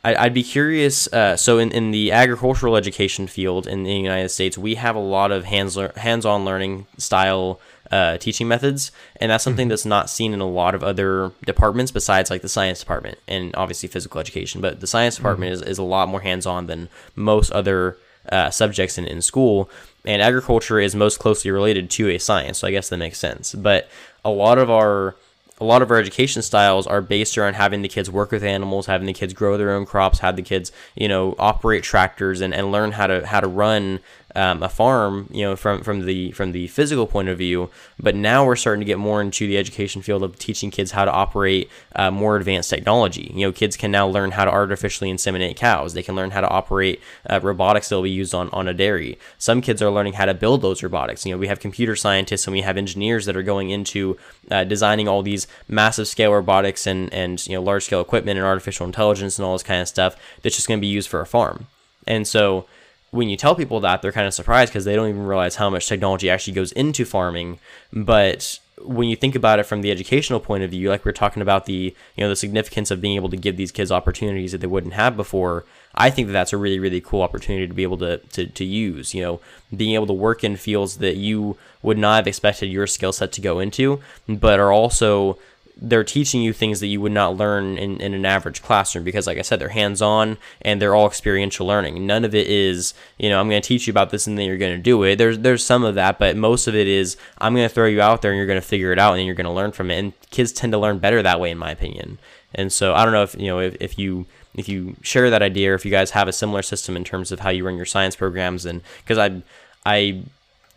I, 0.03 0.23
would 0.23 0.33
be 0.33 0.43
curious. 0.43 1.11
Uh, 1.13 1.37
so, 1.37 1.59
in, 1.59 1.71
in 1.71 1.91
the 1.91 2.11
agricultural 2.11 2.75
education 2.75 3.27
field 3.27 3.67
in 3.67 3.83
the 3.83 3.93
United 3.93 4.29
States, 4.29 4.57
we 4.57 4.75
have 4.75 4.95
a 4.95 4.99
lot 4.99 5.31
of 5.31 5.45
hands 5.45 5.77
hands 5.95 6.25
on 6.25 6.43
learning 6.43 6.87
style 6.97 7.59
uh, 7.91 8.17
teaching 8.17 8.47
methods, 8.47 8.91
and 9.17 9.31
that's 9.31 9.43
something 9.43 9.65
mm-hmm. 9.65 9.69
that's 9.69 9.85
not 9.85 10.09
seen 10.09 10.33
in 10.33 10.41
a 10.41 10.47
lot 10.47 10.73
of 10.73 10.83
other 10.83 11.31
departments 11.45 11.91
besides 11.91 12.29
like 12.29 12.41
the 12.41 12.49
science 12.49 12.79
department 12.79 13.17
and 13.27 13.53
obviously 13.55 13.89
physical 13.89 14.19
education. 14.19 14.61
But 14.61 14.79
the 14.79 14.87
science 14.87 15.17
department 15.17 15.53
mm-hmm. 15.53 15.63
is, 15.63 15.69
is 15.69 15.77
a 15.77 15.83
lot 15.83 16.09
more 16.09 16.21
hands 16.21 16.45
on 16.45 16.67
than 16.67 16.89
most 17.15 17.51
other 17.51 17.97
uh, 18.29 18.49
subjects 18.49 18.97
in, 18.97 19.05
in 19.05 19.21
school, 19.21 19.69
and 20.05 20.21
agriculture 20.21 20.79
is 20.79 20.95
most 20.95 21.19
closely 21.19 21.51
related 21.51 21.89
to 21.91 22.09
a 22.09 22.17
science, 22.17 22.59
so 22.59 22.67
I 22.67 22.71
guess 22.71 22.89
that 22.89 22.97
makes 22.97 23.17
sense. 23.17 23.53
But 23.53 23.89
a 24.23 24.29
lot 24.29 24.57
of 24.57 24.69
our 24.69 25.15
a 25.61 25.63
lot 25.63 25.83
of 25.83 25.91
our 25.91 25.97
education 25.97 26.41
styles 26.41 26.87
are 26.87 27.01
based 27.01 27.37
around 27.37 27.53
having 27.53 27.83
the 27.83 27.87
kids 27.87 28.09
work 28.09 28.31
with 28.31 28.43
animals, 28.43 28.87
having 28.87 29.05
the 29.05 29.13
kids 29.13 29.31
grow 29.31 29.57
their 29.57 29.69
own 29.69 29.85
crops, 29.85 30.17
have 30.19 30.35
the 30.35 30.41
kids, 30.41 30.71
you 30.95 31.07
know, 31.07 31.35
operate 31.37 31.83
tractors 31.83 32.41
and, 32.41 32.51
and 32.51 32.71
learn 32.71 32.93
how 32.93 33.05
to 33.05 33.25
how 33.27 33.39
to 33.39 33.47
run 33.47 33.99
um, 34.35 34.63
a 34.63 34.69
farm, 34.69 35.27
you 35.31 35.43
know, 35.43 35.55
from 35.55 35.83
from 35.83 36.05
the 36.05 36.31
from 36.31 36.51
the 36.51 36.67
physical 36.67 37.07
point 37.07 37.29
of 37.29 37.37
view. 37.37 37.69
But 37.99 38.15
now 38.15 38.45
we're 38.45 38.55
starting 38.55 38.81
to 38.81 38.85
get 38.85 38.97
more 38.97 39.21
into 39.21 39.47
the 39.47 39.57
education 39.57 40.01
field 40.01 40.23
of 40.23 40.37
teaching 40.37 40.71
kids 40.71 40.91
how 40.91 41.05
to 41.05 41.11
operate 41.11 41.69
uh, 41.95 42.11
more 42.11 42.37
advanced 42.37 42.69
technology. 42.69 43.31
You 43.33 43.47
know, 43.47 43.51
kids 43.51 43.77
can 43.77 43.91
now 43.91 44.07
learn 44.07 44.31
how 44.31 44.45
to 44.45 44.51
artificially 44.51 45.11
inseminate 45.11 45.55
cows. 45.55 45.93
They 45.93 46.03
can 46.03 46.15
learn 46.15 46.31
how 46.31 46.41
to 46.41 46.49
operate 46.49 47.01
uh, 47.29 47.39
robotics 47.41 47.89
that 47.89 47.95
will 47.95 48.03
be 48.03 48.11
used 48.11 48.33
on 48.33 48.49
on 48.51 48.67
a 48.67 48.73
dairy. 48.73 49.17
Some 49.37 49.61
kids 49.61 49.81
are 49.81 49.91
learning 49.91 50.13
how 50.13 50.25
to 50.25 50.33
build 50.33 50.61
those 50.61 50.83
robotics. 50.83 51.25
You 51.25 51.33
know, 51.33 51.37
we 51.37 51.47
have 51.47 51.59
computer 51.59 51.95
scientists 51.95 52.47
and 52.47 52.53
we 52.53 52.61
have 52.61 52.77
engineers 52.77 53.25
that 53.25 53.35
are 53.35 53.43
going 53.43 53.69
into 53.69 54.17
uh, 54.49 54.63
designing 54.63 55.07
all 55.07 55.21
these 55.21 55.47
massive 55.67 56.07
scale 56.07 56.31
robotics 56.33 56.87
and 56.87 57.13
and 57.13 57.45
you 57.47 57.55
know 57.55 57.61
large 57.61 57.85
scale 57.85 58.01
equipment 58.01 58.37
and 58.37 58.45
artificial 58.45 58.85
intelligence 58.85 59.37
and 59.37 59.45
all 59.45 59.53
this 59.53 59.63
kind 59.63 59.81
of 59.81 59.87
stuff 59.87 60.15
that's 60.41 60.55
just 60.55 60.67
going 60.67 60.79
to 60.79 60.81
be 60.81 60.87
used 60.87 61.09
for 61.09 61.21
a 61.21 61.25
farm. 61.25 61.67
And 62.07 62.27
so 62.27 62.65
when 63.11 63.29
you 63.29 63.37
tell 63.37 63.55
people 63.55 63.81
that, 63.81 64.01
they're 64.01 64.11
kind 64.11 64.27
of 64.27 64.33
surprised 64.33 64.71
because 64.71 64.85
they 64.85 64.95
don't 64.95 65.09
even 65.09 65.25
realize 65.25 65.55
how 65.55 65.69
much 65.69 65.87
technology 65.87 66.29
actually 66.29 66.53
goes 66.53 66.71
into 66.71 67.05
farming. 67.05 67.59
But 67.91 68.59
when 68.83 69.09
you 69.09 69.15
think 69.15 69.35
about 69.35 69.59
it 69.59 69.65
from 69.65 69.81
the 69.81 69.91
educational 69.91 70.39
point 70.39 70.63
of 70.63 70.71
view, 70.71 70.89
like 70.89 71.05
we 71.05 71.09
are 71.09 71.13
talking 71.13 71.41
about 71.41 71.65
the 71.65 71.95
you 72.15 72.23
know 72.23 72.29
the 72.29 72.35
significance 72.35 72.89
of 72.89 73.01
being 73.01 73.15
able 73.15 73.29
to 73.29 73.37
give 73.37 73.57
these 73.57 73.71
kids 73.71 73.91
opportunities 73.91 74.53
that 74.53 74.59
they 74.59 74.67
wouldn't 74.67 74.93
have 74.93 75.15
before, 75.15 75.65
I 75.93 76.09
think 76.09 76.27
that 76.27 76.33
that's 76.33 76.53
a 76.53 76.57
really 76.57 76.79
really 76.79 77.01
cool 77.01 77.21
opportunity 77.21 77.67
to 77.67 77.73
be 77.73 77.83
able 77.83 77.97
to 77.97 78.17
to, 78.17 78.47
to 78.47 78.65
use. 78.65 79.13
You 79.13 79.21
know, 79.23 79.39
being 79.75 79.93
able 79.95 80.07
to 80.07 80.13
work 80.13 80.43
in 80.43 80.55
fields 80.55 80.97
that 80.97 81.17
you 81.17 81.57
would 81.81 81.97
not 81.97 82.15
have 82.15 82.27
expected 82.27 82.67
your 82.67 82.87
skill 82.87 83.11
set 83.11 83.31
to 83.33 83.41
go 83.41 83.59
into, 83.59 84.01
but 84.27 84.59
are 84.59 84.71
also 84.71 85.37
they're 85.81 86.03
teaching 86.03 86.43
you 86.43 86.53
things 86.53 86.79
that 86.79 86.87
you 86.87 87.01
would 87.01 87.11
not 87.11 87.35
learn 87.35 87.77
in, 87.77 87.99
in 87.99 88.13
an 88.13 88.25
average 88.25 88.61
classroom 88.61 89.03
because 89.03 89.25
like 89.25 89.39
i 89.39 89.41
said 89.41 89.59
they're 89.59 89.69
hands-on 89.69 90.37
and 90.61 90.79
they're 90.79 90.93
all 90.93 91.07
experiential 91.07 91.65
learning. 91.65 92.05
None 92.05 92.23
of 92.23 92.35
it 92.35 92.47
is 92.47 92.93
you 93.17 93.29
know 93.29 93.39
i'm 93.39 93.49
going 93.49 93.61
to 93.61 93.67
teach 93.67 93.87
you 93.87 93.91
about 93.91 94.11
this 94.11 94.27
and 94.27 94.37
then 94.37 94.45
you're 94.45 94.57
going 94.57 94.75
to 94.75 94.81
do 94.81 95.01
it. 95.03 95.15
There's 95.17 95.39
there's 95.39 95.65
some 95.65 95.83
of 95.83 95.95
that 95.95 96.19
but 96.19 96.37
most 96.37 96.67
of 96.67 96.75
it 96.75 96.87
is 96.87 97.17
i'm 97.39 97.55
going 97.55 97.67
to 97.67 97.73
throw 97.73 97.87
you 97.87 98.01
out 98.01 98.21
there 98.21 98.31
and 98.31 98.37
you're 98.37 98.47
going 98.47 98.61
to 98.61 98.67
figure 98.67 98.91
it 98.91 98.99
out 98.99 99.13
and 99.13 99.19
then 99.19 99.25
you're 99.25 99.35
going 99.35 99.45
to 99.45 99.51
learn 99.51 99.71
from 99.71 99.89
it. 99.89 99.97
And 99.97 100.13
kids 100.29 100.51
tend 100.51 100.71
to 100.73 100.77
learn 100.77 100.99
better 100.99 101.21
that 101.23 101.39
way 101.39 101.49
in 101.49 101.57
my 101.57 101.71
opinion. 101.71 102.19
And 102.53 102.71
so 102.71 102.93
i 102.93 103.03
don't 103.03 103.13
know 103.13 103.23
if 103.23 103.35
you 103.35 103.47
know 103.47 103.59
if, 103.59 103.75
if 103.79 103.97
you 103.97 104.27
if 104.55 104.69
you 104.69 104.95
share 105.01 105.29
that 105.29 105.41
idea 105.41 105.71
or 105.71 105.75
if 105.75 105.85
you 105.85 105.91
guys 105.91 106.11
have 106.11 106.27
a 106.27 106.33
similar 106.33 106.61
system 106.61 106.95
in 106.95 107.03
terms 107.03 107.31
of 107.31 107.39
how 107.39 107.49
you 107.49 107.65
run 107.65 107.77
your 107.77 107.85
science 107.85 108.15
programs 108.15 108.65
and 108.65 108.81
because 109.03 109.17
i 109.17 109.41
i 109.85 110.21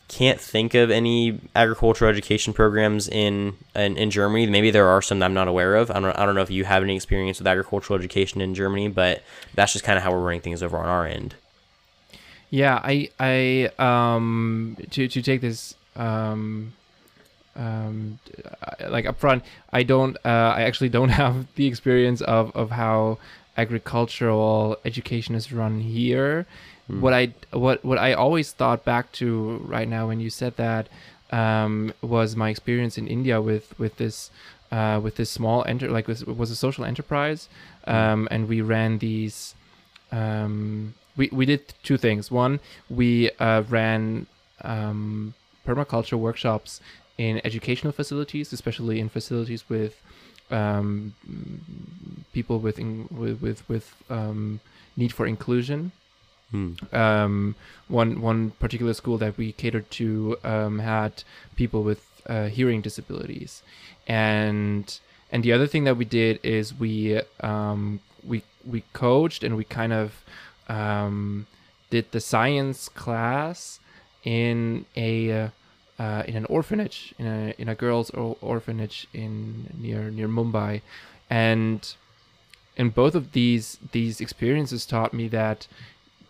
can't 0.08 0.40
think 0.40 0.74
of 0.74 0.90
any 0.90 1.40
agricultural 1.56 2.10
education 2.10 2.52
programs 2.52 3.08
in, 3.08 3.56
in, 3.74 3.96
in 3.96 4.10
Germany. 4.10 4.46
Maybe 4.46 4.70
there 4.70 4.86
are 4.86 5.00
some 5.00 5.18
that 5.18 5.26
I'm 5.26 5.34
not 5.34 5.48
aware 5.48 5.76
of. 5.76 5.90
I 5.90 5.94
don't 6.00 6.18
I 6.18 6.26
don't 6.26 6.34
know 6.34 6.42
if 6.42 6.50
you 6.50 6.64
have 6.64 6.82
any 6.82 6.94
experience 6.94 7.38
with 7.38 7.46
agricultural 7.46 7.98
education 7.98 8.40
in 8.40 8.54
Germany, 8.54 8.88
but 8.88 9.22
that's 9.54 9.72
just 9.72 9.84
kind 9.84 9.96
of 9.96 10.04
how 10.04 10.12
we're 10.12 10.20
running 10.20 10.42
things 10.42 10.62
over 10.62 10.76
on 10.76 10.86
our 10.86 11.06
end. 11.06 11.34
Yeah, 12.50 12.80
I 12.84 13.10
I 13.18 13.70
um 13.78 14.76
to 14.90 15.08
to 15.08 15.22
take 15.22 15.40
this 15.40 15.74
um 15.96 16.74
um 17.56 18.18
like 18.88 19.06
upfront, 19.06 19.42
I 19.72 19.82
don't 19.82 20.16
uh 20.24 20.54
I 20.56 20.62
actually 20.62 20.90
don't 20.90 21.08
have 21.22 21.46
the 21.54 21.66
experience 21.66 22.20
of 22.20 22.54
of 22.54 22.70
how 22.70 23.18
agricultural 23.56 24.76
education 24.84 25.34
is 25.34 25.52
run 25.52 25.80
here. 25.80 26.46
Mm. 26.90 27.00
What 27.00 27.14
I 27.14 27.34
what 27.52 27.84
what 27.84 27.98
I 27.98 28.12
always 28.12 28.52
thought 28.52 28.84
back 28.84 29.12
to 29.12 29.58
right 29.64 29.88
now 29.88 30.08
when 30.08 30.20
you 30.20 30.30
said 30.30 30.56
that 30.56 30.88
um, 31.30 31.92
was 32.02 32.36
my 32.36 32.50
experience 32.50 32.98
in 32.98 33.06
India 33.06 33.40
with 33.40 33.78
with 33.78 33.96
this 33.96 34.30
uh, 34.70 35.00
with 35.02 35.16
this 35.16 35.30
small 35.30 35.64
enter 35.66 35.90
like 35.90 36.08
was 36.08 36.24
was 36.24 36.50
a 36.50 36.56
social 36.56 36.84
enterprise, 36.84 37.48
hmm. 37.84 37.94
um, 37.94 38.28
and 38.30 38.48
we 38.48 38.60
ran 38.60 38.98
these. 38.98 39.54
Um, 40.12 40.94
we 41.16 41.28
we 41.32 41.46
did 41.46 41.74
two 41.82 41.96
things. 41.96 42.30
One, 42.30 42.60
we 42.90 43.30
uh, 43.38 43.62
ran 43.68 44.26
um, 44.62 45.34
permaculture 45.66 46.18
workshops 46.18 46.80
in 47.16 47.40
educational 47.44 47.92
facilities, 47.92 48.52
especially 48.52 49.00
in 49.00 49.08
facilities 49.08 49.68
with 49.68 50.02
um, 50.50 51.14
people 52.32 52.58
with 52.58 52.78
in, 52.78 53.08
with 53.10 53.40
with, 53.40 53.68
with 53.68 53.94
um, 54.10 54.60
need 54.96 55.12
for 55.12 55.26
inclusion. 55.26 55.92
Hmm. 56.54 56.74
Um, 56.92 57.56
one 57.88 58.20
one 58.20 58.52
particular 58.52 58.94
school 58.94 59.18
that 59.18 59.36
we 59.36 59.50
catered 59.50 59.90
to 59.98 60.36
um, 60.44 60.78
had 60.78 61.24
people 61.56 61.82
with 61.82 62.06
uh, 62.26 62.46
hearing 62.46 62.80
disabilities, 62.80 63.64
and 64.06 64.86
and 65.32 65.42
the 65.42 65.52
other 65.52 65.66
thing 65.66 65.82
that 65.82 65.96
we 65.96 66.04
did 66.04 66.38
is 66.44 66.72
we 66.72 67.20
um, 67.40 67.98
we 68.22 68.44
we 68.64 68.84
coached 68.92 69.42
and 69.42 69.56
we 69.56 69.64
kind 69.64 69.92
of 69.92 70.24
um, 70.68 71.48
did 71.90 72.12
the 72.12 72.20
science 72.20 72.88
class 72.88 73.80
in 74.22 74.86
a 74.94 75.32
uh, 75.32 75.48
uh, 75.98 76.22
in 76.28 76.36
an 76.36 76.44
orphanage 76.44 77.16
in 77.18 77.26
a 77.26 77.54
in 77.58 77.68
a 77.68 77.74
girls' 77.74 78.10
orphanage 78.10 79.08
in 79.12 79.74
near 79.76 80.08
near 80.08 80.28
Mumbai, 80.28 80.82
and 81.28 81.96
and 82.76 82.94
both 82.94 83.16
of 83.16 83.32
these 83.32 83.78
these 83.90 84.20
experiences 84.20 84.86
taught 84.86 85.12
me 85.12 85.26
that 85.26 85.66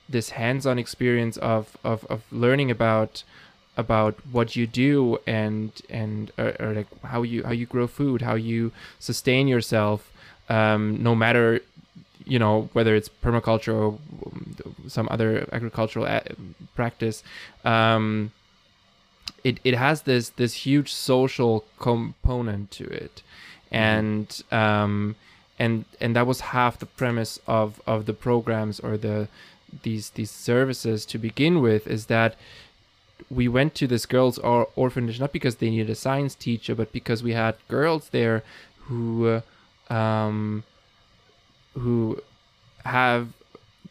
this 0.09 0.31
hands-on 0.31 0.79
experience 0.79 1.37
of, 1.39 1.77
of, 1.85 2.05
of 2.07 2.23
learning 2.31 2.71
about 2.71 3.25
about 3.77 4.15
what 4.31 4.55
you 4.55 4.67
do 4.67 5.19
and 5.27 5.73
and 5.91 6.31
or, 6.39 6.55
or, 6.61 6.73
like 6.75 6.87
how 7.03 7.23
you 7.23 7.43
how 7.43 7.51
you 7.51 7.67
grow 7.67 7.87
food, 7.87 8.23
how 8.23 8.35
you 8.35 8.73
sustain 8.99 9.49
yourself, 9.49 10.13
um, 10.49 11.03
no 11.03 11.15
matter 11.15 11.61
you 12.25 12.39
know 12.39 12.69
whether 12.73 12.95
it's 12.95 13.09
permaculture 13.23 13.75
or 13.75 13.99
some 14.89 15.09
other 15.11 15.49
agricultural 15.53 16.07
a- 16.07 16.23
practice. 16.75 17.23
Um, 17.65 18.33
it, 19.43 19.61
it 19.65 19.75
has 19.75 20.03
this 20.03 20.31
this 20.31 20.55
huge 20.55 20.93
social 20.93 21.65
component 21.79 22.71
to 22.73 22.85
it, 22.85 23.23
mm-hmm. 23.67 23.77
and 23.77 24.43
um, 24.51 25.17
and 25.59 25.85
and 26.01 26.17
that 26.17 26.27
was 26.27 26.41
half 26.41 26.79
the 26.79 26.87
premise 26.87 27.39
of 27.47 27.81
of 27.87 28.07
the 28.07 28.15
programs 28.15 28.81
or 28.81 28.97
the 28.97 29.29
these 29.83 30.11
these 30.11 30.31
services 30.31 31.05
to 31.07 31.18
begin 31.18 31.61
with 31.61 31.87
is 31.87 32.07
that 32.07 32.37
we 33.31 33.49
went 33.49 33.75
to 33.75 33.87
this 33.87 34.07
girls' 34.07 34.39
or 34.39 34.68
orphanage 34.77 35.20
not 35.20 35.33
because 35.33 35.57
they 35.57 35.70
needed 35.70 35.91
a 35.91 35.95
science 35.95 36.35
teacher, 36.35 36.75
but 36.75 36.93
because 36.93 37.22
we 37.22 37.33
had 37.33 37.57
girls 37.68 38.09
there 38.11 38.43
who 38.87 39.43
um, 39.91 40.64
who 41.75 42.20
have 42.85 43.29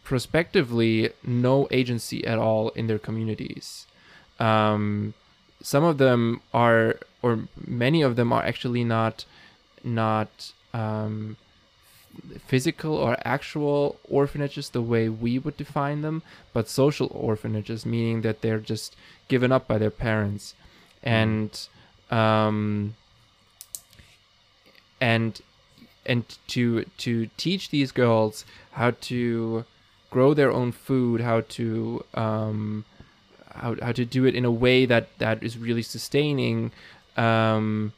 prospectively 0.04 1.10
no 1.24 1.68
agency 1.72 2.26
at 2.26 2.38
all 2.38 2.70
in 2.70 2.88
their 2.88 3.00
communities. 3.00 3.88
Um, 4.40 5.14
some 5.62 5.84
of 5.84 5.98
them 5.98 6.42
are, 6.54 6.98
or 7.22 7.48
many 7.66 8.02
of 8.02 8.16
them 8.16 8.34
are 8.34 8.44
actually 8.44 8.84
not 8.84 9.26
not 9.84 10.52
um, 10.74 11.38
physical 12.46 12.96
or 12.96 13.18
actual 13.26 13.98
orphanages 14.10 14.70
the 14.70 14.82
way 14.82 15.10
we 15.10 15.40
would 15.40 15.58
define 15.58 16.02
them, 16.02 16.22
but 16.54 16.70
social 16.70 17.10
orphanages, 17.12 17.86
meaning 17.86 18.22
that 18.22 18.42
they're 18.42 18.60
just 18.60 18.96
given 19.28 19.52
up 19.52 19.68
by 19.68 19.78
their 19.78 19.92
parents, 19.92 20.54
mm. 21.04 21.10
and 21.10 21.68
um, 22.12 22.96
and 25.02 25.42
and 26.06 26.38
to 26.48 26.86
to 26.98 27.28
teach 27.38 27.70
these 27.70 27.92
girls 27.92 28.46
how 28.74 28.92
to 28.92 29.66
grow 30.10 30.34
their 30.34 30.52
own 30.52 30.72
food, 30.72 31.22
how 31.22 31.42
to 31.42 32.04
um, 32.14 32.86
how, 33.56 33.76
how 33.82 33.92
to 33.92 34.06
do 34.06 34.26
it 34.26 34.36
in 34.36 34.46
a 34.46 34.52
way 34.52 34.86
that 34.86 35.18
that 35.18 35.42
is 35.44 35.58
really 35.58 35.84
sustaining. 35.84 36.72
Um, 37.18 37.94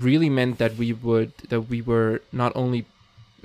really 0.00 0.28
meant 0.28 0.58
that 0.58 0.76
we 0.76 0.92
would 0.92 1.32
that 1.48 1.62
we 1.62 1.80
were 1.80 2.20
not 2.32 2.50
only 2.56 2.84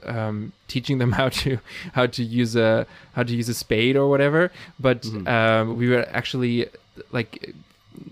um, 0.06 0.52
teaching 0.68 0.97
them 1.00 1.12
how 1.20 1.30
to 1.30 1.60
how 1.93 2.06
to 2.08 2.24
use 2.24 2.56
a 2.56 2.86
how 3.14 3.24
to 3.24 3.34
use 3.36 3.50
a 3.50 3.54
spade 3.54 3.95
or 3.95 4.08
whatever, 4.10 4.52
but 4.80 5.02
Mhm. 5.04 5.28
um, 5.28 5.78
we 5.78 5.89
were 5.89 6.06
actually 6.12 6.68
like 7.12 7.54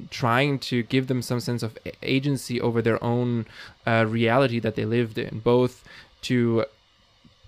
trying 0.10 0.60
to 0.60 0.84
give 0.84 1.08
them 1.08 1.22
some 1.22 1.40
sense 1.40 1.64
of 1.64 1.78
agency 2.04 2.60
over 2.60 2.82
their 2.82 3.02
own 3.04 3.46
uh, 3.86 4.06
reality 4.08 4.60
that 4.60 4.76
they 4.76 4.86
lived 4.86 5.18
in, 5.18 5.40
both 5.40 5.84
to 6.24 6.66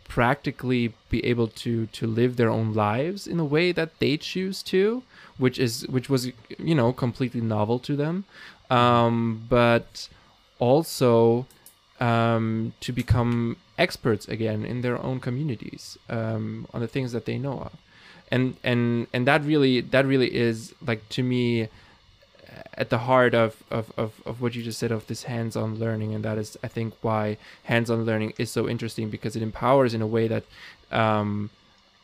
practically 0.08 0.94
be 1.10 1.24
able 1.26 1.48
to 1.48 1.86
to 1.88 2.08
live 2.08 2.36
their 2.36 2.50
own 2.50 2.74
lives 2.74 3.28
in 3.28 3.40
a 3.40 3.46
way 3.46 3.72
that 3.72 4.00
they 4.00 4.18
choose 4.18 4.64
to, 4.64 5.04
which 5.38 5.60
is 5.60 5.88
which 5.88 6.10
was 6.10 6.32
you 6.58 6.76
know 6.76 6.92
completely 6.92 7.42
novel 7.42 7.78
to 7.80 7.96
them, 7.96 8.26
um, 8.70 9.46
but 9.50 10.08
also 10.60 11.46
um, 12.00 12.74
to 12.82 12.91
become 12.91 13.58
experts 13.78 14.28
again 14.28 14.66
in 14.66 14.82
their 14.82 15.02
own 15.02 15.20
communities 15.20 15.97
um, 16.10 16.68
on 16.74 16.82
the 16.82 16.88
things 16.88 17.12
that 17.12 17.26
they 17.26 17.38
know 17.38 17.60
of, 17.60 17.74
and 18.32 18.56
and 18.64 19.08
and 19.14 19.28
that 19.28 19.43
really 19.43 19.82
that 19.82 20.06
really 20.06 20.34
is 20.36 20.74
like 20.86 21.08
to 21.10 21.24
me 21.24 21.70
at 22.76 22.89
the 22.89 23.00
heart 23.00 23.34
of, 23.36 23.64
of, 23.70 23.91
of, 23.97 24.22
of 24.26 24.41
what 24.41 24.56
you 24.56 24.64
just 24.64 24.80
said 24.80 24.91
of 24.91 25.06
this 25.08 25.24
hands-on 25.24 25.76
learning. 25.76 26.16
And 26.16 26.24
that 26.24 26.38
is 26.38 26.58
i 26.64 26.68
think 26.68 26.93
why 27.02 27.38
hands-on 27.64 28.06
learning 28.06 28.34
is 28.38 28.50
so 28.50 28.68
interesting 28.68 29.10
because 29.10 29.36
it 29.36 29.43
empowers 29.43 29.93
in 29.93 30.02
a 30.02 30.08
way 30.08 30.28
that 30.28 30.43
um, 30.91 31.50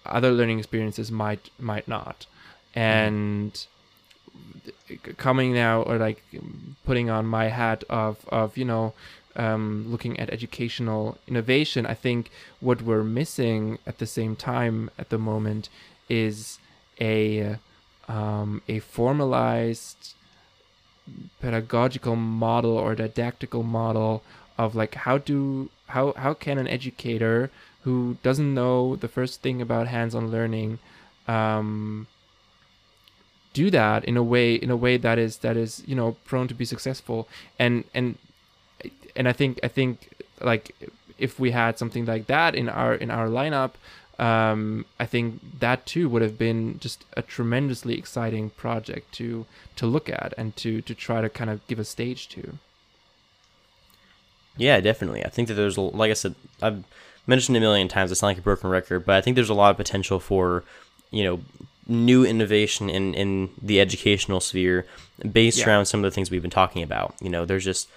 other 0.06 0.32
learning 0.32 0.60
experiences 0.60 1.12
might 1.12 1.50
might 1.60 1.88
not. 1.88 2.26
And 2.76 3.66
coming 5.18 5.54
now 5.54 5.82
or 5.82 5.98
like 5.98 6.22
putting 6.86 7.10
on 7.10 7.26
my 7.26 7.46
hat 7.46 7.84
of 7.90 8.18
of 8.30 8.58
you 8.58 8.66
know 8.66 8.94
um, 9.36 9.86
looking 9.88 10.20
at 10.20 10.30
educational 10.30 11.18
innovation 11.28 11.86
i 11.86 11.94
think 11.94 12.32
what 12.60 12.82
we're 12.82 13.04
missing 13.04 13.78
at 13.86 13.98
the 13.98 14.06
same 14.06 14.36
time 14.36 14.90
at 14.98 15.10
the 15.10 15.18
moment 15.18 15.70
is 16.10 16.60
a 17.00 17.58
um, 18.08 18.62
a 18.68 18.80
formalized 18.80 20.14
pedagogical 21.42 22.16
model 22.16 22.78
or 22.78 22.96
didactical 22.96 23.64
model 23.64 24.24
of 24.58 24.76
like 24.76 24.96
how 24.96 25.18
do 25.18 25.70
how 25.88 26.14
how 26.14 26.34
can 26.34 26.58
an 26.58 26.68
educator 26.68 27.52
who 27.84 28.18
doesn't 28.24 28.54
know 28.54 28.96
the 28.96 29.08
first 29.08 29.42
thing 29.42 29.62
about 29.62 29.88
hands-on 29.88 30.32
learning 30.32 30.80
um, 31.28 32.08
do 33.54 33.72
that 33.72 34.04
in 34.06 34.18
a 34.18 34.24
way 34.24 34.56
in 34.56 34.70
a 34.70 34.76
way 34.76 34.98
that 34.98 35.18
is 35.18 35.38
that 35.38 35.56
is 35.56 35.82
you 35.88 35.96
know 35.96 36.18
prone 36.26 36.48
to 36.48 36.54
be 36.54 36.66
successful? 36.66 37.28
And 37.58 37.86
and 37.94 38.18
and 39.16 39.28
I 39.28 39.34
think 39.34 39.60
I 39.64 39.68
think 39.68 40.10
like 40.42 40.76
if 41.18 41.40
we 41.40 41.52
had 41.52 41.78
something 41.80 42.06
like 42.06 42.28
that 42.28 42.56
in 42.56 42.68
our 42.70 42.94
in 42.94 43.10
our 43.12 43.28
lineup 43.28 43.72
um, 44.20 44.86
I 45.00 45.06
think 45.06 45.42
that 45.60 45.86
too 45.86 46.08
would 46.08 46.22
have 46.22 46.38
been 46.38 46.80
just 46.80 47.04
a 47.18 47.22
tremendously 47.22 47.98
exciting 47.98 48.50
project 48.52 49.12
to 49.16 49.46
to 49.76 49.86
look 49.86 50.10
at 50.10 50.34
and 50.38 50.56
to 50.58 50.82
to 50.82 50.96
try 50.96 51.20
to 51.22 51.30
kind 51.30 51.50
of 51.50 51.66
give 51.68 51.80
a 51.80 51.84
stage 51.84 52.30
to. 52.30 52.58
Yeah, 54.58 54.80
definitely. 54.80 55.26
I 55.26 55.30
think 55.30 55.50
that 55.50 55.56
there's, 55.56 55.78
like 55.78 56.12
I 56.12 56.14
said, 56.14 56.36
I've 56.62 56.86
mentioned 57.28 57.58
a 57.58 57.60
million 57.60 57.90
times. 57.90 58.10
It's 58.12 58.22
not 58.22 58.30
like 58.30 58.38
a 58.38 58.42
broken 58.42 58.70
record, 58.70 59.06
but 59.06 59.16
I 59.16 59.22
think 59.22 59.36
there's 59.36 59.50
a 59.50 59.54
lot 59.54 59.72
of 59.72 59.76
potential 59.78 60.20
for, 60.20 60.64
you 61.12 61.26
know, 61.26 61.42
new 61.88 62.26
innovation 62.26 62.90
in 62.90 63.14
in 63.14 63.50
the 63.62 63.80
educational 63.82 64.40
sphere 64.40 64.86
based 65.30 65.60
Yeah. 65.60 65.68
around 65.68 65.86
some 65.88 66.00
of 66.04 66.10
the 66.10 66.16
things 66.16 66.32
we've 66.32 66.42
been 66.42 66.50
talking 66.52 66.84
about. 66.84 67.16
You 67.22 67.30
know, 67.30 67.44
there's 67.46 67.66
just 67.66 67.90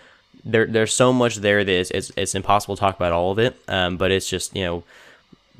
there 0.44 0.66
there's 0.66 0.92
so 0.92 1.12
much 1.12 1.36
there 1.36 1.64
that 1.64 1.72
is, 1.72 1.90
it's 1.90 2.10
it's 2.16 2.34
impossible 2.34 2.76
to 2.76 2.80
talk 2.80 2.96
about 2.96 3.12
all 3.12 3.32
of 3.32 3.38
it. 3.38 3.56
Um, 3.68 3.96
but 3.96 4.10
it's 4.10 4.28
just 4.28 4.54
you 4.56 4.64
know. 4.64 4.84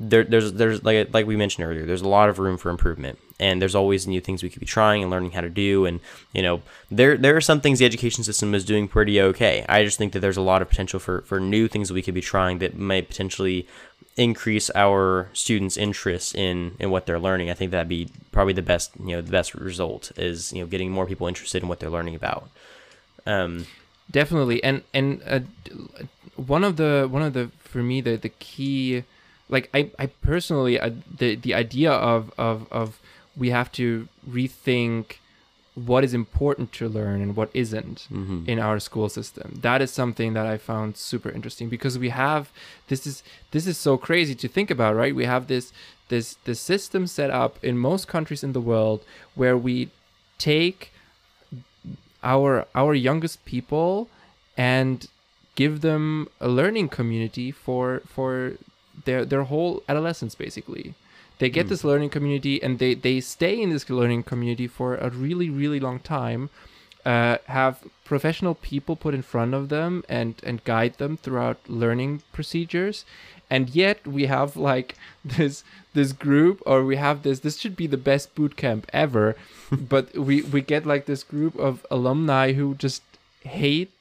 There, 0.01 0.23
there's, 0.23 0.53
there's 0.53 0.81
like 0.85 1.13
like 1.13 1.25
we 1.27 1.35
mentioned 1.35 1.67
earlier. 1.67 1.85
There's 1.85 2.01
a 2.01 2.07
lot 2.07 2.29
of 2.29 2.39
room 2.39 2.57
for 2.57 2.69
improvement, 2.69 3.19
and 3.37 3.61
there's 3.61 3.75
always 3.75 4.07
new 4.07 4.21
things 4.21 4.41
we 4.41 4.49
could 4.49 4.61
be 4.61 4.65
trying 4.65 5.01
and 5.01 5.11
learning 5.11 5.31
how 5.31 5.41
to 5.41 5.49
do. 5.49 5.85
And 5.85 5.99
you 6.31 6.41
know, 6.41 6.61
there 6.89 7.17
there 7.17 7.35
are 7.35 7.41
some 7.41 7.59
things 7.59 7.79
the 7.79 7.85
education 7.85 8.23
system 8.23 8.55
is 8.55 8.63
doing 8.63 8.87
pretty 8.87 9.19
okay. 9.19 9.65
I 9.67 9.83
just 9.83 9.97
think 9.97 10.13
that 10.13 10.21
there's 10.21 10.37
a 10.37 10.41
lot 10.41 10.61
of 10.61 10.69
potential 10.69 11.01
for 11.01 11.19
for 11.23 11.41
new 11.41 11.67
things 11.67 11.89
that 11.89 11.95
we 11.95 12.01
could 12.01 12.13
be 12.13 12.21
trying 12.21 12.59
that 12.59 12.77
might 12.77 13.09
potentially 13.09 13.67
increase 14.15 14.69
our 14.75 15.29
students' 15.33 15.77
interest 15.77 16.35
in 16.35 16.75
in 16.79 16.91
what 16.91 17.05
they're 17.05 17.19
learning. 17.19 17.49
I 17.49 17.53
think 17.53 17.71
that'd 17.71 17.87
be 17.87 18.09
probably 18.31 18.53
the 18.53 18.61
best 18.61 18.91
you 18.99 19.15
know 19.15 19.21
the 19.21 19.31
best 19.31 19.55
result 19.55 20.11
is 20.17 20.51
you 20.53 20.61
know 20.61 20.67
getting 20.67 20.91
more 20.91 21.05
people 21.05 21.27
interested 21.27 21.63
in 21.63 21.69
what 21.69 21.79
they're 21.79 21.89
learning 21.89 22.15
about. 22.15 22.49
Um, 23.25 23.65
definitely. 24.11 24.63
And 24.63 24.83
and 24.93 25.21
uh, 25.25 25.39
one 26.35 26.63
of 26.63 26.77
the 26.77 27.07
one 27.09 27.21
of 27.21 27.33
the 27.33 27.51
for 27.59 27.79
me 27.79 28.01
the 28.01 28.15
the 28.15 28.29
key 28.29 29.03
like 29.49 29.69
i 29.73 29.91
i 29.99 30.05
personally 30.05 30.79
uh, 30.79 30.89
the 31.17 31.35
the 31.35 31.53
idea 31.53 31.91
of 31.91 32.31
of 32.37 32.65
of 32.71 32.99
we 33.35 33.49
have 33.49 33.71
to 33.71 34.07
rethink 34.29 35.17
what 35.75 36.03
is 36.03 36.13
important 36.13 36.71
to 36.73 36.89
learn 36.89 37.21
and 37.21 37.35
what 37.35 37.49
isn't 37.53 38.07
mhm. 38.11 38.47
in 38.47 38.59
our 38.59 38.79
school 38.79 39.07
system. 39.07 39.59
That 39.61 39.81
is 39.81 39.91
something 39.91 40.33
that 40.33 40.45
i 40.45 40.57
found 40.57 40.97
super 40.97 41.29
interesting 41.29 41.69
because 41.69 41.97
we 41.97 42.09
have 42.09 42.51
this 42.87 43.05
is 43.07 43.23
this 43.51 43.65
is 43.67 43.77
so 43.77 43.97
crazy 43.97 44.35
to 44.35 44.47
think 44.47 44.69
about 44.71 44.95
right? 44.95 45.15
We 45.15 45.25
have 45.25 45.47
this 45.47 45.71
this 46.09 46.35
this 46.45 46.59
system 46.59 47.07
set 47.07 47.29
up 47.29 47.63
in 47.63 47.77
most 47.77 48.07
countries 48.07 48.43
in 48.43 48.53
the 48.53 48.61
world 48.61 49.03
where 49.35 49.57
we 49.57 49.89
take 50.37 50.91
our 52.23 52.65
our 52.75 52.93
youngest 52.93 53.43
people 53.45 54.07
and 54.57 55.07
give 55.55 55.81
them 55.81 56.27
a 56.39 56.47
learning 56.47 56.89
community 56.89 57.51
for 57.51 58.01
for 58.05 58.53
their 59.05 59.25
their 59.25 59.43
whole 59.43 59.83
adolescence 59.87 60.35
basically 60.35 60.93
they 61.39 61.49
get 61.49 61.65
Mm. 61.65 61.69
this 61.69 61.83
learning 61.83 62.09
community 62.09 62.61
and 62.61 62.79
they 62.79 62.93
they 62.93 63.19
stay 63.21 63.59
in 63.61 63.69
this 63.69 63.89
learning 63.89 64.23
community 64.23 64.67
for 64.67 64.95
a 64.95 65.09
really 65.09 65.49
really 65.49 65.79
long 65.79 65.99
time 65.99 66.49
uh, 67.05 67.37
have 67.45 67.79
professional 68.03 68.53
people 68.55 68.95
put 68.95 69.13
in 69.13 69.21
front 69.21 69.53
of 69.53 69.69
them 69.69 70.03
and 70.09 70.35
and 70.43 70.63
guide 70.65 70.95
them 70.97 71.15
throughout 71.17 71.57
learning 71.67 72.21
procedures 72.33 73.05
and 73.49 73.69
yet 73.69 74.05
we 74.07 74.25
have 74.25 74.55
like 74.55 74.95
this 75.25 75.63
this 75.93 76.11
group 76.11 76.61
or 76.65 76.83
we 76.83 76.95
have 76.95 77.23
this 77.23 77.39
this 77.39 77.57
should 77.57 77.75
be 77.75 77.87
the 77.87 77.97
best 77.97 78.35
boot 78.35 78.55
camp 78.55 78.85
ever 78.93 79.35
but 79.71 80.15
we 80.17 80.41
we 80.41 80.61
get 80.61 80.85
like 80.85 81.05
this 81.05 81.23
group 81.23 81.55
of 81.57 81.85
alumni 81.89 82.53
who 82.53 82.75
just 82.75 83.01
hate 83.41 83.91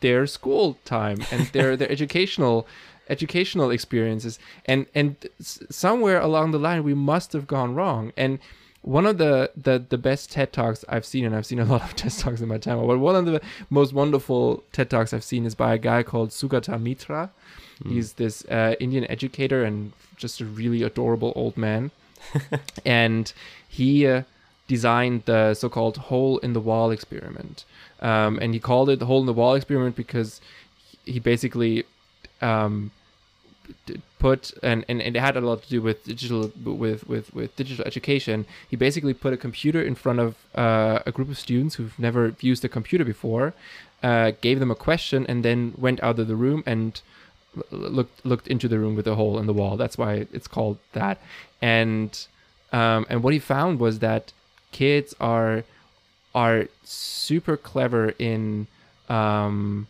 their 0.00 0.26
school 0.26 0.76
time 0.84 1.18
and 1.30 1.46
their 1.48 1.76
their 1.76 1.90
educational 1.96 2.66
educational 3.08 3.70
experiences. 3.70 4.38
And 4.66 4.86
and 4.94 5.16
somewhere 5.40 6.20
along 6.20 6.50
the 6.50 6.58
line 6.58 6.84
we 6.84 6.94
must 6.94 7.32
have 7.32 7.46
gone 7.46 7.74
wrong. 7.74 8.12
And 8.16 8.38
one 8.82 9.06
of 9.06 9.18
the, 9.18 9.50
the 9.56 9.84
the 9.88 9.98
best 9.98 10.32
TED 10.32 10.52
talks 10.52 10.84
I've 10.88 11.04
seen, 11.04 11.24
and 11.24 11.34
I've 11.34 11.46
seen 11.46 11.58
a 11.58 11.64
lot 11.64 11.82
of 11.82 11.96
TED 11.96 12.12
talks 12.12 12.40
in 12.40 12.48
my 12.48 12.58
time, 12.58 12.84
but 12.86 12.98
one 12.98 13.16
of 13.16 13.26
the 13.26 13.40
most 13.70 13.92
wonderful 13.92 14.62
TED 14.72 14.90
talks 14.90 15.12
I've 15.12 15.24
seen 15.24 15.44
is 15.44 15.54
by 15.54 15.74
a 15.74 15.78
guy 15.78 16.02
called 16.02 16.30
Sugata 16.30 16.80
Mitra. 16.80 17.30
He's 17.86 18.14
this 18.14 18.44
uh, 18.46 18.74
Indian 18.80 19.08
educator 19.08 19.62
and 19.62 19.92
just 20.16 20.40
a 20.40 20.44
really 20.44 20.82
adorable 20.82 21.32
old 21.36 21.56
man. 21.56 21.92
and 22.84 23.32
he 23.68 24.06
uh, 24.06 24.22
designed 24.66 25.22
the 25.26 25.54
so-called 25.54 25.96
hole 25.96 26.38
in 26.38 26.52
the 26.52 26.60
wall 26.60 26.90
experiment. 26.90 27.64
Um, 28.00 28.38
and 28.40 28.52
he 28.52 28.60
called 28.60 28.90
it 28.90 28.98
the 28.98 29.06
hole 29.06 29.20
in 29.20 29.26
the 29.26 29.32
wall 29.32 29.54
experiment 29.54 29.96
because 29.96 30.40
he 31.04 31.20
basically 31.20 31.84
um, 32.40 32.90
put 34.18 34.52
and, 34.62 34.84
and 34.88 35.00
it 35.00 35.16
had 35.16 35.36
a 35.36 35.40
lot 35.40 35.62
to 35.62 35.68
do 35.68 35.80
with 35.82 36.04
digital 36.04 36.52
with 36.64 37.06
with 37.06 37.32
with 37.34 37.54
digital 37.56 37.84
education. 37.84 38.46
He 38.68 38.76
basically 38.76 39.14
put 39.14 39.32
a 39.32 39.36
computer 39.36 39.82
in 39.82 39.94
front 39.94 40.20
of 40.20 40.36
uh, 40.54 41.00
a 41.06 41.12
group 41.12 41.28
of 41.28 41.38
students 41.38 41.76
who've 41.76 41.98
never 41.98 42.34
used 42.40 42.64
a 42.64 42.68
computer 42.68 43.04
before 43.04 43.54
uh, 44.02 44.32
gave 44.40 44.60
them 44.60 44.70
a 44.70 44.74
question 44.74 45.26
and 45.26 45.44
then 45.44 45.74
went 45.76 46.02
out 46.02 46.18
of 46.18 46.28
the 46.28 46.36
room 46.36 46.62
and 46.66 47.00
looked 47.70 48.24
looked 48.24 48.46
into 48.48 48.68
the 48.68 48.78
room 48.78 48.94
with 48.94 49.06
a 49.06 49.14
hole 49.14 49.38
in 49.38 49.46
the 49.46 49.52
wall. 49.52 49.76
That's 49.76 49.98
why 49.98 50.26
it's 50.32 50.46
called 50.46 50.78
that. 50.92 51.20
And 51.60 52.26
um, 52.72 53.06
and 53.08 53.22
what 53.22 53.32
he 53.32 53.38
found 53.38 53.80
was 53.80 53.98
that 54.00 54.32
kids 54.72 55.14
are 55.20 55.64
are 56.34 56.68
super 56.84 57.56
clever 57.56 58.14
in 58.18 58.66
um, 59.08 59.86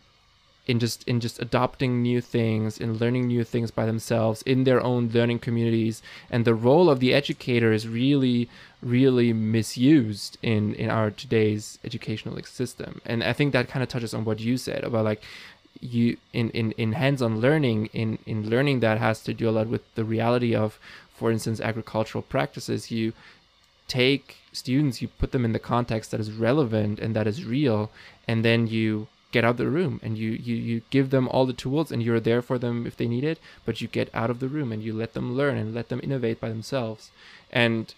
in 0.69 0.77
just 0.77 1.03
in 1.07 1.19
just 1.19 1.41
adopting 1.41 2.01
new 2.01 2.21
things 2.21 2.77
in 2.77 2.99
learning 3.01 3.25
new 3.27 3.43
things 3.43 3.71
by 3.71 3.85
themselves 3.87 4.43
in 4.43 4.63
their 4.65 4.81
own 4.81 5.09
learning 5.09 5.39
communities. 5.39 6.01
And 6.29 6.45
the 6.45 6.53
role 6.53 6.89
of 6.89 6.99
the 6.99 7.13
educator 7.13 7.71
is 7.71 7.87
really 7.87 8.49
really 8.81 9.33
misused 9.33 10.37
in 10.43 10.75
in 10.75 10.89
our 10.89 11.09
today's 11.09 11.79
educational 11.83 12.39
system. 12.43 13.01
And 13.05 13.23
i 13.23 13.33
think 13.33 13.51
that 13.51 13.67
kind 13.67 13.83
of 13.83 13.89
touches 13.89 14.13
on 14.13 14.25
what 14.25 14.39
you 14.39 14.55
said 14.57 14.83
about 14.83 15.05
like 15.05 15.23
you 15.81 16.17
in 16.33 16.49
in, 16.51 16.71
in 16.73 16.93
hands-on 16.93 17.39
learning 17.39 17.89
in 18.01 18.19
in 18.25 18.49
learning 18.49 18.79
that 18.79 18.97
has 18.99 19.21
to 19.23 19.33
do 19.33 19.49
a 19.49 19.55
lot 19.57 19.67
with 19.67 19.83
the 19.95 20.03
reality 20.03 20.53
of 20.55 20.79
for 21.17 21.31
instance 21.31 21.59
agricultural 21.59 22.21
practices 22.21 22.91
you 22.91 23.13
take 23.87 24.37
students 24.51 25.01
you 25.01 25.07
put 25.07 25.31
them 25.31 25.45
in 25.45 25.53
the 25.53 25.65
context 25.73 26.11
that 26.11 26.19
is 26.19 26.31
relevant 26.31 26.99
and 26.99 27.15
that 27.15 27.27
is 27.27 27.45
real 27.45 27.89
and 28.27 28.43
then 28.43 28.67
you 28.67 29.07
get 29.31 29.43
out 29.43 29.51
of 29.51 29.57
the 29.57 29.69
room 29.69 29.99
and 30.01 30.17
you, 30.17 30.31
you 30.31 30.55
you 30.55 30.81
give 30.89 31.09
them 31.11 31.27
all 31.27 31.45
the 31.45 31.53
tools 31.53 31.91
and 31.91 32.01
you're 32.01 32.19
there 32.19 32.41
for 32.41 32.57
them 32.57 32.87
if 32.87 32.97
they 32.97 33.07
need 33.07 33.23
it 33.23 33.39
but 33.65 33.79
you 33.79 33.87
get 33.87 34.09
out 34.13 34.29
of 34.29 34.39
the 34.39 34.47
room 34.47 34.71
and 34.71 34.83
you 34.83 34.93
let 34.93 35.13
them 35.13 35.35
learn 35.35 35.57
and 35.57 35.73
let 35.73 35.89
them 35.89 35.99
innovate 36.03 36.39
by 36.39 36.49
themselves. 36.49 37.11
And 37.51 37.93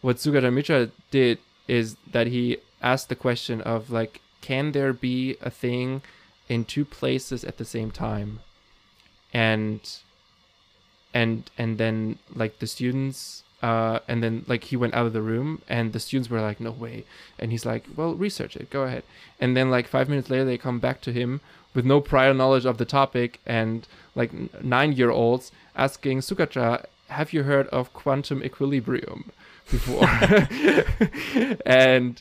what 0.00 0.16
Sugata 0.16 0.52
Mitra 0.52 0.90
did 1.10 1.38
is 1.68 1.96
that 2.10 2.28
he 2.28 2.58
asked 2.80 3.08
the 3.08 3.16
question 3.16 3.60
of 3.60 3.90
like 3.90 4.20
can 4.40 4.72
there 4.72 4.92
be 4.92 5.36
a 5.40 5.50
thing 5.50 6.02
in 6.48 6.64
two 6.64 6.84
places 6.84 7.44
at 7.44 7.56
the 7.56 7.64
same 7.64 7.90
time? 7.90 8.40
And 9.32 9.80
and 11.14 11.50
and 11.56 11.78
then 11.78 12.18
like 12.34 12.58
the 12.58 12.66
students 12.66 13.44
uh, 13.62 14.00
and 14.08 14.22
then 14.22 14.44
like 14.48 14.64
he 14.64 14.76
went 14.76 14.94
out 14.94 15.06
of 15.06 15.12
the 15.12 15.22
room 15.22 15.62
and 15.68 15.92
the 15.92 16.00
students 16.00 16.28
were 16.28 16.40
like 16.40 16.60
no 16.60 16.72
way. 16.72 17.04
And 17.38 17.52
he's 17.52 17.64
like 17.64 17.84
well 17.96 18.14
research 18.14 18.56
it. 18.56 18.70
Go 18.70 18.82
ahead. 18.82 19.04
And 19.40 19.56
then 19.56 19.70
like 19.70 19.86
five 19.86 20.08
minutes 20.08 20.28
later 20.28 20.44
they 20.44 20.58
come 20.58 20.80
back 20.80 21.00
to 21.02 21.12
him 21.12 21.40
with 21.74 21.84
no 21.84 22.00
prior 22.00 22.34
knowledge 22.34 22.66
of 22.66 22.78
the 22.78 22.84
topic 22.84 23.40
and 23.46 23.86
like 24.14 24.32
nine 24.62 24.92
year 24.92 25.10
olds 25.10 25.52
asking 25.76 26.20
Sugata 26.20 26.84
have 27.08 27.32
you 27.32 27.44
heard 27.44 27.68
of 27.68 27.92
quantum 27.92 28.42
equilibrium 28.42 29.30
before? 29.70 30.08
And 31.66 32.20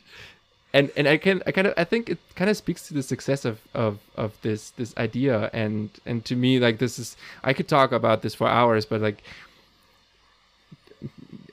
and 0.74 0.92
and 0.96 1.08
I 1.08 1.18
can 1.18 1.42
I 1.46 1.52
kind 1.52 1.68
of 1.68 1.74
I 1.76 1.84
think 1.84 2.10
it 2.10 2.20
kind 2.36 2.50
of 2.50 2.56
speaks 2.56 2.88
to 2.88 2.94
the 2.94 3.04
success 3.04 3.46
of 3.46 3.60
of 3.74 4.00
of 4.16 4.40
this 4.42 4.70
this 4.72 4.96
idea. 4.98 5.50
And 5.54 5.90
and 6.06 6.24
to 6.26 6.36
me 6.36 6.60
like 6.60 6.78
this 6.78 7.00
is 7.00 7.18
I 7.44 7.54
could 7.54 7.68
talk 7.68 7.92
about 7.92 8.22
this 8.22 8.36
for 8.36 8.48
hours 8.48 8.86
but 8.86 9.02
like 9.02 9.24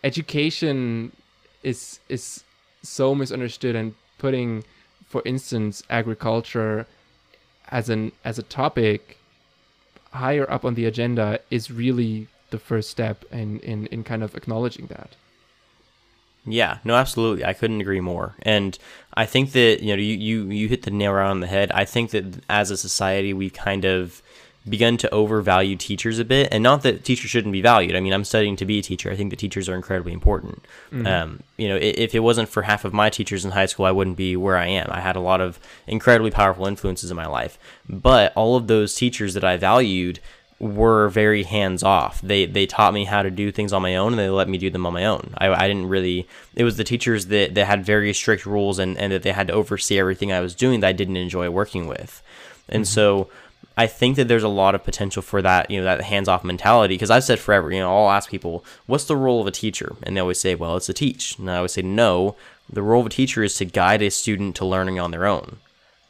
education 0.04 1.12
is 1.62 2.00
is 2.08 2.44
so 2.82 3.14
misunderstood 3.14 3.74
and 3.74 3.94
putting 4.18 4.64
for 5.08 5.22
instance 5.24 5.82
agriculture 5.90 6.86
as 7.68 7.88
an 7.88 8.12
as 8.24 8.38
a 8.38 8.42
topic 8.42 9.18
higher 10.12 10.50
up 10.50 10.64
on 10.64 10.74
the 10.74 10.84
agenda 10.84 11.40
is 11.50 11.70
really 11.70 12.28
the 12.50 12.58
first 12.58 12.90
step 12.90 13.24
in 13.30 13.60
in 13.60 13.86
in 13.86 14.04
kind 14.04 14.22
of 14.22 14.34
acknowledging 14.34 14.86
that 14.86 15.16
yeah, 16.50 16.78
no, 16.82 16.94
absolutely. 16.94 17.44
I 17.44 17.52
couldn't 17.52 17.80
agree 17.80 18.00
more. 18.00 18.34
And 18.42 18.78
I 19.14 19.26
think 19.26 19.52
that, 19.52 19.82
you 19.82 19.94
know, 19.94 20.00
you, 20.00 20.14
you, 20.14 20.50
you 20.50 20.68
hit 20.68 20.82
the 20.82 20.90
nail 20.90 21.12
right 21.12 21.28
on 21.28 21.40
the 21.40 21.46
head. 21.46 21.70
I 21.72 21.84
think 21.84 22.10
that 22.12 22.42
as 22.48 22.70
a 22.70 22.76
society, 22.76 23.34
we 23.34 23.50
kind 23.50 23.84
of 23.84 24.22
begun 24.68 24.96
to 24.98 25.10
overvalue 25.10 25.76
teachers 25.76 26.18
a 26.18 26.24
bit. 26.24 26.48
And 26.52 26.62
not 26.62 26.82
that 26.82 27.04
teachers 27.04 27.30
shouldn't 27.30 27.52
be 27.52 27.60
valued. 27.60 27.96
I 27.96 28.00
mean, 28.00 28.12
I'm 28.12 28.24
studying 28.24 28.56
to 28.56 28.64
be 28.64 28.78
a 28.78 28.82
teacher. 28.82 29.10
I 29.10 29.16
think 29.16 29.30
that 29.30 29.38
teachers 29.38 29.68
are 29.68 29.74
incredibly 29.74 30.12
important. 30.12 30.64
Mm-hmm. 30.92 31.06
Um, 31.06 31.42
you 31.56 31.68
know, 31.68 31.76
if 31.80 32.14
it 32.14 32.20
wasn't 32.20 32.48
for 32.48 32.62
half 32.62 32.84
of 32.84 32.92
my 32.92 33.10
teachers 33.10 33.44
in 33.44 33.50
high 33.50 33.66
school, 33.66 33.86
I 33.86 33.90
wouldn't 33.90 34.16
be 34.16 34.36
where 34.36 34.56
I 34.56 34.66
am. 34.66 34.88
I 34.90 35.00
had 35.00 35.16
a 35.16 35.20
lot 35.20 35.40
of 35.40 35.58
incredibly 35.86 36.30
powerful 36.30 36.66
influences 36.66 37.10
in 37.10 37.16
my 37.16 37.26
life. 37.26 37.58
But 37.88 38.32
all 38.36 38.56
of 38.56 38.66
those 38.66 38.94
teachers 38.94 39.34
that 39.34 39.44
I 39.44 39.56
valued, 39.56 40.20
were 40.60 41.08
very 41.08 41.44
hands 41.44 41.82
off. 41.82 42.20
They 42.20 42.44
they 42.46 42.66
taught 42.66 42.92
me 42.92 43.04
how 43.04 43.22
to 43.22 43.30
do 43.30 43.52
things 43.52 43.72
on 43.72 43.82
my 43.82 43.96
own 43.96 44.12
and 44.12 44.18
they 44.18 44.28
let 44.28 44.48
me 44.48 44.58
do 44.58 44.70
them 44.70 44.86
on 44.86 44.92
my 44.92 45.04
own. 45.04 45.34
I, 45.38 45.48
I 45.48 45.68
didn't 45.68 45.86
really 45.86 46.26
it 46.54 46.64
was 46.64 46.76
the 46.76 46.84
teachers 46.84 47.26
that, 47.26 47.54
that 47.54 47.66
had 47.66 47.84
very 47.84 48.12
strict 48.12 48.44
rules 48.44 48.78
and, 48.78 48.98
and 48.98 49.12
that 49.12 49.22
they 49.22 49.32
had 49.32 49.46
to 49.48 49.52
oversee 49.52 49.98
everything 49.98 50.32
I 50.32 50.40
was 50.40 50.54
doing 50.54 50.80
that 50.80 50.88
I 50.88 50.92
didn't 50.92 51.16
enjoy 51.16 51.48
working 51.50 51.86
with. 51.86 52.22
And 52.68 52.84
mm-hmm. 52.84 52.92
so 52.92 53.30
I 53.76 53.86
think 53.86 54.16
that 54.16 54.26
there's 54.26 54.42
a 54.42 54.48
lot 54.48 54.74
of 54.74 54.82
potential 54.82 55.22
for 55.22 55.40
that, 55.42 55.70
you 55.70 55.78
know, 55.78 55.84
that 55.84 56.00
hands 56.02 56.28
off 56.28 56.42
mentality. 56.42 56.94
Because 56.94 57.10
I've 57.10 57.22
said 57.22 57.38
forever, 57.38 57.70
you 57.70 57.78
know, 57.78 57.96
I'll 57.96 58.10
ask 58.10 58.28
people, 58.28 58.64
what's 58.86 59.04
the 59.04 59.16
role 59.16 59.40
of 59.40 59.46
a 59.46 59.52
teacher? 59.52 59.94
And 60.02 60.16
they 60.16 60.20
always 60.20 60.40
say, 60.40 60.56
well, 60.56 60.76
it's 60.76 60.86
to 60.86 60.92
teach. 60.92 61.38
And 61.38 61.48
I 61.48 61.58
always 61.58 61.72
say, 61.72 61.82
no, 61.82 62.34
the 62.68 62.82
role 62.82 63.00
of 63.00 63.06
a 63.06 63.10
teacher 63.10 63.44
is 63.44 63.54
to 63.56 63.64
guide 63.64 64.02
a 64.02 64.10
student 64.10 64.56
to 64.56 64.66
learning 64.66 64.98
on 64.98 65.12
their 65.12 65.26
own. 65.26 65.58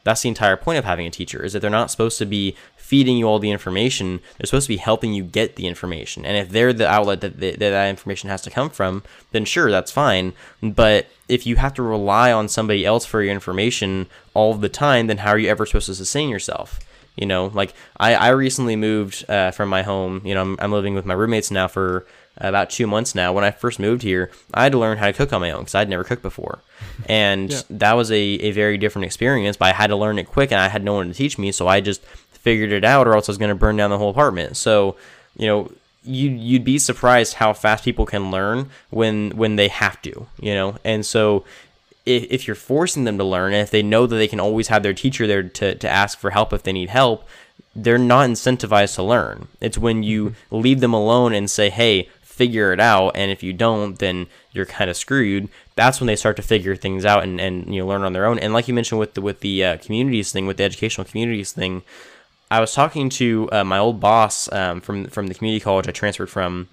That's 0.03 0.23
the 0.23 0.31
entire 0.31 0.57
point 0.57 0.79
of 0.79 0.87
having 0.87 1.07
a 1.07 1.11
teacher, 1.11 1.45
is 1.45 1.53
that 1.53 1.61
they're 1.61 1.71
not 1.71 1.91
supposed 1.91 2.17
to 2.19 2.25
be 2.25 2.57
feeding 2.79 3.19
you 3.19 3.29
all 3.29 3.39
the 3.39 3.51
information. 3.51 4.21
They're 4.39 4.47
supposed 4.47 4.67
to 4.67 4.73
be 4.73 4.79
helping 4.79 5.13
you 5.13 5.23
get 5.23 5.57
the 5.57 5.67
information. 5.67 6.25
And 6.25 6.39
if 6.39 6.49
they're 6.49 6.73
the 6.73 6.89
outlet 6.89 7.21
that 7.21 7.39
that, 7.41 7.59
that 7.59 7.91
information 7.91 8.31
has 8.31 8.41
to 8.43 8.51
come 8.51 8.71
from, 8.71 9.03
then 9.33 9.45
sure, 9.45 9.71
that's 9.71 9.93
fine. 9.93 10.33
But 10.63 11.09
if 11.29 11.47
you 11.47 11.57
have 11.57 11.75
to 11.75 11.83
rely 11.83 12.33
on 12.33 12.49
somebody 12.49 12.87
else 12.87 13.05
for 13.05 13.23
your 13.23 13.35
information 13.35 14.07
all 14.33 14.55
the 14.55 14.71
time, 14.71 15.09
then 15.09 15.19
how 15.19 15.33
are 15.33 15.39
you 15.39 15.51
ever 15.51 15.67
supposed 15.67 15.87
to 15.87 15.95
sustain 15.95 16.31
yourself? 16.31 16.81
You 17.19 17.27
know, 17.27 17.47
like 17.47 17.75
I, 17.97 18.15
I 18.15 18.29
recently 18.31 18.77
moved 18.77 19.29
uh, 19.29 19.51
from 19.51 19.69
my 19.69 19.83
home. 19.83 20.23
You 20.25 20.35
know, 20.35 20.43
I'm, 20.43 20.57
I'm 20.61 20.73
living 20.73 20.95
with 20.95 21.05
my 21.05 21.15
roommates 21.15 21.51
now 21.51 21.69
for 21.69 22.07
about 22.37 22.71
two 22.71 22.87
months 22.87 23.15
now. 23.15 23.33
When 23.33 23.45
I 23.45 23.51
first 23.51 23.81
moved 23.81 24.03
here, 24.03 24.31
I 24.55 24.63
had 24.63 24.73
to 24.73 24.79
learn 24.79 24.99
how 24.99 25.07
to 25.07 25.13
cook 25.13 25.33
on 25.33 25.41
my 25.41 25.51
own 25.51 25.63
because 25.63 25.75
I'd 25.75 25.89
never 25.89 26.05
cooked 26.05 26.23
before. 26.23 26.61
And 27.09 27.51
yeah. 27.51 27.61
that 27.71 27.93
was 27.95 28.11
a, 28.11 28.17
a 28.17 28.51
very 28.51 28.77
different 28.77 29.07
experience, 29.07 29.57
but 29.57 29.67
I 29.67 29.73
had 29.73 29.87
to 29.87 29.97
learn 29.97 30.19
it 30.19 30.27
quick 30.27 30.53
and 30.53 30.61
I 30.61 30.69
had 30.69 30.85
no 30.85 30.95
one 30.95 31.09
to 31.09 31.15
teach 31.15 31.39
me. 31.39 31.53
So 31.53 31.67
I 31.67 31.81
just 31.81 32.05
figured 32.49 32.73
it 32.73 32.85
out, 32.85 33.07
or 33.07 33.15
else 33.15 33.29
I 33.29 33.33
was 33.33 33.39
going 33.39 33.51
to 33.51 33.55
burn 33.55 33.77
down 33.77 33.91
the 33.91 33.99
whole 33.99 34.11
apartment. 34.11 34.57
So, 34.57 34.97
you 35.37 35.47
know, 35.47 35.71
you 36.05 36.31
you'd 36.31 36.65
be 36.65 36.79
surprised 36.79 37.35
how 37.35 37.53
fast 37.53 37.85
people 37.85 38.07
can 38.07 38.31
learn 38.31 38.71
when 38.91 39.31
when 39.31 39.57
they 39.57 39.69
have 39.69 40.01
to, 40.03 40.27
you 40.41 40.55
know. 40.55 40.77
And 40.85 41.05
so, 41.05 41.45
if, 42.09 42.25
if 42.31 42.47
you're 42.47 42.57
forcing 42.57 43.05
them 43.05 43.19
to 43.19 43.25
learn, 43.25 43.53
and 43.53 43.63
if 43.63 43.71
they 43.71 43.83
know 43.83 44.07
that 44.07 44.17
they 44.17 44.29
can 44.29 44.41
always 44.41 44.69
have 44.69 44.83
their 44.83 44.95
teacher 44.95 45.27
there 45.27 45.43
to 45.43 45.75
to 45.75 45.89
ask 45.89 46.19
for 46.19 46.31
help 46.31 46.53
if 46.53 46.63
they 46.63 46.73
need 46.73 46.89
help, 46.89 47.29
they're 47.77 47.99
not 47.99 48.29
incentivized 48.29 48.95
to 48.97 49.03
learn. 49.03 49.49
It's 49.61 49.79
when 49.79 50.03
you 50.03 50.31
mm-hmm. 50.31 50.57
leave 50.57 50.81
them 50.81 50.95
alone 50.95 51.35
and 51.35 51.51
say, 51.51 51.71
"Hey, 51.71 52.09
figure 52.23 52.73
it 52.73 52.81
out," 52.81 53.11
and 53.15 53.31
if 53.31 53.43
you 53.43 53.53
don't, 53.53 53.99
then 53.99 54.27
you're 54.53 54.67
kind 54.67 54.91
of 54.91 54.97
screwed. 54.97 55.49
That's 55.77 56.01
when 56.01 56.07
they 56.07 56.17
start 56.17 56.37
to 56.37 56.43
figure 56.43 56.75
things 56.75 57.05
out 57.05 57.23
and, 57.23 57.41
and 57.41 57.73
you 57.73 57.81
know 57.81 57.87
learn 57.87 58.03
on 58.03 58.15
their 58.15 58.27
own. 58.27 58.39
And 58.39 58.53
like 58.53 58.69
you 58.69 58.75
mentioned 58.75 58.99
with 58.99 59.15
the 59.15 59.21
with 59.21 59.41
the 59.41 59.65
uh, 59.65 59.77
communities 59.79 60.33
thing, 60.33 60.47
with 60.47 60.57
the 60.57 60.65
educational 60.65 61.05
communities 61.05 61.53
thing, 61.53 61.83
I 62.51 62.61
was 62.61 62.73
talking 62.73 63.11
to 63.11 63.49
uh, 63.53 63.65
my 63.65 63.79
old 63.79 64.01
boss 64.01 64.51
um, 64.53 64.81
from 64.81 65.07
from 65.07 65.27
the 65.27 65.35
community 65.35 65.63
college 65.63 65.89
I 65.89 65.93
transferred 65.93 66.31
from. 66.31 66.69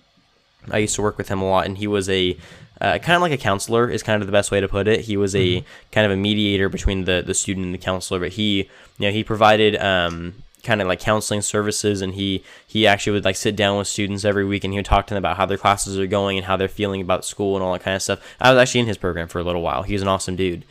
I 0.71 0.79
used 0.79 0.95
to 0.95 1.03
work 1.03 1.19
with 1.19 1.27
him 1.27 1.41
a 1.41 1.49
lot, 1.49 1.67
and 1.67 1.77
he 1.77 1.85
was 1.85 2.09
a 2.09 2.37
uh, 2.81 2.97
kind 2.99 3.15
of 3.15 3.21
like 3.21 3.31
a 3.31 3.37
counselor 3.37 3.89
is 3.89 4.03
kind 4.03 4.21
of 4.21 4.27
the 4.27 4.31
best 4.31 4.51
way 4.51 4.59
to 4.59 4.67
put 4.67 4.87
it. 4.87 5.01
He 5.01 5.17
was 5.17 5.35
a 5.35 5.57
mm-hmm. 5.61 5.67
kind 5.91 6.05
of 6.05 6.11
a 6.11 6.17
mediator 6.17 6.69
between 6.69 7.05
the 7.05 7.23
the 7.25 7.33
student 7.33 7.65
and 7.65 7.73
the 7.73 7.79
counselor, 7.79 8.19
but 8.19 8.33
he 8.33 8.69
you 8.97 9.07
know 9.07 9.11
he 9.11 9.23
provided 9.23 9.75
um, 9.77 10.35
kind 10.63 10.81
of 10.81 10.87
like 10.87 10.99
counseling 10.99 11.41
services, 11.41 12.01
and 12.01 12.15
he 12.15 12.43
he 12.67 12.85
actually 12.85 13.13
would 13.13 13.25
like 13.25 13.35
sit 13.35 13.55
down 13.55 13.77
with 13.77 13.87
students 13.87 14.25
every 14.25 14.45
week, 14.45 14.63
and 14.63 14.73
he 14.73 14.79
would 14.79 14.85
talk 14.85 15.07
to 15.07 15.13
them 15.13 15.21
about 15.21 15.37
how 15.37 15.45
their 15.45 15.57
classes 15.57 15.97
are 15.97 16.07
going 16.07 16.37
and 16.37 16.45
how 16.45 16.57
they're 16.57 16.67
feeling 16.67 17.01
about 17.01 17.23
school 17.23 17.55
and 17.55 17.63
all 17.63 17.73
that 17.73 17.83
kind 17.83 17.95
of 17.95 18.01
stuff. 18.01 18.35
I 18.39 18.51
was 18.51 18.59
actually 18.59 18.81
in 18.81 18.87
his 18.87 18.97
program 18.97 19.27
for 19.27 19.39
a 19.39 19.43
little 19.43 19.61
while. 19.61 19.83
He's 19.83 20.01
an 20.01 20.07
awesome 20.07 20.35
dude 20.35 20.65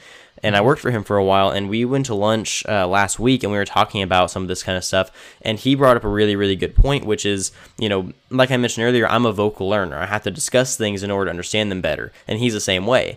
and 0.45 0.55
I 0.55 0.61
worked 0.61 0.83
for 0.83 0.91
him 0.91 1.03
for 1.03 1.17
a 1.17 1.25
while. 1.25 1.49
And 1.49 1.71
we 1.71 1.87
went 1.87 2.05
to 2.07 2.15
lunch 2.15 2.65
uh, 2.69 2.87
last 2.87 3.19
week, 3.19 3.43
and 3.43 3.51
we 3.51 3.57
were 3.57 3.65
talking 3.65 4.03
about 4.03 4.31
some 4.31 4.43
of 4.43 4.49
this 4.49 4.63
kind 4.63 4.77
of 4.77 4.85
stuff. 4.85 5.11
And 5.41 5.59
he 5.59 5.75
brought 5.75 5.97
up 5.97 6.05
a 6.05 6.09
really, 6.09 6.37
really 6.37 6.55
good 6.55 6.77
point, 6.77 7.07
which 7.07 7.25
is, 7.25 7.51
you 7.79 7.89
know, 7.89 8.13
like 8.29 8.51
I 8.51 8.59
mentioned 8.59 8.85
earlier, 8.85 9.09
I'm 9.09 9.25
a 9.25 9.33
vocal 9.33 9.71
learner. 9.71 9.97
I 9.97 10.05
have 10.05 10.23
to 10.25 10.31
discuss 10.31 10.77
things 10.77 11.03
in 11.03 11.11
order 11.11 11.25
to 11.25 11.31
understand 11.31 11.71
them 11.71 11.81
better, 11.81 12.13
and 12.29 12.39
he's 12.39 12.53
the 12.53 12.61
same 12.61 12.87
way. 12.87 13.17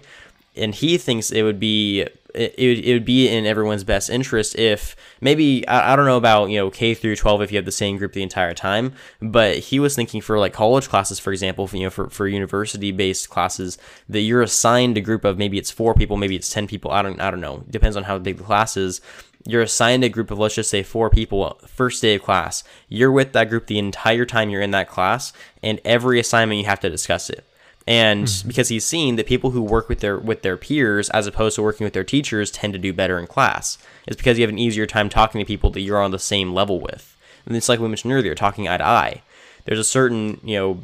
And 0.55 0.73
he 0.73 0.97
thinks 0.97 1.29
it 1.29 1.43
would 1.43 1.59
be 1.59 2.07
it, 2.37 2.85
it 2.85 2.93
would 2.93 3.05
be 3.05 3.27
in 3.27 3.45
everyone's 3.45 3.83
best 3.83 4.09
interest 4.09 4.55
if 4.55 4.95
maybe 5.21 5.67
I, 5.67 5.93
I 5.93 5.95
don't 5.95 6.05
know 6.05 6.17
about 6.17 6.49
you 6.49 6.57
know 6.57 6.69
K 6.69 6.93
through 6.93 7.15
12 7.15 7.41
if 7.41 7.51
you 7.51 7.57
have 7.57 7.65
the 7.65 7.71
same 7.71 7.97
group 7.97 8.13
the 8.13 8.23
entire 8.23 8.53
time, 8.53 8.93
but 9.21 9.57
he 9.57 9.79
was 9.79 9.95
thinking 9.95 10.21
for 10.21 10.37
like 10.39 10.53
college 10.53 10.87
classes, 10.89 11.19
for 11.19 11.31
example, 11.31 11.69
you 11.73 11.83
know 11.83 11.89
for, 11.89 12.09
for 12.09 12.27
university 12.27 12.91
based 12.91 13.29
classes 13.29 13.77
that 14.07 14.21
you're 14.21 14.41
assigned 14.41 14.97
a 14.97 15.01
group 15.01 15.25
of 15.25 15.37
maybe 15.37 15.57
it's 15.57 15.71
four 15.71 15.93
people, 15.93 16.17
maybe 16.17 16.35
it's 16.35 16.51
10 16.51 16.67
people, 16.67 16.91
I 16.91 17.01
don't 17.01 17.19
I 17.19 17.31
don't 17.31 17.41
know, 17.41 17.63
depends 17.69 17.97
on 17.97 18.03
how 18.03 18.17
big 18.19 18.37
the 18.37 18.43
class 18.43 18.77
is. 18.77 19.01
You're 19.45 19.61
assigned 19.61 20.03
a 20.03 20.09
group 20.09 20.29
of 20.29 20.39
let's 20.39 20.55
just 20.55 20.69
say 20.69 20.83
four 20.83 21.09
people 21.09 21.59
first 21.67 22.01
day 22.01 22.15
of 22.15 22.23
class. 22.23 22.65
You're 22.89 23.11
with 23.11 23.31
that 23.31 23.49
group 23.49 23.67
the 23.67 23.79
entire 23.79 24.25
time 24.25 24.49
you're 24.49 24.61
in 24.61 24.71
that 24.71 24.89
class 24.89 25.31
and 25.63 25.79
every 25.85 26.19
assignment 26.19 26.59
you 26.59 26.65
have 26.65 26.81
to 26.81 26.89
discuss 26.89 27.29
it 27.29 27.45
and 27.87 28.25
mm-hmm. 28.25 28.47
because 28.47 28.67
he's 28.67 28.85
seen 28.85 29.15
that 29.15 29.25
people 29.25 29.51
who 29.51 29.61
work 29.61 29.87
with 29.87 30.01
their 30.01 30.17
with 30.17 30.41
their 30.41 30.57
peers 30.57 31.09
as 31.11 31.25
opposed 31.25 31.55
to 31.55 31.63
working 31.63 31.85
with 31.85 31.93
their 31.93 32.03
teachers 32.03 32.51
tend 32.51 32.73
to 32.73 32.79
do 32.79 32.93
better 32.93 33.17
in 33.17 33.25
class 33.25 33.77
it's 34.05 34.17
because 34.17 34.37
you 34.37 34.43
have 34.43 34.49
an 34.49 34.59
easier 34.59 34.85
time 34.85 35.09
talking 35.09 35.39
to 35.39 35.45
people 35.45 35.69
that 35.71 35.81
you're 35.81 36.01
on 36.01 36.11
the 36.11 36.19
same 36.19 36.53
level 36.53 36.79
with 36.79 37.15
and 37.45 37.55
it's 37.55 37.69
like 37.69 37.79
we 37.79 37.87
mentioned 37.87 38.13
earlier 38.13 38.35
talking 38.35 38.67
eye 38.67 38.77
to 38.77 38.85
eye 38.85 39.21
there's 39.65 39.79
a 39.79 39.83
certain 39.83 40.39
you 40.43 40.57
know 40.57 40.81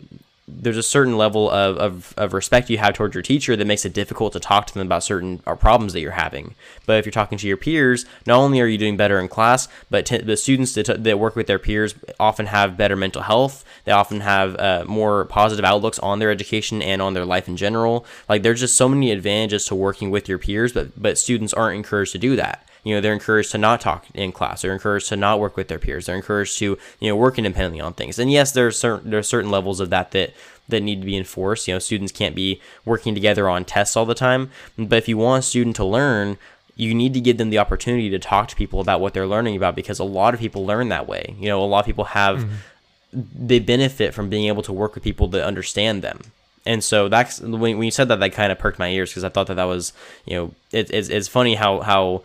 there's 0.48 0.78
a 0.78 0.84
certain 0.84 1.18
level 1.18 1.50
of, 1.50 1.78
of, 1.78 2.14
of 2.18 2.34
respect 2.34 2.70
you 2.70 2.78
have 2.78 2.94
towards 2.94 3.16
your 3.16 3.22
teacher 3.22 3.56
that 3.56 3.66
makes 3.66 3.86
it 3.86 3.94
difficult 3.94 4.34
to 4.34 4.39
talk 4.39 4.68
to 4.68 4.74
them 4.74 4.86
about 4.86 5.04
certain 5.04 5.41
uh, 5.48 5.56
problems 5.56 5.94
that 5.94 6.02
you're 6.02 6.12
having. 6.12 6.54
But 6.86 6.98
if 6.98 7.06
you're 7.06 7.12
talking 7.12 7.38
to 7.38 7.48
your 7.48 7.56
peers, 7.56 8.06
not 8.26 8.39
only 8.39 8.60
are 8.60 8.68
you 8.68 8.78
doing 8.78 8.98
better 8.98 9.20
in 9.20 9.30
class, 9.30 9.70
but 9.89 10.06
t- 10.06 10.18
the 10.18 10.36
students 10.36 10.74
that, 10.74 11.04
that 11.04 11.20
work 11.20 11.38
with 11.38 11.48
their 11.48 11.60
peers 11.60 11.96
often 12.20 12.48
have 12.48 12.76
better 12.76 12.98
mental 12.98 13.22
health. 13.22 13.64
They 13.86 13.94
often 13.94 14.20
have 14.20 14.56
uh, 14.58 14.84
more 14.86 15.26
positive 15.26 15.64
outlooks 15.64 16.00
on 16.00 16.20
their 16.20 16.32
education 16.32 16.82
and 16.82 17.02
on 17.02 17.14
their 17.14 17.26
life 17.26 17.48
in 17.48 17.56
general. 17.56 18.06
Like 18.28 18.44
there's 18.44 18.60
just 18.60 18.76
so 18.76 18.89
many 18.89 19.12
advantages 19.12 19.66
to 19.68 19.76
working 19.76 20.12
with 20.12 20.28
your 20.28 20.39
peers, 20.39 20.74
but 20.74 21.02
but 21.02 21.18
students 21.18 21.54
aren't 21.54 21.78
encouraged 21.78 22.12
to 22.12 22.18
do 22.18 22.36
that 22.36 22.68
you 22.84 22.94
know 22.94 23.02
they're 23.02 23.14
encouraged 23.14 23.52
to 23.52 23.58
not 23.58 23.82
talk 23.82 24.06
in 24.14 24.32
class 24.32 24.62
they're 24.62 24.74
encouraged 24.74 25.10
to 25.10 25.16
not 25.16 25.40
work 25.40 25.56
with 25.56 25.68
their 25.68 25.80
peers 25.80 26.06
they're 26.06 26.16
encouraged 26.16 26.58
to 26.58 26.78
you 27.00 27.10
know 27.10 27.16
work 27.16 27.38
independently 27.38 27.82
on 27.82 27.94
things 27.94 28.20
and 28.20 28.32
yes 28.32 28.52
there's 28.52 28.78
certain 28.78 29.10
there's 29.10 29.28
certain 29.28 29.52
levels 29.52 29.80
of 29.80 29.90
that 29.90 30.12
that 30.12 30.34
that 30.70 30.82
need 30.82 31.02
to 31.02 31.06
be 31.06 31.18
enforced 31.18 31.68
you 31.68 31.74
know 31.74 31.80
students 31.80 32.12
can't 32.12 32.36
be 32.36 32.62
working 32.86 33.14
together 33.14 33.50
on 33.50 33.66
tests 33.66 33.98
all 33.98 34.06
the 34.06 34.14
time 34.14 34.50
but 34.78 34.98
if 34.98 35.08
you 35.08 35.18
want 35.18 35.44
a 35.44 35.48
student 35.48 35.76
to 35.76 35.84
learn 35.86 36.38
you 36.76 36.94
need 36.94 37.14
to 37.14 37.22
give 37.22 37.38
them 37.38 37.50
the 37.50 37.60
opportunity 37.60 38.10
to 38.10 38.20
talk 38.20 38.48
to 38.48 38.56
people 38.56 38.80
about 38.80 39.00
what 39.00 39.14
they're 39.14 39.28
learning 39.28 39.56
about 39.56 39.76
because 39.76 40.00
a 40.00 40.04
lot 40.04 40.34
of 40.34 40.40
people 40.40 40.66
learn 40.66 40.90
that 40.90 41.08
way. 41.08 41.36
You 41.40 41.48
know, 41.48 41.64
a 41.64 41.66
lot 41.66 41.82
of 41.82 41.86
people 41.86 42.06
have 42.06 42.40
mm-hmm. 42.40 43.48
they 43.48 43.60
benefit 43.60 44.14
from 44.14 44.30
being 44.30 44.48
able 44.48 44.64
to 44.64 44.74
work 44.74 44.96
with 44.96 45.04
people 45.04 45.28
that 45.30 45.46
understand 45.46 46.02
them. 46.02 46.20
And 46.66 46.84
so 46.84 47.10
that's 47.10 47.42
when, 47.42 47.60
when 47.60 47.84
you 47.84 47.92
said 47.92 48.08
that, 48.08 48.20
that 48.22 48.34
kind 48.34 48.52
of 48.52 48.58
perked 48.58 48.80
my 48.80 48.90
ears 48.90 49.12
because 49.12 49.24
I 49.24 49.30
thought 49.30 49.48
that 49.48 49.56
that 49.56 49.66
was, 49.66 49.94
you 50.26 50.36
know, 50.36 50.54
it, 50.72 50.90
it's, 50.92 51.10
it's 51.10 51.28
funny 51.28 51.56
how, 51.56 51.82
how, 51.82 52.24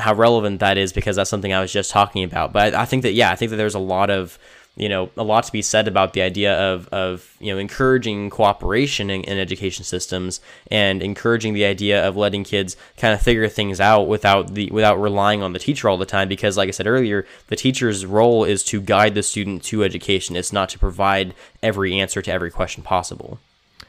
how 0.00 0.14
relevant 0.14 0.60
that 0.60 0.78
is 0.78 0.92
because 0.92 1.16
that's 1.16 1.30
something 1.30 1.52
I 1.52 1.60
was 1.60 1.72
just 1.72 1.90
talking 1.90 2.24
about. 2.24 2.52
But 2.52 2.74
I, 2.74 2.82
I 2.82 2.84
think 2.84 3.02
that, 3.02 3.12
yeah, 3.12 3.30
I 3.30 3.36
think 3.36 3.50
that 3.50 3.56
there's 3.56 3.74
a 3.74 3.80
lot 3.80 4.10
of, 4.10 4.38
you 4.76 4.88
know 4.88 5.10
a 5.16 5.22
lot 5.22 5.44
to 5.44 5.52
be 5.52 5.62
said 5.62 5.88
about 5.88 6.12
the 6.12 6.22
idea 6.22 6.58
of 6.58 6.88
of 6.88 7.36
you 7.40 7.52
know 7.52 7.58
encouraging 7.58 8.30
cooperation 8.30 9.10
in, 9.10 9.22
in, 9.24 9.38
education 9.38 9.84
systems 9.84 10.40
and 10.70 11.02
encouraging 11.02 11.54
the 11.54 11.64
idea 11.64 12.06
of 12.06 12.16
letting 12.16 12.44
kids 12.44 12.76
kind 12.96 13.12
of 13.12 13.20
figure 13.20 13.48
things 13.48 13.80
out 13.80 14.04
without 14.04 14.54
the 14.54 14.70
without 14.70 15.00
relying 15.00 15.42
on 15.42 15.52
the 15.52 15.58
teacher 15.58 15.88
all 15.88 15.96
the 15.96 16.06
time 16.06 16.28
because 16.28 16.56
like 16.56 16.68
I 16.68 16.70
said 16.70 16.86
earlier 16.86 17.26
the 17.48 17.56
teacher's 17.56 18.06
role 18.06 18.44
is 18.44 18.62
to 18.64 18.80
guide 18.80 19.14
the 19.14 19.22
student 19.22 19.62
to 19.64 19.84
education. 19.84 20.36
It's 20.36 20.52
not 20.52 20.68
to 20.70 20.78
provide 20.78 21.34
every 21.62 21.98
answer 21.98 22.22
to 22.22 22.32
every 22.32 22.50
question 22.50 22.82
possible. 22.82 23.38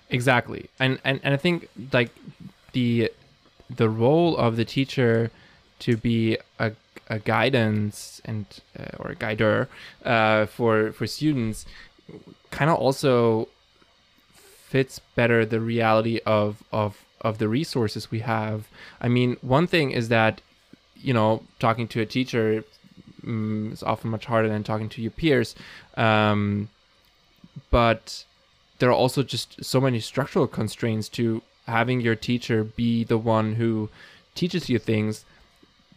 Exactly. 0.09 0.70
And 0.80 0.99
and, 1.05 1.20
and 1.24 1.34
I 1.34 1.38
think 1.38 1.70
like 1.93 2.09
the 2.74 3.12
the 3.70 3.89
role 3.89 4.36
of 4.36 4.57
the 4.57 4.66
teacher 4.66 5.32
to 5.82 5.98
be 5.98 6.38
a 6.60 6.72
a 7.08 7.20
guidance 7.20 8.22
and 8.24 8.46
uh, 8.80 8.96
or 9.00 9.12
a 9.12 9.16
guider 9.16 9.68
uh, 10.06 10.46
for 10.46 10.94
for 10.94 11.06
students 11.06 11.66
kind 12.52 12.70
of 12.72 12.78
also 12.78 13.48
fits 14.72 15.00
better 15.16 15.46
the 15.46 15.60
reality 15.60 16.20
of 16.26 16.64
of 16.72 17.04
of 17.20 17.38
the 17.38 17.48
resources 17.48 18.10
we 18.10 18.20
have. 18.20 18.68
I 19.00 19.08
mean, 19.08 19.38
one 19.42 19.68
thing 19.68 19.92
is 19.92 20.08
that 20.10 20.42
you 20.96 21.14
know 21.14 21.44
talking 21.60 21.88
to 21.90 22.02
a 22.02 22.06
teacher 22.06 22.64
um, 23.28 23.72
is 23.74 23.84
often 23.84 24.10
much 24.10 24.26
harder 24.26 24.48
than 24.48 24.64
talking 24.64 24.90
to 24.90 25.02
your 25.02 25.12
peers, 25.12 25.56
um, 25.98 26.70
but 27.70 28.24
there 28.80 28.90
are 28.90 29.02
also 29.04 29.22
just 29.22 29.64
so 29.64 29.82
many 29.82 30.00
structural 30.00 30.48
constraints 30.48 31.10
to 31.10 31.42
having 31.68 32.02
your 32.02 32.16
teacher 32.16 32.64
be 32.64 33.04
the 33.04 33.18
one 33.18 33.56
who 33.56 33.90
teaches 34.34 34.70
you 34.70 34.80
things 34.80 35.26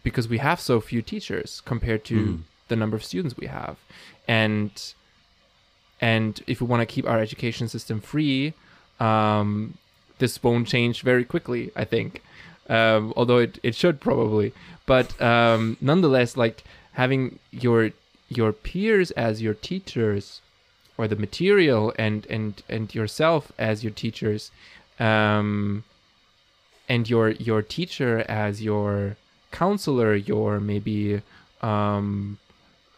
because 0.04 0.28
we 0.28 0.38
have 0.38 0.60
so 0.60 0.80
few 0.80 1.02
teachers 1.02 1.60
compared 1.64 2.04
to 2.04 2.26
mm. 2.26 2.40
the 2.68 2.76
number 2.76 2.96
of 2.96 3.02
students 3.02 3.36
we 3.36 3.48
have. 3.48 3.76
And 4.28 4.70
and 6.00 6.40
if 6.46 6.60
we 6.60 6.66
want 6.66 6.80
to 6.80 6.86
keep 6.86 7.06
our 7.08 7.18
education 7.18 7.68
system 7.68 8.00
free 8.00 8.54
um, 9.00 9.76
this 10.18 10.40
won't 10.42 10.68
change 10.68 11.02
very 11.02 11.24
quickly 11.24 11.70
i 11.74 11.84
think. 11.84 12.22
Um, 12.68 13.12
although 13.14 13.38
it, 13.38 13.58
it 13.62 13.74
should 13.74 14.00
probably. 14.00 14.54
But 14.86 15.20
um, 15.20 15.76
nonetheless 15.80 16.36
like 16.36 16.64
having 16.92 17.38
your 17.50 17.90
your 18.28 18.52
peers 18.52 19.10
as 19.12 19.42
your 19.42 19.54
teachers 19.54 20.40
or 20.96 21.06
the 21.08 21.16
material 21.16 21.92
and 21.98 22.26
and 22.26 22.62
and 22.68 22.94
yourself 22.94 23.52
as 23.58 23.84
your 23.84 23.92
teachers 23.92 24.50
um, 24.98 25.84
and 26.88 27.08
your 27.08 27.30
your 27.30 27.62
teacher 27.62 28.24
as 28.28 28.62
your 28.62 29.16
counselor, 29.54 30.14
your 30.14 30.60
maybe 30.60 31.22
um, 31.62 32.38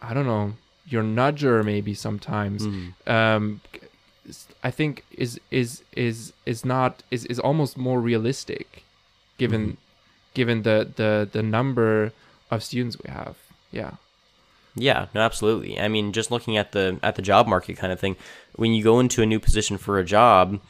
I 0.03 0.15
don't 0.15 0.27
know, 0.27 0.55
your 0.89 1.03
nudger 1.03 1.65
maybe 1.65 1.95
sometimes. 1.95 2.67
Mm. 2.67 2.93
Um, 3.07 3.61
I 4.65 4.71
think 4.71 5.05
is 5.13 5.39
is 5.51 5.83
is 5.93 6.33
is 6.47 6.65
not 6.65 7.03
is, 7.11 7.25
is 7.27 7.39
almost 7.39 7.77
more 7.77 8.01
realistic 8.01 8.83
given 9.39 9.63
mm. 9.73 9.77
given 10.35 10.63
the, 10.63 10.91
the 10.97 11.29
the 11.31 11.43
number 11.43 12.13
of 12.51 12.63
students 12.63 12.97
we 13.03 13.11
have. 13.11 13.37
Yeah. 13.71 13.93
Yeah, 14.79 15.07
no, 15.15 15.23
absolutely. 15.23 15.81
I 15.81 15.89
mean, 15.89 16.13
just 16.13 16.31
looking 16.31 16.57
at 16.59 16.73
the 16.73 16.99
at 17.03 17.17
the 17.17 17.23
job 17.23 17.47
market 17.47 17.77
kind 17.79 17.93
of 17.93 18.01
thing, 18.01 18.17
when 18.57 18.75
you 18.75 18.83
go 18.83 19.01
into 19.01 19.23
a 19.23 19.27
new 19.27 19.41
position 19.41 19.79
for 19.79 19.99
a 19.99 20.05
job, 20.05 20.61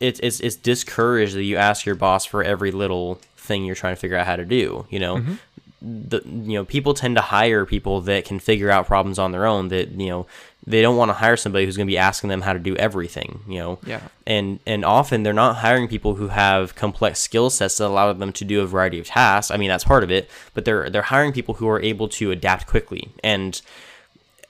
it's 0.00 0.18
it's 0.20 0.40
it's 0.40 0.56
discouraged 0.56 1.34
that 1.34 1.44
you 1.44 1.56
ask 1.56 1.86
your 1.86 1.94
boss 1.94 2.24
for 2.24 2.42
every 2.42 2.72
little 2.72 3.20
thing 3.42 3.64
you're 3.64 3.74
trying 3.74 3.94
to 3.94 4.00
figure 4.00 4.16
out 4.16 4.26
how 4.26 4.36
to 4.36 4.44
do. 4.44 4.86
You 4.90 4.98
know, 4.98 5.16
mm-hmm. 5.16 5.34
the 5.80 6.22
you 6.24 6.54
know 6.54 6.64
people 6.64 6.94
tend 6.94 7.16
to 7.16 7.22
hire 7.22 7.66
people 7.66 8.00
that 8.02 8.24
can 8.24 8.38
figure 8.38 8.70
out 8.70 8.86
problems 8.86 9.18
on 9.18 9.32
their 9.32 9.46
own. 9.46 9.68
That 9.68 9.90
you 9.92 10.08
know 10.08 10.26
they 10.66 10.80
don't 10.80 10.96
want 10.96 11.08
to 11.08 11.14
hire 11.14 11.36
somebody 11.36 11.64
who's 11.64 11.76
going 11.76 11.86
to 11.86 11.90
be 11.90 11.98
asking 11.98 12.30
them 12.30 12.42
how 12.42 12.52
to 12.52 12.58
do 12.58 12.76
everything. 12.76 13.40
You 13.48 13.58
know, 13.58 13.78
yeah. 13.84 14.00
And 14.26 14.60
and 14.66 14.84
often 14.84 15.22
they're 15.22 15.32
not 15.32 15.56
hiring 15.56 15.88
people 15.88 16.14
who 16.14 16.28
have 16.28 16.74
complex 16.74 17.20
skill 17.20 17.50
sets 17.50 17.78
that 17.78 17.86
allow 17.86 18.12
them 18.12 18.32
to 18.32 18.44
do 18.44 18.62
a 18.62 18.66
variety 18.66 19.00
of 19.00 19.06
tasks. 19.06 19.50
I 19.50 19.56
mean 19.56 19.68
that's 19.68 19.84
part 19.84 20.04
of 20.04 20.10
it, 20.10 20.30
but 20.54 20.64
they're 20.64 20.88
they're 20.88 21.02
hiring 21.02 21.32
people 21.32 21.54
who 21.54 21.68
are 21.68 21.80
able 21.80 22.08
to 22.10 22.30
adapt 22.30 22.66
quickly 22.66 23.10
and 23.22 23.60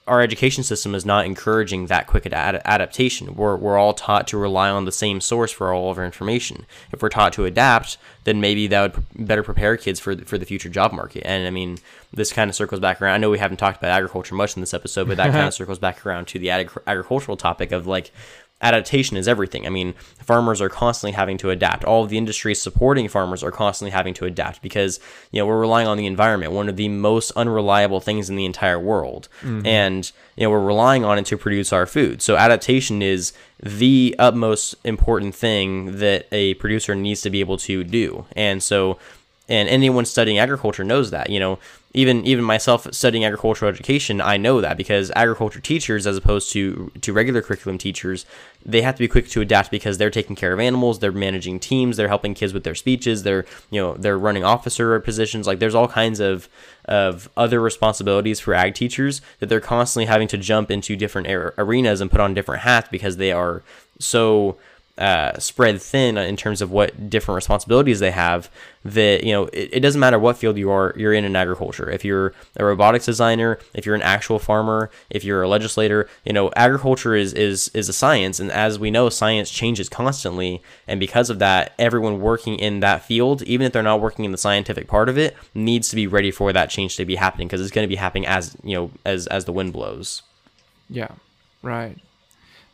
our 0.05 0.21
education 0.21 0.63
system 0.63 0.93
is 0.93 1.05
not 1.05 1.25
encouraging 1.25 1.85
that 1.87 2.07
quick 2.07 2.25
ad- 2.25 2.61
adaptation. 2.65 3.35
We're, 3.35 3.55
we're 3.55 3.77
all 3.77 3.93
taught 3.93 4.27
to 4.29 4.37
rely 4.37 4.69
on 4.69 4.83
the 4.83 4.91
same 4.91 5.21
source 5.21 5.51
for 5.51 5.71
all 5.71 5.91
of 5.91 5.97
our 5.97 6.05
information. 6.05 6.65
If 6.91 7.01
we're 7.01 7.09
taught 7.09 7.31
to 7.33 7.45
adapt, 7.45 7.97
then 8.25 8.41
maybe 8.41 8.67
that 8.67 8.95
would 8.95 9.27
better 9.27 9.43
prepare 9.43 9.77
kids 9.77 10.01
for 10.01 10.13
the, 10.13 10.25
for 10.25 10.37
the 10.37 10.45
future 10.45 10.67
job 10.67 10.91
market. 10.91 11.25
And 11.25 11.47
I 11.47 11.51
mean, 11.51 11.77
this 12.11 12.33
kind 12.33 12.49
of 12.49 12.55
circles 12.55 12.81
back 12.81 13.01
around. 13.01 13.15
I 13.15 13.17
know 13.17 13.29
we 13.29 13.39
haven't 13.39 13.57
talked 13.57 13.77
about 13.77 13.91
agriculture 13.91 14.35
much 14.35 14.57
in 14.57 14.61
this 14.61 14.73
episode, 14.73 15.07
but 15.07 15.17
that 15.17 15.31
kind 15.31 15.47
of 15.47 15.53
circles 15.53 15.79
back 15.79 16.05
around 16.05 16.27
to 16.29 16.39
the 16.39 16.49
ag- 16.49 16.71
agricultural 16.85 17.37
topic 17.37 17.71
of 17.71 17.87
like 17.87 18.11
adaptation 18.63 19.17
is 19.17 19.27
everything. 19.27 19.67
I 19.67 19.69
mean, 19.69 19.93
farmers 20.23 20.61
are 20.61 20.69
constantly 20.69 21.11
having 21.11 21.37
to 21.39 21.49
adapt. 21.49 21.83
All 21.83 22.03
of 22.03 22.09
the 22.09 22.17
industries 22.17 22.61
supporting 22.61 23.07
farmers 23.07 23.43
are 23.43 23.51
constantly 23.51 23.91
having 23.91 24.13
to 24.15 24.25
adapt 24.25 24.61
because, 24.61 24.99
you 25.31 25.39
know, 25.39 25.45
we're 25.45 25.59
relying 25.59 25.87
on 25.87 25.97
the 25.97 26.05
environment, 26.05 26.53
one 26.53 26.69
of 26.69 26.77
the 26.77 26.87
most 26.87 27.31
unreliable 27.31 27.99
things 27.99 28.29
in 28.29 28.35
the 28.35 28.45
entire 28.45 28.79
world. 28.79 29.27
Mm-hmm. 29.41 29.65
And, 29.67 30.11
you 30.35 30.43
know, 30.43 30.49
we're 30.49 30.65
relying 30.65 31.03
on 31.05 31.19
it 31.19 31.25
to 31.27 31.37
produce 31.37 31.71
our 31.71 31.85
food. 31.85 32.21
So 32.21 32.37
adaptation 32.37 33.01
is 33.01 33.33
the 33.61 34.15
utmost 34.17 34.75
important 34.83 35.35
thing 35.35 35.99
that 35.99 36.27
a 36.31 36.53
producer 36.55 36.95
needs 36.95 37.21
to 37.21 37.29
be 37.29 37.41
able 37.41 37.57
to 37.57 37.83
do. 37.83 38.25
And 38.35 38.63
so, 38.63 38.97
and 39.49 39.67
anyone 39.67 40.05
studying 40.05 40.37
agriculture 40.37 40.85
knows 40.85 41.11
that, 41.11 41.29
you 41.29 41.39
know, 41.39 41.59
even 41.93 42.25
even 42.25 42.43
myself 42.43 42.87
studying 42.91 43.23
agricultural 43.23 43.69
education, 43.71 44.19
I 44.19 44.37
know 44.37 44.61
that 44.61 44.77
because 44.77 45.11
agriculture 45.15 45.59
teachers, 45.59 46.07
as 46.07 46.17
opposed 46.17 46.51
to 46.53 46.91
to 47.01 47.13
regular 47.13 47.41
curriculum 47.41 47.77
teachers, 47.77 48.25
they 48.65 48.81
have 48.81 48.95
to 48.95 48.99
be 48.99 49.07
quick 49.07 49.29
to 49.29 49.41
adapt 49.41 49.69
because 49.69 49.99
they're 49.99 50.09
taking 50.09 50.35
care 50.35 50.53
of 50.53 50.59
animals, 50.59 50.99
they're 50.99 51.11
managing 51.11 51.59
teams, 51.59 51.95
they're 51.95 52.07
helping 52.07 52.33
kids 52.33 52.51
with 52.51 52.63
their 52.63 52.73
speeches, 52.73 53.21
they're 53.21 53.45
you 53.69 53.79
know 53.79 53.93
they're 53.93 54.17
running 54.17 54.43
officer 54.43 54.99
positions. 54.99 55.45
Like 55.45 55.59
there's 55.59 55.75
all 55.75 55.87
kinds 55.87 56.19
of 56.19 56.49
of 56.85 57.29
other 57.37 57.61
responsibilities 57.61 58.39
for 58.39 58.55
ag 58.55 58.73
teachers 58.73 59.21
that 59.39 59.47
they're 59.47 59.59
constantly 59.59 60.07
having 60.07 60.27
to 60.29 60.37
jump 60.37 60.71
into 60.71 60.95
different 60.95 61.27
arenas 61.57 62.01
and 62.01 62.09
put 62.09 62.19
on 62.19 62.33
different 62.33 62.63
hats 62.63 62.89
because 62.91 63.17
they 63.17 63.31
are 63.31 63.61
so 63.99 64.57
uh, 64.97 65.39
spread 65.39 65.81
thin 65.81 66.19
in 66.19 66.37
terms 66.37 66.61
of 66.61 66.71
what 66.71 67.09
different 67.09 67.35
responsibilities 67.35 67.99
they 67.99 68.11
have 68.11 68.49
that 68.85 69.23
you 69.23 69.31
know 69.31 69.45
it, 69.45 69.69
it, 69.73 69.79
doesn't 69.79 69.99
matter 69.99 70.19
what 70.19 70.37
field 70.37 70.55
you 70.55 70.69
are 70.69 70.93
you're 70.95 71.13
in 71.13 71.25
in 71.25 71.35
agriculture. 71.35 71.89
If 71.89 72.05
you're 72.05 72.31
a 72.57 72.65
robotics 72.65 73.07
designer 73.07 73.57
if 73.73 73.87
you're 73.87 73.95
an 73.95 74.03
actual 74.03 74.37
farmer 74.37 74.91
if 75.09 75.23
you're 75.23 75.41
a 75.41 75.47
legislator 75.47 76.07
you 76.25 76.33
know 76.33 76.51
agriculture 76.55 77.15
is 77.15 77.33
is 77.33 77.71
is 77.73 77.89
a 77.89 77.93
science. 77.93 78.39
And 78.39 78.51
as 78.51 78.77
we 78.77 78.91
know 78.91 79.09
science 79.09 79.49
changes 79.49 79.89
constantly. 79.89 80.61
And 80.87 80.99
because 80.99 81.31
of 81.31 81.39
that 81.39 81.73
everyone 81.79 82.21
working 82.21 82.59
in 82.59 82.81
that 82.81 83.03
field 83.03 83.41
even 83.43 83.65
if 83.65 83.73
they're 83.73 83.81
not 83.81 83.99
working 84.01 84.25
in 84.25 84.31
the 84.31 84.37
scientific 84.37 84.87
part 84.87 85.09
of 85.09 85.17
it 85.17 85.35
needs 85.55 85.89
to 85.89 85.95
be 85.95 86.05
ready 86.05 86.29
for 86.29 86.53
that 86.53 86.69
change 86.69 86.97
to 86.97 87.05
be 87.05 87.15
happening. 87.15 87.47
Because 87.47 87.61
it's 87.61 87.71
going 87.71 87.85
to 87.85 87.89
be 87.89 87.95
happening 87.95 88.27
as 88.27 88.55
you 88.63 88.75
know 88.75 88.91
as 89.05 89.25
as 89.27 89.45
the 89.45 89.53
wind 89.53 89.73
blows. 89.73 90.21
Yeah. 90.87 91.13
Right. 91.63 91.97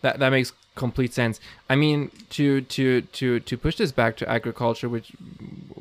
That 0.01 0.19
that 0.19 0.31
makes 0.31 0.51
complete 0.85 1.13
sense. 1.13 1.39
I 1.69 1.75
mean, 1.75 2.11
to 2.37 2.61
to 2.75 3.01
to 3.17 3.39
to 3.49 3.53
push 3.57 3.75
this 3.81 3.91
back 3.91 4.17
to 4.17 4.29
agriculture, 4.37 4.89
which 4.89 5.09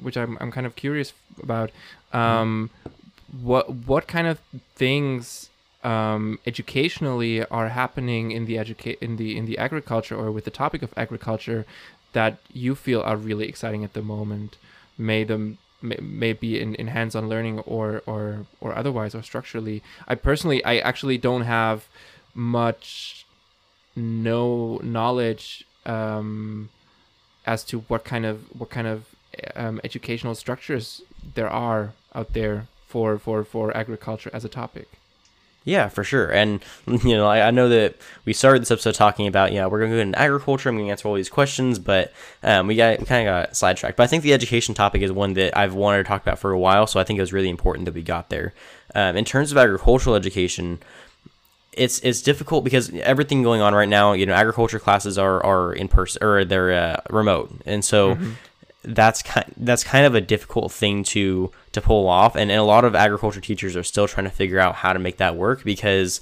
which 0.05 0.17
I'm 0.17 0.37
I'm 0.41 0.53
kind 0.57 0.67
of 0.67 0.75
curious 0.77 1.13
about. 1.43 1.71
Um, 2.13 2.71
what 3.43 3.65
what 3.91 4.07
kind 4.09 4.27
of 4.27 4.41
things 4.75 5.51
um, 5.85 6.39
educationally 6.47 7.45
are 7.45 7.69
happening 7.69 8.31
in 8.33 8.47
the 8.47 8.57
educa- 8.57 8.99
in 9.01 9.17
the 9.17 9.37
in 9.39 9.47
the 9.47 9.59
agriculture 9.59 10.17
or 10.17 10.31
with 10.33 10.45
the 10.45 10.51
topic 10.51 10.83
of 10.83 10.91
agriculture 10.97 11.65
that 12.13 12.39
you 12.53 12.75
feel 12.75 13.01
are 13.03 13.17
really 13.17 13.49
exciting 13.49 13.85
at 13.85 13.93
the 13.93 14.03
moment? 14.03 14.57
May 14.97 15.25
them 15.25 15.59
may, 15.83 15.99
may 16.01 16.33
be 16.33 16.61
in, 16.61 16.75
in 16.75 16.89
hands-on 16.89 17.29
learning 17.29 17.61
or 17.61 18.03
or 18.07 18.47
or 18.61 18.75
otherwise 18.75 19.15
or 19.15 19.23
structurally. 19.23 19.83
I 20.07 20.15
personally 20.15 20.65
I 20.65 20.79
actually 20.79 21.19
don't 21.19 21.43
have 21.43 21.87
much 22.35 23.18
no 23.99 24.81
knowledge 24.83 25.65
um, 25.87 26.69
as 27.47 27.65
to 27.65 27.81
what 27.81 28.05
kind 28.05 28.25
of 28.25 28.45
what 28.59 28.71
kind 28.71 28.87
of 28.87 29.07
um, 29.57 29.81
educational 29.85 30.35
structures 30.35 31.03
there 31.35 31.49
are 31.49 31.93
out 32.15 32.33
there 32.33 32.67
for 32.87 33.19
for 33.19 33.45
for 33.45 33.77
agriculture 33.77 34.31
as 34.33 34.45
a 34.45 34.49
topic. 34.49 34.89
Yeah, 35.65 35.89
for 35.89 36.03
sure. 36.03 36.31
And 36.31 36.63
you 36.87 37.15
know, 37.15 37.27
I, 37.27 37.49
I 37.49 37.51
know 37.51 37.69
that 37.69 37.97
we 38.25 38.33
started 38.33 38.63
this 38.63 38.71
episode 38.71 38.95
talking 38.95 39.27
about, 39.27 39.53
know, 39.53 39.69
we're 39.69 39.81
going 39.81 39.91
to 39.91 39.97
go 39.99 40.01
into 40.01 40.19
agriculture. 40.19 40.71
I'm 40.71 40.77
going 40.77 40.87
to 40.87 40.91
answer 40.91 41.07
all 41.07 41.15
these 41.15 41.29
questions, 41.29 41.79
but 41.79 42.13
um, 42.43 42.67
we 42.67 42.77
got 42.77 43.01
we 43.01 43.05
kind 43.05 43.29
of 43.29 43.33
got 43.33 43.57
sidetracked. 43.57 43.97
But 43.97 44.05
I 44.05 44.07
think 44.07 44.23
the 44.23 44.33
education 44.33 44.75
topic 44.75 45.03
is 45.03 45.13
one 45.13 45.35
that 45.35 45.57
I've 45.57 45.75
wanted 45.75 45.99
to 45.99 46.05
talk 46.05 46.23
about 46.23 46.39
for 46.39 46.53
a 46.53 46.59
while, 46.59 46.87
so 46.87 46.99
I 46.99 47.05
think 47.05 47.19
it 47.19 47.23
was 47.23 47.35
really 47.35 47.51
important 47.51 47.85
that 47.85 47.95
we 47.95 48.03
got 48.03 48.31
there. 48.31 48.55
Um, 48.95 49.17
in 49.17 49.27
terms 49.27 49.53
of 49.53 49.59
agricultural 49.59 50.17
education, 50.17 50.79
it's 51.73 52.01
it's 52.01 52.23
difficult 52.23 52.65
because 52.65 52.91
everything 53.01 53.43
going 53.43 53.61
on 53.61 53.75
right 53.75 53.89
now, 53.89 54.13
you 54.13 54.27
know, 54.27 54.35
agriculture 54.35 54.79
classes 54.79 55.19
are 55.19 55.45
are 55.45 55.73
in 55.73 55.89
person 55.89 56.23
or 56.23 56.45
they're 56.45 56.73
uh, 56.73 57.01
remote, 57.11 57.53
and 57.67 57.85
so. 57.85 58.15
Mm-hmm. 58.15 58.33
that's 58.85 59.23
kind 59.23 59.53
that's 59.57 59.83
kind 59.85 60.07
of 60.07 60.15
a 60.15 60.21
difficult 60.21 60.73
thing 60.73 61.03
to 61.03 61.51
to 61.73 61.81
pull 61.81 62.09
off. 62.09 62.37
And, 62.37 62.51
and 62.51 62.61
a 62.61 62.65
lot 62.65 62.85
of 62.85 62.95
agriculture 62.95 63.41
teachers 63.41 63.77
are 63.77 63.83
still 63.83 64.07
trying 64.09 64.25
to 64.25 64.31
figure 64.31 64.61
out 64.61 64.77
how 64.77 64.93
to 64.93 64.99
make 64.99 65.19
that 65.19 65.37
work 65.37 65.65
because 65.65 66.21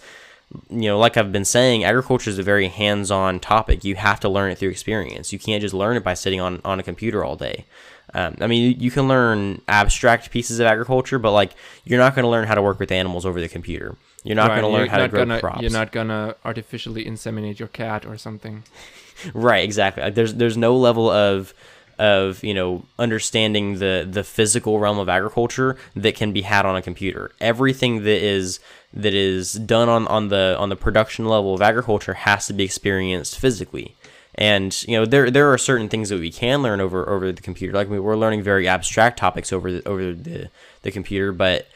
you 0.70 0.82
know 0.82 0.96
like 0.96 1.16
i've 1.16 1.32
been 1.32 1.44
saying 1.44 1.82
agriculture 1.82 2.30
is 2.30 2.38
a 2.38 2.42
very 2.42 2.68
hands-on 2.68 3.40
topic. 3.40 3.84
You 3.84 3.94
have 3.96 4.20
to 4.20 4.28
learn 4.28 4.50
it 4.50 4.58
through 4.58 4.70
experience. 4.70 5.32
You 5.32 5.38
can't 5.38 5.60
just 5.60 5.74
learn 5.74 5.96
it 5.96 6.02
by 6.02 6.14
sitting 6.14 6.40
on 6.40 6.60
on 6.64 6.80
a 6.80 6.82
computer 6.82 7.24
all 7.24 7.36
day. 7.36 7.66
Um, 8.14 8.36
i 8.40 8.46
mean 8.46 8.80
you 8.80 8.90
can 8.90 9.06
learn 9.08 9.60
abstract 9.68 10.30
pieces 10.30 10.60
of 10.60 10.66
agriculture 10.66 11.18
but 11.18 11.32
like 11.32 11.52
you're 11.84 11.98
not 11.98 12.14
going 12.14 12.22
to 12.22 12.28
learn 12.28 12.46
how 12.46 12.54
to 12.54 12.62
work 12.62 12.78
with 12.78 12.92
animals 12.92 13.26
over 13.26 13.40
the 13.40 13.48
computer 13.48 13.96
you're 14.26 14.36
not 14.36 14.50
right, 14.50 14.60
going 14.60 14.72
to 14.72 14.78
learn 14.78 14.88
how 14.88 14.98
to 14.98 15.08
grow 15.08 15.24
gonna, 15.24 15.40
crops 15.40 15.62
you're 15.62 15.70
not 15.70 15.92
going 15.92 16.08
to 16.08 16.36
artificially 16.44 17.04
inseminate 17.04 17.58
your 17.58 17.68
cat 17.68 18.04
or 18.04 18.16
something 18.18 18.62
right 19.34 19.64
exactly 19.64 20.02
like 20.02 20.14
there's 20.14 20.34
there's 20.34 20.56
no 20.56 20.76
level 20.76 21.10
of 21.10 21.54
of 21.98 22.42
you 22.44 22.52
know 22.52 22.84
understanding 22.98 23.78
the 23.78 24.06
the 24.08 24.22
physical 24.22 24.78
realm 24.78 24.98
of 24.98 25.08
agriculture 25.08 25.76
that 25.94 26.14
can 26.14 26.32
be 26.32 26.42
had 26.42 26.66
on 26.66 26.76
a 26.76 26.82
computer. 26.82 27.32
Everything 27.40 28.02
that 28.02 28.22
is 28.22 28.60
that 28.92 29.14
is 29.14 29.54
done 29.54 29.88
on 29.88 30.06
on 30.08 30.28
the 30.28 30.56
on 30.58 30.68
the 30.68 30.76
production 30.76 31.26
level 31.26 31.54
of 31.54 31.62
agriculture 31.62 32.14
has 32.14 32.46
to 32.46 32.52
be 32.52 32.64
experienced 32.64 33.38
physically. 33.38 33.96
And 34.34 34.76
you 34.86 34.98
know 34.98 35.06
there 35.06 35.30
there 35.30 35.50
are 35.52 35.58
certain 35.58 35.88
things 35.88 36.10
that 36.10 36.20
we 36.20 36.30
can 36.30 36.62
learn 36.62 36.80
over 36.80 37.08
over 37.08 37.32
the 37.32 37.42
computer. 37.42 37.74
Like 37.74 37.88
we, 37.88 37.98
we're 37.98 38.16
learning 38.16 38.42
very 38.42 38.68
abstract 38.68 39.18
topics 39.18 39.52
over 39.52 39.72
the, 39.72 39.88
over 39.88 40.12
the 40.12 40.50
the 40.82 40.90
computer, 40.90 41.32
but 41.32 41.66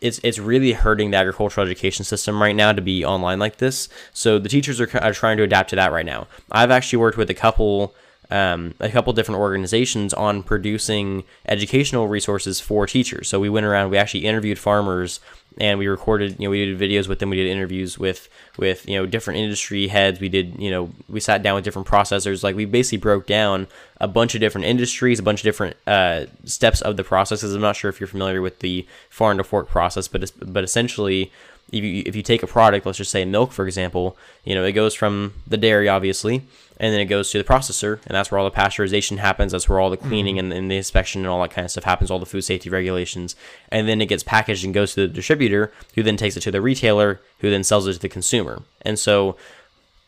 it's 0.00 0.20
it's 0.22 0.38
really 0.38 0.72
hurting 0.72 1.10
the 1.10 1.16
agricultural 1.16 1.66
education 1.66 2.04
system 2.04 2.40
right 2.40 2.56
now 2.56 2.72
to 2.72 2.80
be 2.80 3.04
online 3.04 3.38
like 3.38 3.58
this. 3.58 3.88
So 4.12 4.38
the 4.38 4.48
teachers 4.48 4.80
are, 4.80 4.88
are 5.02 5.12
trying 5.12 5.36
to 5.36 5.42
adapt 5.42 5.70
to 5.70 5.76
that 5.76 5.92
right 5.92 6.06
now. 6.06 6.26
I've 6.50 6.70
actually 6.70 6.98
worked 6.98 7.18
with 7.18 7.30
a 7.30 7.34
couple 7.34 7.94
um, 8.30 8.74
a 8.80 8.88
couple 8.88 9.12
different 9.12 9.40
organizations 9.40 10.14
on 10.14 10.42
producing 10.42 11.24
educational 11.46 12.08
resources 12.08 12.60
for 12.60 12.86
teachers. 12.86 13.28
So 13.28 13.40
we 13.40 13.48
went 13.48 13.66
around, 13.66 13.90
we 13.90 13.98
actually 13.98 14.24
interviewed 14.24 14.58
farmers, 14.58 15.20
and 15.58 15.78
we 15.78 15.86
recorded. 15.86 16.36
You 16.38 16.46
know, 16.46 16.50
we 16.50 16.64
did 16.64 16.78
videos 16.78 17.08
with 17.08 17.18
them. 17.18 17.30
We 17.30 17.36
did 17.36 17.48
interviews 17.48 17.98
with 17.98 18.28
with 18.56 18.88
you 18.88 18.96
know 18.96 19.06
different 19.06 19.40
industry 19.40 19.88
heads. 19.88 20.20
We 20.20 20.28
did 20.28 20.58
you 20.58 20.70
know 20.70 20.90
we 21.08 21.20
sat 21.20 21.42
down 21.42 21.54
with 21.54 21.64
different 21.64 21.88
processors. 21.88 22.42
Like 22.42 22.56
we 22.56 22.64
basically 22.64 22.98
broke 22.98 23.26
down 23.26 23.66
a 23.98 24.08
bunch 24.08 24.34
of 24.34 24.40
different 24.40 24.66
industries, 24.66 25.18
a 25.18 25.22
bunch 25.22 25.40
of 25.40 25.44
different 25.44 25.76
uh, 25.86 26.26
steps 26.44 26.80
of 26.82 26.96
the 26.96 27.04
processes. 27.04 27.54
I'm 27.54 27.60
not 27.60 27.76
sure 27.76 27.88
if 27.88 28.00
you're 28.00 28.06
familiar 28.06 28.42
with 28.42 28.60
the 28.60 28.86
farm 29.08 29.38
to 29.38 29.44
fork 29.44 29.68
process, 29.68 30.08
but 30.08 30.30
but 30.40 30.64
essentially 30.64 31.30
if 31.72 31.84
you, 31.84 32.02
if 32.06 32.16
you 32.16 32.22
take 32.22 32.42
a 32.42 32.46
product, 32.46 32.86
let's 32.86 32.98
just 32.98 33.10
say 33.10 33.24
milk, 33.24 33.52
for 33.52 33.66
example, 33.66 34.16
you 34.44 34.54
know, 34.54 34.64
it 34.64 34.72
goes 34.72 34.94
from 34.94 35.34
the 35.46 35.56
dairy, 35.56 35.88
obviously, 35.88 36.42
and 36.80 36.94
then 36.94 37.00
it 37.00 37.04
goes 37.04 37.30
to 37.30 37.38
the 37.38 37.44
processor, 37.44 38.00
and 38.06 38.14
that's 38.14 38.30
where 38.30 38.38
all 38.38 38.48
the 38.48 38.56
pasteurization 38.56 39.18
happens. 39.18 39.52
That's 39.52 39.68
where 39.68 39.78
all 39.78 39.90
the 39.90 39.98
cleaning 39.98 40.36
mm-hmm. 40.36 40.46
and, 40.46 40.52
and, 40.54 40.70
the 40.70 40.78
inspection 40.78 41.20
and 41.20 41.28
all 41.28 41.42
that 41.42 41.50
kind 41.50 41.66
of 41.66 41.70
stuff 41.70 41.84
happens, 41.84 42.10
all 42.10 42.18
the 42.18 42.24
food 42.24 42.40
safety 42.40 42.70
regulations. 42.70 43.36
And 43.68 43.86
then 43.86 44.00
it 44.00 44.06
gets 44.06 44.22
packaged 44.22 44.64
and 44.64 44.72
goes 44.72 44.94
to 44.94 45.02
the 45.02 45.12
distributor, 45.12 45.72
who 45.94 46.02
then 46.02 46.16
takes 46.16 46.38
it 46.38 46.40
to 46.40 46.50
the 46.50 46.62
retailer, 46.62 47.20
who 47.40 47.50
then 47.50 47.64
sells 47.64 47.86
it 47.86 47.92
to 47.92 47.98
the 47.98 48.08
consumer. 48.08 48.62
And 48.80 48.98
so 48.98 49.36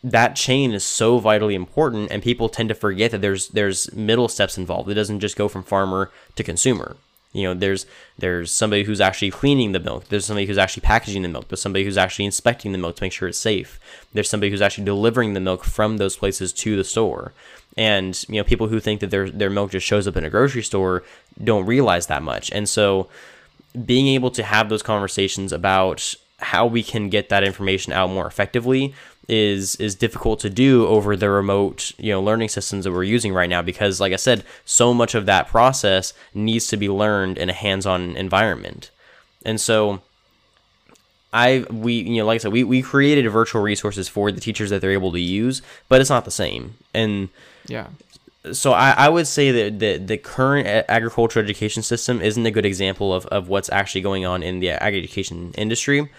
that 0.02 0.34
chain 0.34 0.72
is 0.72 0.82
so 0.82 1.18
vitally 1.18 1.54
important, 1.54 2.10
and 2.10 2.22
people 2.22 2.48
tend 2.48 2.70
to 2.70 2.74
forget 2.74 3.10
that 3.10 3.20
there's 3.20 3.48
there's 3.48 3.92
middle 3.92 4.28
steps 4.28 4.56
involved. 4.56 4.88
It 4.88 4.94
doesn't 4.94 5.20
just 5.20 5.36
go 5.36 5.48
from 5.48 5.64
farmer 5.64 6.10
to 6.36 6.42
consumer. 6.42 6.96
You 7.32 7.44
know, 7.44 7.54
there's 7.54 7.86
there's 8.18 8.50
somebody 8.50 8.84
who's 8.84 9.00
actually 9.00 9.30
cleaning 9.30 9.72
the 9.72 9.80
milk. 9.80 10.08
There's 10.08 10.26
somebody 10.26 10.46
who's 10.46 10.58
actually 10.58 10.82
packaging 10.82 11.22
the 11.22 11.28
milk. 11.28 11.48
There's 11.48 11.62
somebody 11.62 11.84
who's 11.84 11.96
actually 11.96 12.26
inspecting 12.26 12.72
the 12.72 12.78
milk 12.78 12.96
to 12.96 13.04
make 13.04 13.12
sure 13.12 13.28
it's 13.28 13.38
safe. 13.38 13.80
There's 14.12 14.28
somebody 14.28 14.50
who's 14.50 14.62
actually 14.62 14.84
delivering 14.84 15.32
the 15.32 15.40
milk 15.40 15.64
from 15.64 15.96
those 15.96 16.16
places 16.16 16.52
to 16.54 16.76
the 16.76 16.84
store. 16.84 17.32
And 17.76 18.22
you 18.28 18.36
know, 18.36 18.44
people 18.44 18.68
who 18.68 18.80
think 18.80 19.00
that 19.00 19.10
their 19.10 19.30
their 19.30 19.50
milk 19.50 19.70
just 19.70 19.86
shows 19.86 20.06
up 20.06 20.16
in 20.16 20.24
a 20.24 20.30
grocery 20.30 20.62
store 20.62 21.04
don't 21.42 21.66
realize 21.66 22.06
that 22.08 22.22
much. 22.22 22.50
And 22.52 22.68
so, 22.68 23.08
being 23.86 24.08
able 24.08 24.30
to 24.32 24.42
have 24.42 24.68
those 24.68 24.82
conversations 24.82 25.52
about 25.52 26.14
how 26.38 26.66
we 26.66 26.82
can 26.82 27.08
get 27.08 27.28
that 27.30 27.44
information 27.44 27.92
out 27.92 28.10
more 28.10 28.26
effectively 28.26 28.94
is 29.28 29.76
is 29.76 29.94
difficult 29.94 30.40
to 30.40 30.50
do 30.50 30.86
over 30.86 31.16
the 31.16 31.30
remote 31.30 31.92
you 31.98 32.12
know 32.12 32.20
learning 32.20 32.48
systems 32.48 32.84
that 32.84 32.92
we're 32.92 33.04
using 33.04 33.32
right 33.32 33.48
now 33.48 33.62
because 33.62 34.00
like 34.00 34.12
i 34.12 34.16
said 34.16 34.44
so 34.64 34.92
much 34.92 35.14
of 35.14 35.26
that 35.26 35.46
process 35.46 36.12
needs 36.34 36.66
to 36.66 36.76
be 36.76 36.88
learned 36.88 37.38
in 37.38 37.48
a 37.48 37.52
hands-on 37.52 38.16
environment. 38.16 38.90
And 39.44 39.60
so 39.60 40.00
i 41.32 41.64
we 41.70 41.94
you 41.94 42.18
know 42.18 42.26
like 42.26 42.36
i 42.36 42.38
said 42.38 42.52
we, 42.52 42.64
we 42.64 42.82
created 42.82 43.28
virtual 43.30 43.62
resources 43.62 44.08
for 44.08 44.30
the 44.30 44.40
teachers 44.40 44.70
that 44.70 44.80
they're 44.80 44.90
able 44.90 45.12
to 45.12 45.20
use 45.20 45.62
but 45.88 46.00
it's 46.00 46.10
not 46.10 46.24
the 46.24 46.30
same. 46.30 46.74
And 46.92 47.28
yeah. 47.66 47.88
so 48.52 48.72
I, 48.72 48.90
I 48.90 49.08
would 49.08 49.28
say 49.28 49.50
that 49.52 49.78
the, 49.78 49.98
the 49.98 50.18
current 50.18 50.66
agricultural 50.88 51.44
education 51.44 51.82
system 51.82 52.20
isn't 52.20 52.44
a 52.44 52.50
good 52.50 52.66
example 52.66 53.14
of, 53.14 53.26
of 53.26 53.48
what's 53.48 53.70
actually 53.70 54.00
going 54.00 54.26
on 54.26 54.42
in 54.42 54.58
the 54.58 54.70
ag 54.70 54.94
education 54.94 55.52
industry 55.56 56.10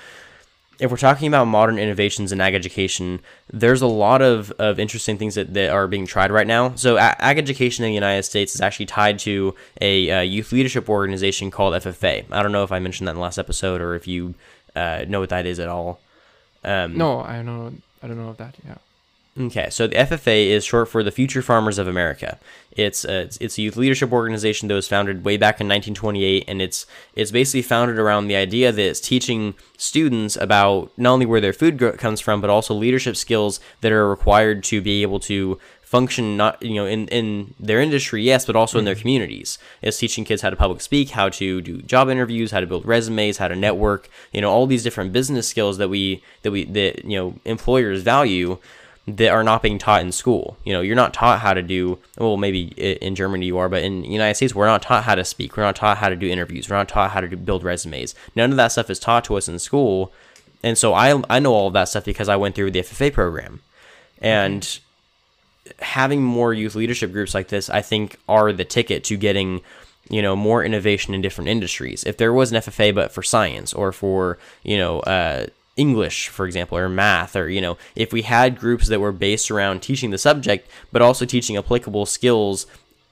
if 0.79 0.91
we're 0.91 0.97
talking 0.97 1.27
about 1.27 1.45
modern 1.45 1.77
innovations 1.77 2.31
in 2.31 2.41
ag 2.41 2.55
education, 2.55 3.19
there's 3.51 3.81
a 3.81 3.87
lot 3.87 4.21
of, 4.21 4.51
of 4.53 4.79
interesting 4.79 5.17
things 5.17 5.35
that, 5.35 5.53
that 5.53 5.69
are 5.69 5.87
being 5.87 6.05
tried 6.05 6.31
right 6.31 6.47
now. 6.47 6.75
So, 6.75 6.97
ag 6.97 7.37
education 7.37 7.85
in 7.85 7.91
the 7.91 7.95
United 7.95 8.23
States 8.23 8.55
is 8.55 8.61
actually 8.61 8.87
tied 8.87 9.19
to 9.19 9.55
a, 9.81 10.09
a 10.09 10.23
youth 10.23 10.51
leadership 10.51 10.89
organization 10.89 11.51
called 11.51 11.73
FFA. 11.73 12.25
I 12.31 12.43
don't 12.43 12.51
know 12.51 12.63
if 12.63 12.71
I 12.71 12.79
mentioned 12.79 13.07
that 13.07 13.11
in 13.11 13.17
the 13.17 13.21
last 13.21 13.37
episode 13.37 13.81
or 13.81 13.95
if 13.95 14.07
you 14.07 14.35
uh, 14.75 15.05
know 15.07 15.19
what 15.19 15.29
that 15.29 15.45
is 15.45 15.59
at 15.59 15.69
all. 15.69 15.99
Um, 16.63 16.97
no, 16.97 17.19
I 17.19 17.35
don't 17.35 17.45
know. 17.45 17.73
I 18.01 18.07
don't 18.07 18.17
know 18.17 18.29
of 18.29 18.37
that. 18.37 18.55
Yeah. 18.65 18.75
Okay, 19.35 19.71
so 19.71 19.87
the 19.87 19.95
FFA 19.95 20.45
is 20.47 20.63
short 20.63 20.89
for 20.89 21.01
the 21.01 21.09
Future 21.09 21.41
Farmers 21.41 21.79
of 21.79 21.87
America. 21.87 22.37
It's 22.71 23.03
a, 23.03 23.29
it's 23.41 23.57
a 23.57 23.63
youth 23.63 23.75
leadership 23.75 24.11
organization 24.11 24.67
that 24.67 24.75
was 24.75 24.87
founded 24.87 25.25
way 25.25 25.37
back 25.37 25.59
in 25.59 25.67
1928, 25.67 26.43
and 26.47 26.61
it's 26.61 26.85
it's 27.15 27.31
basically 27.31 27.63
founded 27.63 27.97
around 27.97 28.27
the 28.27 28.35
idea 28.35 28.71
that 28.71 28.81
it's 28.81 28.99
teaching 28.99 29.55
students 29.75 30.35
about 30.35 30.91
not 30.97 31.13
only 31.13 31.25
where 31.25 31.41
their 31.41 31.51
food 31.51 31.79
comes 31.97 32.21
from, 32.21 32.41
but 32.41 32.51
also 32.51 32.75
leadership 32.75 33.15
skills 33.15 33.59
that 33.81 33.91
are 33.91 34.07
required 34.07 34.63
to 34.65 34.81
be 34.81 35.01
able 35.01 35.19
to 35.21 35.59
function 35.81 36.37
not 36.37 36.59
you 36.61 36.73
know 36.73 36.87
in 36.87 37.07
in 37.09 37.53
their 37.59 37.79
industry 37.79 38.23
yes 38.23 38.47
but 38.47 38.55
also 38.55 38.79
in 38.79 38.85
their 38.85 38.95
mm-hmm. 38.95 39.01
communities 39.01 39.59
it's 39.83 39.99
teaching 39.99 40.25
kids 40.25 40.41
how 40.41 40.49
to 40.49 40.55
public 40.55 40.81
speak 40.81 41.11
how 41.11 41.29
to 41.29 41.61
do 41.61 41.83
job 41.83 42.09
interviews 42.09 42.49
how 42.49 42.59
to 42.59 42.65
build 42.65 42.83
resumes 42.83 43.37
how 43.37 43.47
to 43.47 43.55
network 43.55 44.09
you 44.31 44.41
know 44.41 44.49
all 44.49 44.65
these 44.65 44.81
different 44.81 45.13
business 45.13 45.47
skills 45.47 45.77
that 45.77 45.89
we 45.89 46.23
that 46.41 46.49
we 46.49 46.63
that 46.63 47.05
you 47.05 47.15
know 47.15 47.35
employers 47.45 48.01
value 48.01 48.57
that 49.07 49.29
are 49.29 49.43
not 49.43 49.61
being 49.61 49.77
taught 49.77 50.01
in 50.01 50.11
school. 50.11 50.57
You 50.63 50.73
know, 50.73 50.81
you're 50.81 50.95
not 50.95 51.13
taught 51.13 51.39
how 51.41 51.53
to 51.53 51.61
do, 51.61 51.99
well, 52.17 52.37
maybe 52.37 52.67
in 52.77 53.15
Germany 53.15 53.45
you 53.45 53.57
are, 53.57 53.67
but 53.67 53.83
in 53.83 54.01
the 54.01 54.07
United 54.07 54.35
States, 54.35 54.55
we're 54.55 54.65
not 54.65 54.81
taught 54.81 55.03
how 55.03 55.15
to 55.15 55.25
speak. 55.25 55.57
We're 55.57 55.63
not 55.63 55.75
taught 55.75 55.97
how 55.97 56.09
to 56.09 56.15
do 56.15 56.27
interviews. 56.27 56.69
We're 56.69 56.77
not 56.77 56.87
taught 56.87 57.11
how 57.11 57.19
to 57.19 57.27
do, 57.27 57.35
build 57.35 57.63
resumes. 57.63 58.15
None 58.35 58.51
of 58.51 58.57
that 58.57 58.69
stuff 58.69 58.89
is 58.89 58.99
taught 58.99 59.25
to 59.25 59.35
us 59.35 59.49
in 59.49 59.59
school. 59.59 60.13
And 60.63 60.77
so 60.77 60.93
I, 60.93 61.21
I 61.29 61.39
know 61.39 61.53
all 61.53 61.67
of 61.67 61.73
that 61.73 61.89
stuff 61.89 62.05
because 62.05 62.29
I 62.29 62.37
went 62.37 62.55
through 62.55 62.71
the 62.71 62.79
FFA 62.79 63.11
program. 63.11 63.61
And 64.19 64.79
having 65.79 66.23
more 66.23 66.53
youth 66.53 66.75
leadership 66.75 67.11
groups 67.11 67.33
like 67.33 67.49
this, 67.49 67.69
I 67.69 67.81
think, 67.81 68.17
are 68.29 68.53
the 68.53 68.65
ticket 68.65 69.03
to 69.05 69.17
getting 69.17 69.61
you 70.09 70.21
know 70.21 70.35
more 70.35 70.63
innovation 70.63 71.13
in 71.13 71.21
different 71.21 71.49
industries 71.49 72.03
if 72.03 72.17
there 72.17 72.33
was 72.33 72.51
an 72.51 72.57
ffa 72.57 72.93
but 72.93 73.09
for 73.09 73.23
science 73.23 73.73
or 73.73 73.93
for 73.93 74.37
you 74.61 74.77
know 74.77 74.99
uh, 74.99 75.47
English, 75.75 76.27
for 76.27 76.45
example, 76.45 76.77
or 76.77 76.87
math, 76.87 77.35
or, 77.35 77.49
you 77.49 77.61
know, 77.61 77.77
if 77.95 78.13
we 78.13 78.21
had 78.21 78.59
groups 78.59 78.87
that 78.87 78.99
were 78.99 79.11
based 79.11 79.49
around 79.49 79.81
teaching 79.81 80.11
the 80.11 80.17
subject, 80.17 80.69
but 80.91 81.01
also 81.01 81.25
teaching 81.25 81.57
applicable 81.57 82.05
skills 82.05 82.67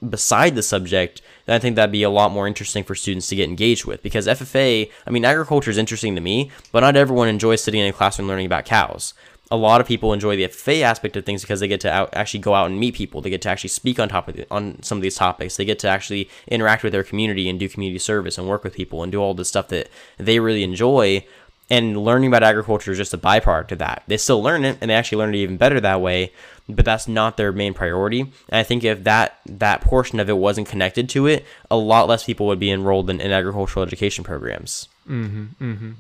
beside 0.08 0.56
the 0.56 0.64
subject, 0.64 1.22
then 1.46 1.56
I 1.56 1.60
think 1.60 1.76
that'd 1.76 1.92
be 1.92 2.04
a 2.04 2.10
lot 2.10 2.32
more 2.32 2.48
interesting 2.48 2.84
for 2.84 2.96
students 2.96 3.28
to 3.28 3.36
get 3.36 3.50
engaged 3.50 3.86
with. 3.86 4.02
Because 4.04 4.28
FFA, 4.28 4.90
I 5.06 5.10
mean, 5.10 5.26
agriculture 5.26 5.72
is 5.72 5.78
interesting 5.78 6.16
to 6.16 6.22
me, 6.22 6.52
but 6.72 6.82
not 6.82 6.96
everyone 6.96 7.28
enjoys 7.28 7.64
sitting 7.64 7.82
in 7.82 7.90
a 7.90 7.94
classroom 7.94 8.28
learning 8.28 8.46
about 8.46 8.66
cows. 8.66 9.14
A 9.50 9.58
lot 9.58 9.82
of 9.82 9.88
people 9.88 10.14
enjoy 10.14 10.38
the 10.38 10.46
FFA 10.46 10.82
aspect 10.82 11.18
of 11.18 11.26
things 11.26 11.42
because 11.42 11.60
they 11.60 11.68
get 11.68 11.82
to 11.82 11.92
out, 11.92 12.10
actually 12.14 12.40
go 12.40 12.54
out 12.54 12.70
and 12.70 12.80
meet 12.80 12.96
people. 12.96 13.22
They 13.22 13.30
get 13.30 13.42
to 13.42 13.50
actually 13.50 13.70
speak 13.70 14.00
on 14.00 14.08
top 14.08 14.30
of 14.30 14.36
the, 14.36 14.48
on 14.50 14.82
some 14.82 14.98
of 14.98 15.02
these 15.02 15.16
topics. 15.16 15.58
They 15.58 15.66
get 15.66 15.78
to 15.80 15.90
actually 15.90 16.30
interact 16.48 16.84
with 16.84 16.94
their 16.94 17.04
community 17.04 17.50
and 17.50 17.60
do 17.60 17.68
community 17.68 18.00
service 18.00 18.38
and 18.38 18.48
work 18.48 18.64
with 18.64 18.74
people 18.74 19.04
and 19.04 19.12
do 19.12 19.20
all 19.20 19.34
the 19.34 19.44
stuff 19.44 19.68
that 19.68 19.90
they 20.18 20.40
really 20.40 20.64
enjoy 20.64 21.26
and 21.72 21.98
learning 21.98 22.28
about 22.28 22.44
agriculture 22.44 22.92
is 22.92 22.98
just 23.00 23.14
a 23.14 23.18
byproduct 23.18 23.72
of 23.72 23.80
that. 23.80 24.04
They 24.08 24.18
still 24.18 24.44
learn 24.44 24.64
it, 24.66 24.78
and 24.82 24.92
they 24.92 24.96
actually 24.96 25.18
learn 25.20 25.34
it 25.34 25.40
even 25.40 25.58
better 25.58 25.80
that 25.80 26.02
way. 26.02 26.32
But 26.70 26.86
that's 26.86 27.08
not 27.08 27.38
their 27.38 27.52
main 27.52 27.74
priority. 27.74 28.22
And 28.22 28.32
I 28.62 28.64
think 28.64 28.84
if 28.84 29.04
that 29.06 29.40
that 29.46 29.82
portion 29.82 30.20
of 30.20 30.30
it 30.30 30.38
wasn't 30.38 30.68
connected 30.70 31.10
to 31.10 31.26
it, 31.26 31.46
a 31.72 31.76
lot 31.78 32.08
less 32.08 32.24
people 32.24 32.46
would 32.48 32.60
be 32.60 32.72
enrolled 32.72 33.10
in, 33.10 33.20
in 33.20 33.32
agricultural 33.32 33.84
education 33.86 34.24
programs. 34.24 34.88
Mm-hmm, 35.10 35.46
mm-hmm. 35.72 35.92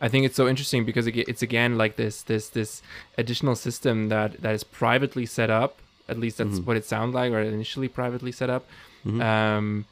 I 0.00 0.08
think 0.08 0.26
it's 0.26 0.36
so 0.36 0.46
interesting 0.48 0.84
because 0.84 1.06
it's 1.06 1.42
again 1.42 1.78
like 1.78 1.96
this 1.96 2.22
this 2.22 2.48
this 2.50 2.82
additional 3.16 3.54
system 3.56 4.08
that 4.10 4.42
that 4.42 4.54
is 4.54 4.64
privately 4.64 5.26
set 5.26 5.50
up. 5.50 5.78
At 6.08 6.18
least 6.18 6.38
that's 6.38 6.58
Mhm. 6.58 6.66
what 6.66 6.76
it 6.76 6.84
sounds 6.84 7.14
like, 7.14 7.32
or 7.32 7.40
initially 7.40 7.88
privately 7.88 8.32
set 8.32 8.50
up, 8.50 8.66
Mhm. 9.06 9.22
um, 9.22 9.84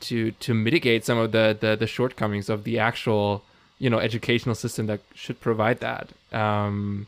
to 0.00 0.32
to 0.32 0.54
mitigate 0.54 1.04
some 1.04 1.18
of 1.18 1.32
the, 1.32 1.56
the 1.58 1.76
the 1.76 1.86
shortcomings 1.86 2.48
of 2.48 2.64
the 2.64 2.78
actual 2.78 3.44
you 3.78 3.88
know 3.90 3.98
educational 3.98 4.54
system 4.54 4.86
that 4.86 5.00
should 5.14 5.40
provide 5.40 5.80
that. 5.80 6.08
Um, 6.32 7.06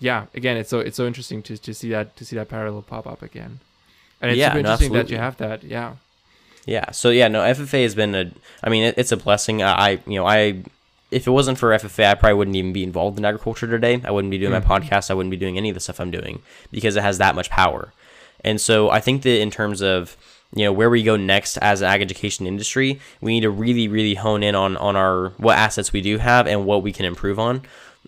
yeah, 0.00 0.26
again, 0.34 0.56
it's 0.56 0.70
so 0.70 0.78
it's 0.80 0.96
so 0.96 1.06
interesting 1.06 1.42
to 1.44 1.56
to 1.58 1.74
see 1.74 1.90
that 1.90 2.16
to 2.16 2.24
see 2.24 2.36
that 2.36 2.48
parallel 2.48 2.82
pop 2.82 3.06
up 3.06 3.22
again, 3.22 3.58
and 4.20 4.30
it's 4.30 4.38
Yeah, 4.38 4.48
super 4.52 4.62
no, 4.62 4.70
interesting 4.72 4.92
that 4.94 5.10
you 5.10 5.18
have 5.18 5.36
that. 5.38 5.62
Yeah. 5.64 5.94
Yeah. 6.66 6.90
So 6.90 7.10
yeah, 7.10 7.28
no, 7.28 7.40
FFA 7.40 7.82
has 7.82 7.94
been 7.94 8.14
a. 8.14 8.30
I 8.62 8.68
mean, 8.68 8.84
it, 8.84 8.94
it's 8.98 9.10
a 9.12 9.16
blessing. 9.16 9.62
I, 9.62 9.72
I, 9.72 9.90
you 10.06 10.16
know, 10.16 10.26
I. 10.26 10.62
If 11.10 11.26
it 11.26 11.30
wasn't 11.30 11.56
for 11.56 11.70
FFA, 11.70 12.10
I 12.10 12.14
probably 12.14 12.34
wouldn't 12.34 12.54
even 12.56 12.74
be 12.74 12.84
involved 12.84 13.16
in 13.18 13.24
agriculture 13.24 13.66
today. 13.66 14.02
I 14.04 14.10
wouldn't 14.10 14.30
be 14.30 14.36
doing 14.36 14.52
Mhm. 14.52 14.68
my 14.68 14.78
podcast. 14.80 15.10
I 15.10 15.14
wouldn't 15.14 15.30
be 15.30 15.38
doing 15.38 15.56
any 15.56 15.70
of 15.70 15.74
the 15.74 15.80
stuff 15.80 16.00
I'm 16.00 16.10
doing 16.10 16.42
because 16.70 16.96
it 16.96 17.02
has 17.02 17.16
that 17.16 17.34
much 17.34 17.48
power. 17.48 17.94
And 18.44 18.60
so 18.60 18.90
I 18.90 19.00
think 19.00 19.22
that 19.22 19.40
in 19.40 19.50
terms 19.50 19.80
of 19.80 20.18
you 20.54 20.64
know 20.64 20.72
where 20.72 20.90
we 20.90 21.02
go 21.02 21.16
next 21.16 21.56
as 21.58 21.82
an 21.82 21.88
ag 21.88 22.00
education 22.00 22.46
industry, 22.46 23.00
we 23.20 23.32
need 23.32 23.42
to 23.42 23.50
really, 23.50 23.88
really 23.88 24.14
hone 24.14 24.42
in 24.42 24.54
on 24.54 24.76
on 24.76 24.96
our 24.96 25.30
what 25.36 25.58
assets 25.58 25.92
we 25.92 26.00
do 26.00 26.18
have 26.18 26.46
and 26.46 26.64
what 26.64 26.82
we 26.82 26.92
can 26.92 27.04
improve 27.04 27.38
on. 27.38 27.62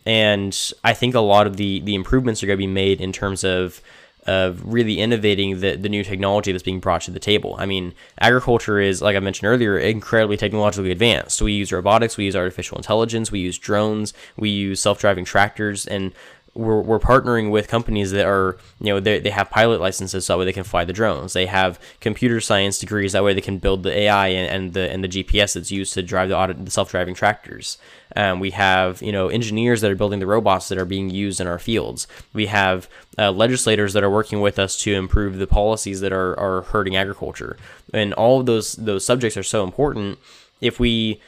And 0.06 0.56
I 0.82 0.94
think 0.94 1.14
a 1.14 1.20
lot 1.20 1.46
of 1.46 1.56
the 1.56 1.80
the 1.80 1.94
improvements 1.94 2.42
are 2.42 2.46
going 2.46 2.56
to 2.56 2.62
be 2.62 2.66
made 2.66 3.00
in 3.00 3.12
terms 3.12 3.44
of 3.44 3.80
of 4.26 4.62
really 4.64 5.00
innovating 5.00 5.60
the, 5.60 5.76
the 5.76 5.88
new 5.88 6.04
technology 6.04 6.52
that's 6.52 6.62
being 6.62 6.80
brought 6.80 7.02
to 7.02 7.10
the 7.10 7.18
table. 7.18 7.56
I 7.58 7.66
mean, 7.66 7.94
agriculture 8.20 8.78
is, 8.78 9.00
like 9.00 9.16
I 9.16 9.20
mentioned 9.20 9.48
earlier, 9.48 9.78
incredibly 9.78 10.36
technologically 10.36 10.90
advanced. 10.90 11.38
So 11.38 11.46
we 11.46 11.52
use 11.52 11.72
robotics, 11.72 12.16
we 12.16 12.26
use 12.26 12.36
artificial 12.36 12.76
intelligence, 12.76 13.32
we 13.32 13.40
use 13.40 13.58
drones, 13.58 14.12
we 14.36 14.50
use 14.50 14.80
self-driving 14.80 15.24
tractors, 15.24 15.86
and 15.86 16.12
we're, 16.54 16.80
we're 16.80 16.98
partnering 16.98 17.50
with 17.50 17.68
companies 17.68 18.10
that 18.10 18.26
are, 18.26 18.58
you 18.80 18.86
know, 18.86 19.00
they, 19.00 19.20
they 19.20 19.30
have 19.30 19.50
pilot 19.50 19.80
licenses 19.80 20.26
so 20.26 20.32
that 20.32 20.38
way 20.38 20.44
they 20.44 20.52
can 20.52 20.64
fly 20.64 20.84
the 20.84 20.92
drones. 20.92 21.32
They 21.32 21.46
have 21.46 21.78
computer 22.00 22.40
science 22.40 22.78
degrees 22.78 23.12
that 23.12 23.22
way 23.22 23.34
they 23.34 23.40
can 23.40 23.58
build 23.58 23.84
the 23.84 23.96
AI 23.96 24.28
and, 24.28 24.50
and 24.50 24.72
the 24.74 24.90
and 24.90 25.04
the 25.04 25.08
GPS 25.08 25.54
that's 25.54 25.70
used 25.70 25.94
to 25.94 26.02
drive 26.02 26.28
the, 26.28 26.36
auto, 26.36 26.54
the 26.54 26.70
self-driving 26.70 27.14
tractors. 27.14 27.78
Um, 28.16 28.40
we 28.40 28.50
have, 28.50 29.00
you 29.00 29.12
know, 29.12 29.28
engineers 29.28 29.80
that 29.80 29.90
are 29.90 29.96
building 29.96 30.18
the 30.18 30.26
robots 30.26 30.68
that 30.68 30.78
are 30.78 30.84
being 30.84 31.10
used 31.10 31.40
in 31.40 31.46
our 31.46 31.60
fields. 31.60 32.08
We 32.32 32.46
have 32.46 32.88
uh, 33.16 33.30
legislators 33.30 33.92
that 33.92 34.02
are 34.02 34.10
working 34.10 34.40
with 34.40 34.58
us 34.58 34.76
to 34.78 34.92
improve 34.92 35.38
the 35.38 35.46
policies 35.46 36.00
that 36.00 36.12
are, 36.12 36.38
are 36.38 36.62
hurting 36.62 36.96
agriculture. 36.96 37.56
And 37.94 38.12
all 38.14 38.40
of 38.40 38.46
those 38.46 38.72
those 38.72 39.04
subjects 39.04 39.36
are 39.36 39.44
so 39.44 39.62
important. 39.62 40.18
If 40.60 40.80
we 40.80 41.20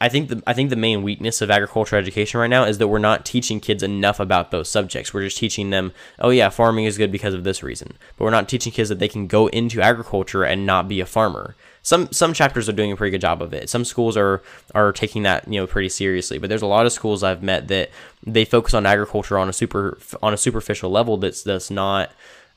I 0.00 0.08
think 0.08 0.30
the 0.30 0.42
I 0.46 0.54
think 0.54 0.70
the 0.70 0.76
main 0.76 1.02
weakness 1.02 1.42
of 1.42 1.50
agriculture 1.50 1.96
education 1.96 2.40
right 2.40 2.48
now 2.48 2.64
is 2.64 2.78
that 2.78 2.88
we're 2.88 2.98
not 2.98 3.26
teaching 3.26 3.60
kids 3.60 3.82
enough 3.82 4.18
about 4.18 4.50
those 4.50 4.70
subjects. 4.70 5.12
We're 5.12 5.24
just 5.24 5.36
teaching 5.36 5.68
them, 5.70 5.92
oh 6.18 6.30
yeah, 6.30 6.48
farming 6.48 6.86
is 6.86 6.96
good 6.96 7.12
because 7.12 7.34
of 7.34 7.44
this 7.44 7.62
reason. 7.62 7.98
But 8.16 8.24
we're 8.24 8.30
not 8.30 8.48
teaching 8.48 8.72
kids 8.72 8.88
that 8.88 8.98
they 8.98 9.08
can 9.08 9.26
go 9.26 9.48
into 9.48 9.82
agriculture 9.82 10.42
and 10.42 10.64
not 10.64 10.88
be 10.88 11.00
a 11.00 11.06
farmer. 11.06 11.54
Some 11.82 12.10
some 12.12 12.32
chapters 12.32 12.66
are 12.66 12.72
doing 12.72 12.92
a 12.92 12.96
pretty 12.96 13.10
good 13.10 13.20
job 13.20 13.42
of 13.42 13.52
it. 13.52 13.68
Some 13.68 13.84
schools 13.84 14.16
are 14.16 14.42
are 14.74 14.92
taking 14.92 15.22
that 15.24 15.46
you 15.46 15.60
know 15.60 15.66
pretty 15.66 15.90
seriously. 15.90 16.38
But 16.38 16.48
there's 16.48 16.62
a 16.62 16.66
lot 16.66 16.86
of 16.86 16.92
schools 16.92 17.22
I've 17.22 17.42
met 17.42 17.68
that 17.68 17.90
they 18.26 18.46
focus 18.46 18.72
on 18.72 18.86
agriculture 18.86 19.38
on 19.38 19.50
a 19.50 19.52
super 19.52 19.98
on 20.22 20.32
a 20.32 20.38
superficial 20.38 20.90
level 20.90 21.18
that's 21.18 21.42
that's 21.42 21.70
not 21.70 22.10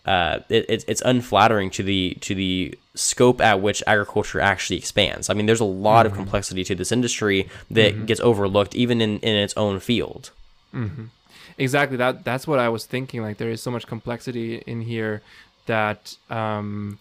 uh, 0.05 0.39
it, 0.49 0.65
it's 0.67 0.85
it's 0.87 1.01
unflattering 1.01 1.69
to 1.71 1.83
the 1.83 2.17
to 2.21 2.35
the 2.35 2.77
scope 2.95 3.41
at 3.41 3.61
which 3.61 3.81
agriculture 3.87 4.39
actually 4.39 4.77
expands. 4.77 5.29
I 5.29 5.33
mean, 5.33 5.45
there's 5.45 5.61
a 5.61 5.65
lot 5.65 6.05
of 6.05 6.13
complexity 6.13 6.63
to 6.65 6.75
this 6.75 6.91
industry 6.91 7.49
that 7.71 8.05
gets 8.05 8.19
overlooked 8.19 8.75
even 8.75 9.01
in, 9.01 9.19
in 9.19 9.35
its 9.35 9.53
own 9.55 9.79
field. 9.79 10.31
exactly. 11.57 11.97
That 11.97 12.23
that's 12.23 12.47
what 12.47 12.59
i 12.59 12.69
was 12.69 12.85
thinking 12.85 13.21
like 13.21 13.37
there 13.37 13.49
is 13.49 13.61
so 13.61 13.71
much 13.71 13.87
complexity 13.87 14.63
in 14.65 14.81
here 14.81 15.21
that 15.65 16.17
um 16.29 16.99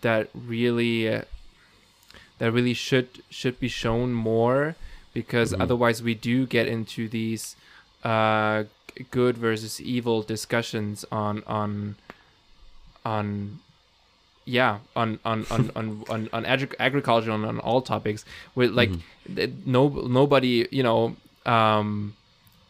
that 0.00 0.28
really 0.34 1.08
uh, 1.08 1.22
that 2.38 2.50
really 2.50 2.74
should 2.74 3.22
should 3.30 3.60
be 3.60 3.68
shown 3.68 4.12
more 4.12 4.74
because 5.14 5.54
otherwise 5.54 6.02
we 6.02 6.14
do 6.14 6.46
get 6.46 6.66
into 6.66 7.08
these 7.08 7.54
uh 8.02 8.64
good 9.10 9.36
versus 9.36 9.80
evil 9.80 10.22
discussions 10.22 11.04
on 11.12 11.42
on 11.46 11.96
on 13.04 13.58
yeah 14.44 14.78
on 14.96 15.18
on 15.24 15.46
on 15.50 15.70
on 15.76 16.04
on, 16.08 16.28
on 16.32 16.44
agri- 16.46 16.78
agriculture 16.78 17.30
and 17.30 17.44
on 17.44 17.58
all 17.60 17.80
topics 17.80 18.24
with 18.54 18.70
like 18.72 18.90
th- 19.34 19.50
no 19.64 19.88
nobody 19.88 20.66
you 20.70 20.82
know 20.82 21.14
um 21.46 22.14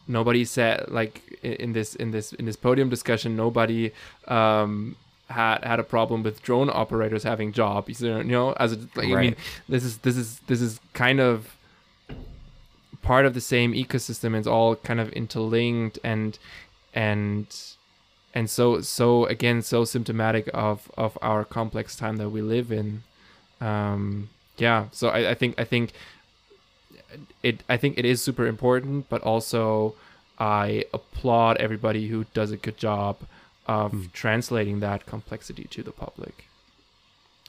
nobody 0.07 0.45
said 0.45 0.85
like 0.89 1.21
in 1.41 1.73
this 1.73 1.95
in 1.95 2.11
this 2.11 2.33
in 2.33 2.45
this 2.45 2.55
podium 2.55 2.89
discussion 2.89 3.35
nobody 3.35 3.91
um 4.27 4.95
had 5.29 5.63
had 5.63 5.79
a 5.79 5.83
problem 5.83 6.21
with 6.21 6.43
drone 6.43 6.69
operators 6.69 7.23
having 7.23 7.51
jobs 7.51 8.01
you 8.01 8.23
know 8.23 8.51
as 8.53 8.73
a, 8.73 8.77
like, 8.95 9.07
i 9.07 9.21
mean 9.21 9.35
this 9.67 9.83
is 9.83 9.97
this 9.99 10.15
is 10.17 10.39
this 10.47 10.61
is 10.61 10.79
kind 10.93 11.19
of 11.19 11.55
part 13.03 13.25
of 13.25 13.33
the 13.35 13.41
same 13.41 13.73
ecosystem. 13.73 14.35
It's 14.35 14.47
all 14.47 14.75
kind 14.77 14.99
of 14.99 15.09
interlinked 15.11 15.99
and 16.03 16.39
and 16.95 17.45
and 18.33 18.49
so 18.49 18.81
so 18.81 19.25
again 19.25 19.61
so 19.61 19.85
symptomatic 19.85 20.49
of 20.53 20.91
of 20.97 21.17
our 21.21 21.43
complex 21.45 21.95
time 21.95 22.17
that 22.17 22.29
we 22.29 22.41
live 22.41 22.71
in. 22.71 23.03
Um 23.61 24.29
yeah 24.57 24.85
so 24.91 25.09
i, 25.09 25.31
I 25.31 25.33
think 25.33 25.59
i 25.59 25.63
think 25.63 25.93
it 27.41 27.63
i 27.67 27.75
think 27.75 27.97
it 27.97 28.05
is 28.05 28.21
super 28.21 28.45
important 28.45 29.09
but 29.09 29.19
also 29.23 29.95
i 30.37 30.85
applaud 30.93 31.57
everybody 31.57 32.07
who 32.07 32.25
does 32.35 32.51
a 32.51 32.57
good 32.57 32.77
job 32.77 33.17
of 33.67 34.09
translating 34.13 34.79
that 34.81 35.05
complexity 35.05 35.65
to 35.65 35.83
the 35.83 35.91
public. 35.91 36.45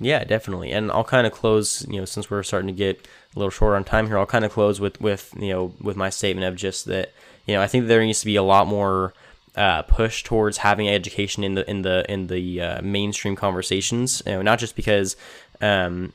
Yeah, 0.01 0.25
definitely. 0.25 0.73
And 0.73 0.91
I'll 0.91 1.05
kind 1.05 1.27
of 1.27 1.33
close, 1.33 1.87
you 1.89 1.99
know, 1.99 2.05
since 2.05 2.31
we're 2.31 2.43
starting 2.43 2.69
to 2.69 2.73
get 2.73 3.07
a 3.35 3.39
little 3.39 3.51
short 3.51 3.75
on 3.75 3.85
time 3.85 4.09
here, 4.09 4.19
I'll 4.19 4.27
kind 4.27 4.45
of 4.45 4.53
close 4.53 4.81
with 4.81 5.01
with 5.01 5.33
you 5.39 5.51
know 5.51 5.75
with 5.81 5.97
my 5.97 6.11
statement 6.11 6.47
of 6.47 6.57
just 6.57 6.87
that 6.87 7.13
you 7.47 7.55
know 7.55 7.63
I 7.63 7.67
think 7.67 7.87
there 7.87 8.05
needs 8.05 8.21
to 8.21 8.27
be 8.27 8.37
a 8.37 8.43
lot 8.43 8.67
more 8.67 9.15
uh, 9.57 9.83
push 9.83 10.23
towards 10.23 10.59
having 10.59 10.89
education 10.89 11.45
in 11.45 11.55
the 11.55 11.69
in 11.69 11.83
the 11.83 12.05
in 12.11 12.27
the 12.27 12.61
uh, 12.61 12.83
mainstream 12.83 13.37
conversations. 13.37 14.23
You 14.27 14.33
know, 14.33 14.43
not 14.43 14.59
just 14.59 14.77
because. 14.77 15.17
Um, 15.61 16.13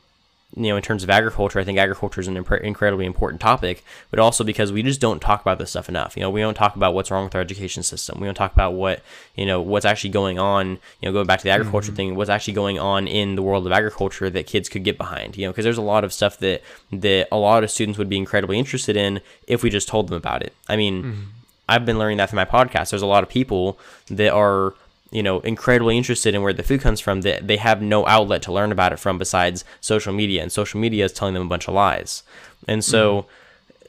you 0.55 0.63
know, 0.63 0.77
in 0.77 0.81
terms 0.81 1.03
of 1.03 1.11
agriculture, 1.11 1.59
I 1.59 1.63
think 1.63 1.77
agriculture 1.77 2.21
is 2.21 2.27
an 2.27 2.43
impre- 2.43 2.61
incredibly 2.61 3.05
important 3.05 3.39
topic, 3.39 3.83
but 4.09 4.19
also 4.19 4.43
because 4.43 4.71
we 4.71 4.81
just 4.81 4.99
don't 4.99 5.21
talk 5.21 5.41
about 5.41 5.59
this 5.59 5.69
stuff 5.69 5.87
enough. 5.89 6.17
You 6.17 6.23
know, 6.23 6.31
we 6.31 6.41
don't 6.41 6.55
talk 6.55 6.75
about 6.75 6.95
what's 6.95 7.11
wrong 7.11 7.23
with 7.23 7.35
our 7.35 7.41
education 7.41 7.83
system. 7.83 8.19
We 8.19 8.25
don't 8.25 8.33
talk 8.33 8.53
about 8.53 8.73
what, 8.73 9.03
you 9.35 9.45
know, 9.45 9.61
what's 9.61 9.85
actually 9.85 10.09
going 10.09 10.39
on, 10.39 10.71
you 10.71 11.03
know, 11.03 11.11
going 11.11 11.27
back 11.27 11.39
to 11.39 11.43
the 11.43 11.51
agriculture 11.51 11.91
thing, 11.91 12.15
what's 12.15 12.31
actually 12.31 12.55
going 12.55 12.79
on 12.79 13.07
in 13.07 13.35
the 13.35 13.43
world 13.43 13.67
of 13.67 13.71
agriculture 13.71 14.27
that 14.31 14.47
kids 14.47 14.69
could 14.69 14.83
get 14.83 14.97
behind, 14.97 15.37
you 15.37 15.45
know, 15.45 15.51
because 15.51 15.65
there's 15.65 15.77
a 15.77 15.83
lot 15.83 16.03
of 16.03 16.11
stuff 16.11 16.39
that, 16.39 16.63
that 16.91 17.27
a 17.31 17.37
lot 17.37 17.63
of 17.63 17.69
students 17.69 17.99
would 17.99 18.09
be 18.09 18.17
incredibly 18.17 18.57
interested 18.57 18.97
in 18.97 19.21
if 19.45 19.61
we 19.61 19.69
just 19.69 19.87
told 19.87 20.07
them 20.07 20.17
about 20.17 20.41
it. 20.41 20.53
I 20.67 20.77
mean, 20.77 21.27
I've 21.69 21.85
been 21.85 21.99
learning 21.99 22.17
that 22.17 22.29
through 22.29 22.37
my 22.37 22.45
podcast. 22.45 22.89
There's 22.89 23.01
a 23.01 23.07
lot 23.07 23.23
of 23.23 23.29
people 23.29 23.79
that 24.07 24.33
are, 24.33 24.73
you 25.11 25.23
know, 25.23 25.39
incredibly 25.41 25.97
interested 25.97 26.35
in 26.35 26.41
where 26.41 26.53
the 26.53 26.63
food 26.63 26.81
comes 26.81 26.99
from 26.99 27.21
that 27.21 27.47
they 27.47 27.57
have 27.57 27.81
no 27.81 28.05
outlet 28.07 28.41
to 28.43 28.51
learn 28.51 28.71
about 28.71 28.93
it 28.93 28.99
from 28.99 29.17
besides 29.17 29.63
social 29.79 30.13
media, 30.13 30.41
and 30.41 30.51
social 30.51 30.79
media 30.79 31.05
is 31.05 31.13
telling 31.13 31.33
them 31.33 31.43
a 31.43 31.49
bunch 31.49 31.67
of 31.67 31.73
lies. 31.73 32.23
And 32.67 32.83
so 32.83 33.21
mm-hmm. 33.21 33.29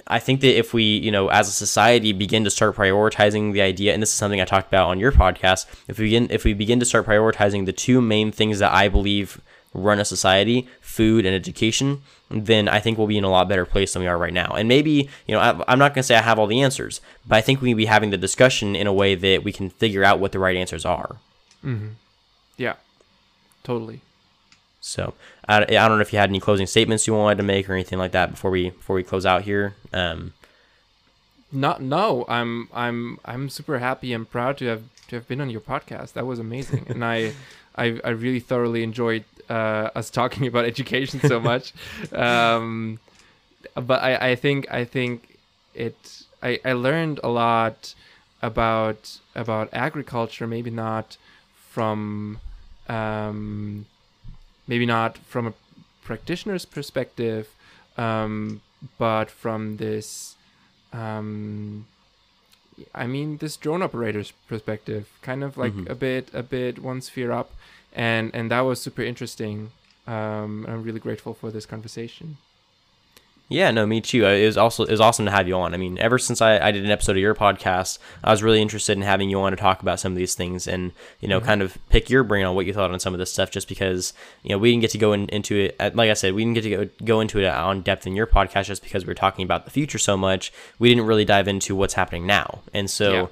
I 0.06 0.18
think 0.18 0.40
that 0.40 0.58
if 0.58 0.74
we, 0.74 0.82
you 0.82 1.10
know, 1.10 1.28
as 1.28 1.48
a 1.48 1.52
society 1.52 2.12
begin 2.12 2.44
to 2.44 2.50
start 2.50 2.76
prioritizing 2.76 3.52
the 3.52 3.62
idea, 3.62 3.94
and 3.94 4.02
this 4.02 4.10
is 4.10 4.16
something 4.16 4.40
I 4.40 4.44
talked 4.44 4.68
about 4.68 4.88
on 4.88 4.98
your 4.98 5.12
podcast, 5.12 5.66
if 5.88 5.98
we 5.98 6.06
begin 6.06 6.28
if 6.30 6.44
we 6.44 6.52
begin 6.52 6.80
to 6.80 6.86
start 6.86 7.06
prioritizing 7.06 7.66
the 7.66 7.72
two 7.72 8.00
main 8.00 8.32
things 8.32 8.58
that 8.58 8.72
I 8.72 8.88
believe 8.88 9.40
run 9.72 10.00
a 10.00 10.04
society, 10.04 10.68
food 10.80 11.24
and 11.24 11.34
education, 11.34 12.02
then 12.30 12.68
I 12.68 12.80
think 12.80 12.98
we'll 12.98 13.06
be 13.06 13.18
in 13.18 13.24
a 13.24 13.30
lot 13.30 13.48
better 13.48 13.64
place 13.64 13.92
than 13.92 14.02
we 14.02 14.08
are 14.08 14.18
right 14.18 14.32
now. 14.32 14.54
And 14.56 14.68
maybe, 14.68 15.08
you 15.26 15.34
know, 15.34 15.40
I, 15.40 15.62
I'm 15.68 15.78
not 15.78 15.94
going 15.94 16.02
to 16.02 16.06
say 16.06 16.16
I 16.16 16.22
have 16.22 16.38
all 16.38 16.46
the 16.46 16.60
answers, 16.62 17.00
but 17.26 17.36
I 17.36 17.40
think 17.40 17.60
we 17.60 17.70
can 17.70 17.76
be 17.76 17.86
having 17.86 18.10
the 18.10 18.16
discussion 18.18 18.74
in 18.74 18.86
a 18.86 18.92
way 18.92 19.14
that 19.14 19.44
we 19.44 19.52
can 19.52 19.70
figure 19.70 20.04
out 20.04 20.18
what 20.20 20.32
the 20.32 20.38
right 20.38 20.56
answers 20.56 20.84
are. 20.84 21.16
yeah 22.56 22.74
totally 23.62 24.00
So 24.80 25.14
I, 25.46 25.62
I 25.62 25.66
don't 25.88 25.98
know 25.98 26.00
if 26.00 26.12
you 26.12 26.18
had 26.18 26.30
any 26.30 26.40
closing 26.40 26.66
statements 26.66 27.06
you 27.06 27.14
wanted 27.14 27.36
to 27.36 27.42
make 27.44 27.68
or 27.68 27.74
anything 27.74 27.98
like 27.98 28.12
that 28.12 28.30
before 28.30 28.50
we 28.50 28.70
before 28.70 28.96
we 28.96 29.02
close 29.02 29.26
out 29.26 29.42
here. 29.42 29.74
Um, 29.92 30.32
not 31.52 31.82
no 31.82 32.24
i'm 32.28 32.68
i'm 32.72 33.18
i'm 33.24 33.48
super 33.48 33.78
happy 33.80 34.12
and 34.12 34.30
proud 34.30 34.56
to 34.56 34.66
have 34.66 34.82
to 35.08 35.16
have 35.16 35.26
been 35.26 35.40
on 35.40 35.50
your 35.50 35.60
podcast 35.60 36.12
that 36.12 36.24
was 36.24 36.38
amazing 36.38 36.86
and 36.88 37.04
i 37.04 37.32
i, 37.76 38.00
I 38.04 38.10
really 38.10 38.38
thoroughly 38.40 38.82
enjoyed 38.84 39.24
uh, 39.50 39.90
us 39.98 40.08
talking 40.10 40.46
about 40.50 40.64
education 40.64 41.20
so 41.20 41.38
much 41.40 41.72
um 42.12 42.98
but 43.74 44.00
i 44.02 44.30
i 44.30 44.34
think 44.34 44.60
i 44.80 44.84
think 44.84 45.16
it 45.74 45.98
i 46.42 46.58
i 46.64 46.72
learned 46.72 47.18
a 47.22 47.28
lot 47.28 47.94
about 48.42 49.18
about 49.34 49.68
agriculture 49.72 50.46
maybe 50.46 50.70
not 50.70 51.16
from 51.74 52.38
um 52.88 53.84
maybe 54.66 54.86
not 54.86 55.18
from 55.32 55.46
a 55.46 55.52
practitioner's 56.08 56.64
perspective 56.64 57.44
um 57.96 58.60
but 58.98 59.30
from 59.30 59.76
this 59.76 60.36
um, 60.92 61.86
I 62.94 63.06
mean, 63.06 63.36
this 63.36 63.56
drone 63.56 63.82
operator's 63.82 64.32
perspective, 64.48 65.04
kind 65.22 65.44
of 65.44 65.56
like 65.56 65.74
Mhm. 65.74 65.88
a 65.88 65.94
bit, 65.94 66.30
a 66.32 66.42
bit 66.42 66.78
one 66.80 67.00
sphere 67.00 67.30
up, 67.30 67.50
and 67.92 68.30
and 68.34 68.50
that 68.50 68.60
was 68.60 68.80
super 68.80 69.02
interesting. 69.02 69.70
Um, 70.06 70.66
I'm 70.68 70.82
really 70.82 71.00
grateful 71.00 71.34
for 71.34 71.50
this 71.50 71.66
conversation. 71.66 72.36
Yeah, 73.52 73.72
no, 73.72 73.84
me 73.84 74.00
too. 74.00 74.24
Uh, 74.24 74.30
It 74.30 74.46
was 74.46 74.56
also 74.56 74.84
it 74.84 74.92
was 74.92 75.00
awesome 75.00 75.24
to 75.24 75.32
have 75.32 75.48
you 75.48 75.56
on. 75.56 75.74
I 75.74 75.76
mean, 75.76 75.98
ever 75.98 76.18
since 76.20 76.40
I, 76.40 76.60
I 76.60 76.70
did 76.70 76.84
an 76.84 76.90
episode 76.92 77.12
of 77.16 77.18
your 77.18 77.34
podcast, 77.34 77.98
I 78.22 78.30
was 78.30 78.44
really 78.44 78.62
interested 78.62 78.96
in 78.96 79.02
having 79.02 79.28
you 79.28 79.40
on 79.40 79.50
to 79.50 79.56
talk 79.56 79.82
about 79.82 79.98
some 79.98 80.12
of 80.12 80.18
these 80.18 80.36
things 80.36 80.68
and 80.68 80.92
you 81.20 81.26
know 81.26 81.40
Mhm. 81.40 81.44
kind 81.44 81.62
of 81.62 81.76
pick 81.88 82.08
your 82.08 82.22
brain 82.22 82.46
on 82.46 82.54
what 82.54 82.66
you 82.66 82.72
thought 82.72 82.92
on 82.92 83.00
some 83.00 83.12
of 83.12 83.18
this 83.18 83.32
stuff. 83.32 83.50
Just 83.50 83.66
because 83.68 84.12
you 84.44 84.50
know 84.50 84.58
we 84.58 84.70
didn't 84.70 84.82
get 84.82 84.92
to 84.92 84.98
go 84.98 85.12
in, 85.12 85.28
into 85.30 85.56
it, 85.56 85.76
uh, 85.80 85.90
like 85.94 86.10
I 86.10 86.14
said, 86.14 86.34
we 86.34 86.42
didn't 86.44 86.54
get 86.54 86.62
to 86.62 86.70
go 86.70 86.88
go 87.04 87.20
into 87.20 87.40
it 87.40 87.46
on 87.46 87.82
depth 87.82 88.06
in 88.06 88.14
your 88.14 88.28
podcast 88.28 88.66
just 88.66 88.84
because 88.84 89.04
we 89.04 89.10
were 89.10 89.14
talking 89.16 89.44
about 89.44 89.64
the 89.64 89.72
future 89.72 89.98
so 89.98 90.16
much. 90.16 90.52
We 90.78 90.88
didn't 90.88 91.06
really 91.06 91.24
dive 91.24 91.48
into 91.48 91.74
what's 91.74 91.94
happening 91.94 92.26
now, 92.28 92.60
and 92.72 92.88
so 92.88 93.30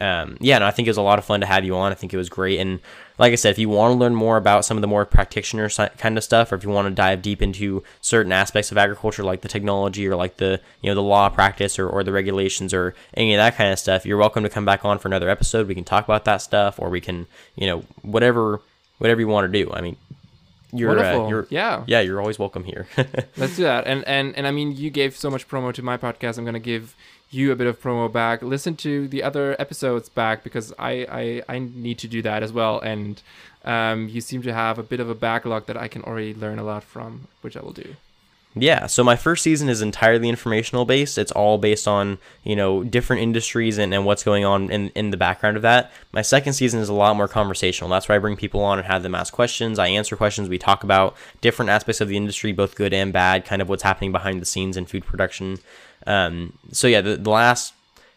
um, 0.00 0.36
yeah, 0.40 0.58
no, 0.58 0.66
I 0.66 0.70
think 0.72 0.88
it 0.88 0.90
was 0.90 0.96
a 0.96 1.02
lot 1.02 1.18
of 1.18 1.24
fun 1.24 1.40
to 1.40 1.46
have 1.46 1.64
you 1.64 1.76
on. 1.76 1.92
I 1.92 1.94
think 1.94 2.12
it 2.12 2.16
was 2.16 2.28
great. 2.28 2.58
And 2.58 2.80
like 3.16 3.32
I 3.32 3.36
said, 3.36 3.50
if 3.50 3.58
you 3.58 3.68
want 3.68 3.92
to 3.92 3.98
learn 3.98 4.14
more 4.14 4.36
about 4.36 4.64
some 4.64 4.76
of 4.76 4.80
the 4.80 4.88
more 4.88 5.06
practitioner 5.06 5.68
kind 5.68 6.18
of 6.18 6.24
stuff, 6.24 6.50
or 6.50 6.56
if 6.56 6.64
you 6.64 6.70
want 6.70 6.88
to 6.88 6.94
dive 6.94 7.22
deep 7.22 7.40
into 7.40 7.82
certain 8.00 8.32
aspects 8.32 8.72
of 8.72 8.78
agriculture, 8.78 9.22
like 9.22 9.42
the 9.42 9.48
technology 9.48 10.06
or 10.08 10.16
like 10.16 10.38
the 10.38 10.60
you 10.80 10.90
know 10.90 10.94
the 10.96 11.02
law 11.02 11.28
practice 11.28 11.78
or, 11.78 11.88
or 11.88 12.02
the 12.02 12.10
regulations 12.10 12.74
or 12.74 12.94
any 13.14 13.34
of 13.34 13.38
that 13.38 13.56
kind 13.56 13.72
of 13.72 13.78
stuff, 13.78 14.04
you're 14.04 14.18
welcome 14.18 14.42
to 14.42 14.50
come 14.50 14.64
back 14.64 14.84
on 14.84 14.98
for 14.98 15.06
another 15.06 15.30
episode. 15.30 15.68
We 15.68 15.76
can 15.76 15.84
talk 15.84 16.04
about 16.04 16.24
that 16.24 16.38
stuff, 16.38 16.80
or 16.80 16.90
we 16.90 17.00
can 17.00 17.28
you 17.54 17.66
know 17.66 17.84
whatever 18.02 18.60
whatever 18.98 19.20
you 19.20 19.28
want 19.28 19.50
to 19.50 19.64
do. 19.64 19.70
I 19.72 19.80
mean, 19.80 19.96
you're 20.72 20.98
uh, 20.98 21.28
you're 21.28 21.46
yeah. 21.50 21.84
yeah, 21.86 22.00
you're 22.00 22.20
always 22.20 22.38
welcome 22.38 22.64
here. 22.64 22.88
Let's 23.36 23.56
do 23.56 23.62
that. 23.62 23.86
And 23.86 24.02
and 24.08 24.36
and 24.36 24.44
I 24.44 24.50
mean, 24.50 24.72
you 24.72 24.90
gave 24.90 25.16
so 25.16 25.30
much 25.30 25.46
promo 25.46 25.72
to 25.72 25.82
my 25.82 25.96
podcast. 25.96 26.36
I'm 26.36 26.44
gonna 26.44 26.58
give 26.58 26.96
you 27.34 27.52
a 27.52 27.56
bit 27.56 27.66
of 27.66 27.80
promo 27.80 28.10
back. 28.10 28.42
Listen 28.42 28.76
to 28.76 29.08
the 29.08 29.22
other 29.22 29.56
episodes 29.58 30.08
back 30.08 30.42
because 30.44 30.72
I 30.78 31.42
I, 31.48 31.54
I 31.54 31.58
need 31.58 31.98
to 31.98 32.08
do 32.08 32.22
that 32.22 32.42
as 32.42 32.52
well. 32.52 32.80
And 32.80 33.20
um, 33.64 34.08
you 34.08 34.20
seem 34.20 34.42
to 34.42 34.52
have 34.52 34.78
a 34.78 34.82
bit 34.82 35.00
of 35.00 35.10
a 35.10 35.14
backlog 35.14 35.66
that 35.66 35.76
I 35.76 35.88
can 35.88 36.02
already 36.02 36.34
learn 36.34 36.58
a 36.58 36.64
lot 36.64 36.84
from, 36.84 37.28
which 37.42 37.56
I 37.56 37.62
will 37.62 37.72
do. 37.72 37.96
Yeah, 38.56 38.86
so 38.86 39.02
my 39.02 39.16
first 39.16 39.42
season 39.42 39.68
is 39.68 39.82
entirely 39.82 40.28
informational 40.28 40.84
based. 40.84 41.18
It's 41.18 41.32
all 41.32 41.58
based 41.58 41.88
on, 41.88 42.18
you 42.44 42.54
know, 42.54 42.84
different 42.84 43.22
industries 43.22 43.78
and, 43.78 43.92
and 43.92 44.06
what's 44.06 44.22
going 44.22 44.44
on 44.44 44.70
in, 44.70 44.90
in 44.90 45.10
the 45.10 45.16
background 45.16 45.56
of 45.56 45.64
that. 45.64 45.90
My 46.12 46.22
second 46.22 46.52
season 46.52 46.78
is 46.78 46.88
a 46.88 46.94
lot 46.94 47.16
more 47.16 47.26
conversational. 47.26 47.90
That's 47.90 48.08
where 48.08 48.14
I 48.14 48.20
bring 48.20 48.36
people 48.36 48.62
on 48.62 48.78
and 48.78 48.86
have 48.86 49.02
them 49.02 49.16
ask 49.16 49.34
questions. 49.34 49.80
I 49.80 49.88
answer 49.88 50.14
questions. 50.14 50.48
We 50.48 50.58
talk 50.58 50.84
about 50.84 51.16
different 51.40 51.70
aspects 51.70 52.00
of 52.00 52.06
the 52.06 52.16
industry, 52.16 52.52
both 52.52 52.76
good 52.76 52.94
and 52.94 53.12
bad, 53.12 53.44
kind 53.44 53.60
of 53.60 53.68
what's 53.68 53.82
happening 53.82 54.12
behind 54.12 54.40
the 54.40 54.46
scenes 54.46 54.76
in 54.76 54.86
food 54.86 55.04
production. 55.04 55.58
Um, 56.06 56.58
so 56.72 56.86
yeah, 56.86 57.00
the, 57.00 57.16
the 57.16 57.30
last 57.30 57.74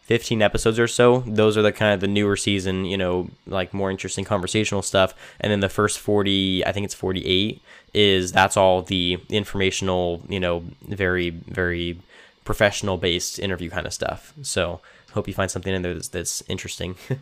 15 0.08 0.40
episodes 0.40 0.78
or 0.78 0.88
so 0.88 1.20
those 1.26 1.58
are 1.58 1.60
the 1.60 1.70
kind 1.70 1.92
of 1.92 2.00
the 2.00 2.08
newer 2.08 2.34
season 2.34 2.86
you 2.86 2.96
know 2.96 3.28
like 3.46 3.74
more 3.74 3.90
interesting 3.90 4.24
conversational 4.24 4.80
stuff. 4.80 5.14
And 5.38 5.52
then 5.52 5.60
the 5.60 5.68
first 5.68 5.98
40 5.98 6.64
i 6.64 6.72
think 6.72 6.84
it's 6.84 6.94
48 6.94 7.60
is 7.92 8.32
that's 8.32 8.56
all 8.56 8.80
the 8.82 9.18
informational 9.28 10.22
you 10.28 10.40
know 10.40 10.64
very 10.88 11.28
very 11.30 12.00
professional 12.44 12.96
based 12.96 13.38
interview 13.38 13.68
kind 13.68 13.86
of 13.86 13.92
stuff. 13.92 14.32
So 14.42 14.80
hope 15.12 15.28
you 15.28 15.34
find 15.34 15.50
something 15.50 15.74
in 15.74 15.82
there 15.82 15.94
that's, 15.94 16.08
that's 16.08 16.42
interesting. 16.48 16.96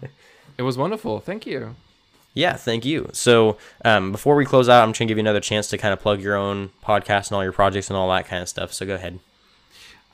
It 0.58 0.62
was 0.62 0.78
wonderful. 0.78 1.20
Thank 1.20 1.44
you. 1.44 1.74
yeah 2.32 2.54
thank 2.54 2.84
you. 2.86 3.10
So 3.12 3.58
um, 3.84 4.12
before 4.12 4.36
we 4.36 4.46
close 4.46 4.68
out 4.68 4.84
i'm 4.84 4.92
trying 4.92 5.08
to 5.08 5.10
give 5.10 5.18
you 5.18 5.24
another 5.24 5.40
chance 5.40 5.68
to 5.68 5.76
kind 5.76 5.92
of 5.92 6.00
plug 6.00 6.22
your 6.22 6.36
own 6.36 6.70
podcast 6.84 7.28
and 7.28 7.32
all 7.36 7.42
your 7.42 7.52
projects 7.52 7.90
and 7.90 7.96
all 7.96 8.08
that 8.10 8.26
kind 8.26 8.42
of 8.42 8.48
stuff. 8.48 8.72
So 8.72 8.86
go 8.86 8.94
ahead 8.94 9.18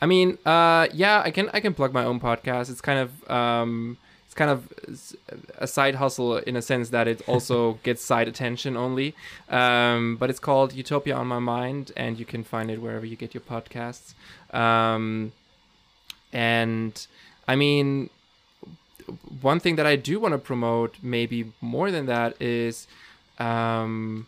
I 0.03 0.07
mean, 0.07 0.37
uh, 0.45 0.89
yeah, 0.93 1.23
I 1.25 1.31
can 1.31 1.49
I 1.53 1.61
can 1.61 1.75
plug 1.75 1.93
my 1.93 2.05
own 2.05 2.19
podcast. 2.19 2.71
It's 2.71 2.81
kind 2.81 2.99
of 2.99 3.31
um, 3.31 3.99
it's 4.27 4.35
kind 4.35 4.51
of 4.51 4.69
a 5.59 5.67
side 5.69 5.95
hustle 5.95 6.39
in 6.39 6.57
a 6.57 6.63
sense 6.63 6.91
that 6.91 7.07
it 7.07 7.23
also 7.29 7.75
gets 7.85 8.03
side 8.05 8.27
attention 8.27 8.77
only. 8.77 9.15
Um, 9.49 10.17
but 10.17 10.29
it's 10.29 10.41
called 10.41 10.73
Utopia 10.73 11.15
on 11.15 11.29
My 11.29 11.39
Mind, 11.39 11.93
and 11.97 12.19
you 12.19 12.25
can 12.25 12.43
find 12.43 12.69
it 12.69 12.83
wherever 12.83 13.07
you 13.07 13.15
get 13.15 13.33
your 13.33 13.43
podcasts. 13.43 14.15
Um, 14.53 15.33
and 16.33 17.07
I 17.47 17.55
mean, 17.55 18.11
one 19.41 19.61
thing 19.61 19.77
that 19.77 19.87
I 19.87 19.95
do 19.95 20.19
want 20.19 20.33
to 20.33 20.39
promote, 20.39 20.97
maybe 21.01 21.53
more 21.61 21.93
than 21.93 22.07
that, 22.07 22.35
is 22.43 22.89
um, 23.39 24.27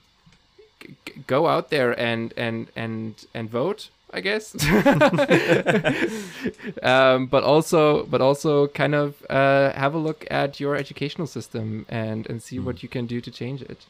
g- 0.81 1.15
go 1.27 1.49
out 1.49 1.71
there 1.71 1.99
and 1.99 2.33
and 2.37 2.69
and 2.77 3.27
and 3.35 3.51
vote. 3.51 3.89
I 4.15 4.21
guess, 4.21 4.55
um, 6.83 7.27
but 7.27 7.43
also, 7.43 8.07
but 8.07 8.21
also, 8.21 8.69
kind 8.69 8.95
of 8.95 9.27
uh, 9.29 9.73
have 9.73 9.95
a 9.95 9.99
look 9.99 10.25
at 10.31 10.61
your 10.61 10.77
educational 10.77 11.27
system 11.27 11.85
and 11.89 12.29
and 12.31 12.43
see 12.43 12.59
what 12.59 12.83
you 12.83 12.89
can 12.89 13.07
do 13.07 13.21
to 13.21 13.31
change 13.31 13.61
it. 13.61 13.87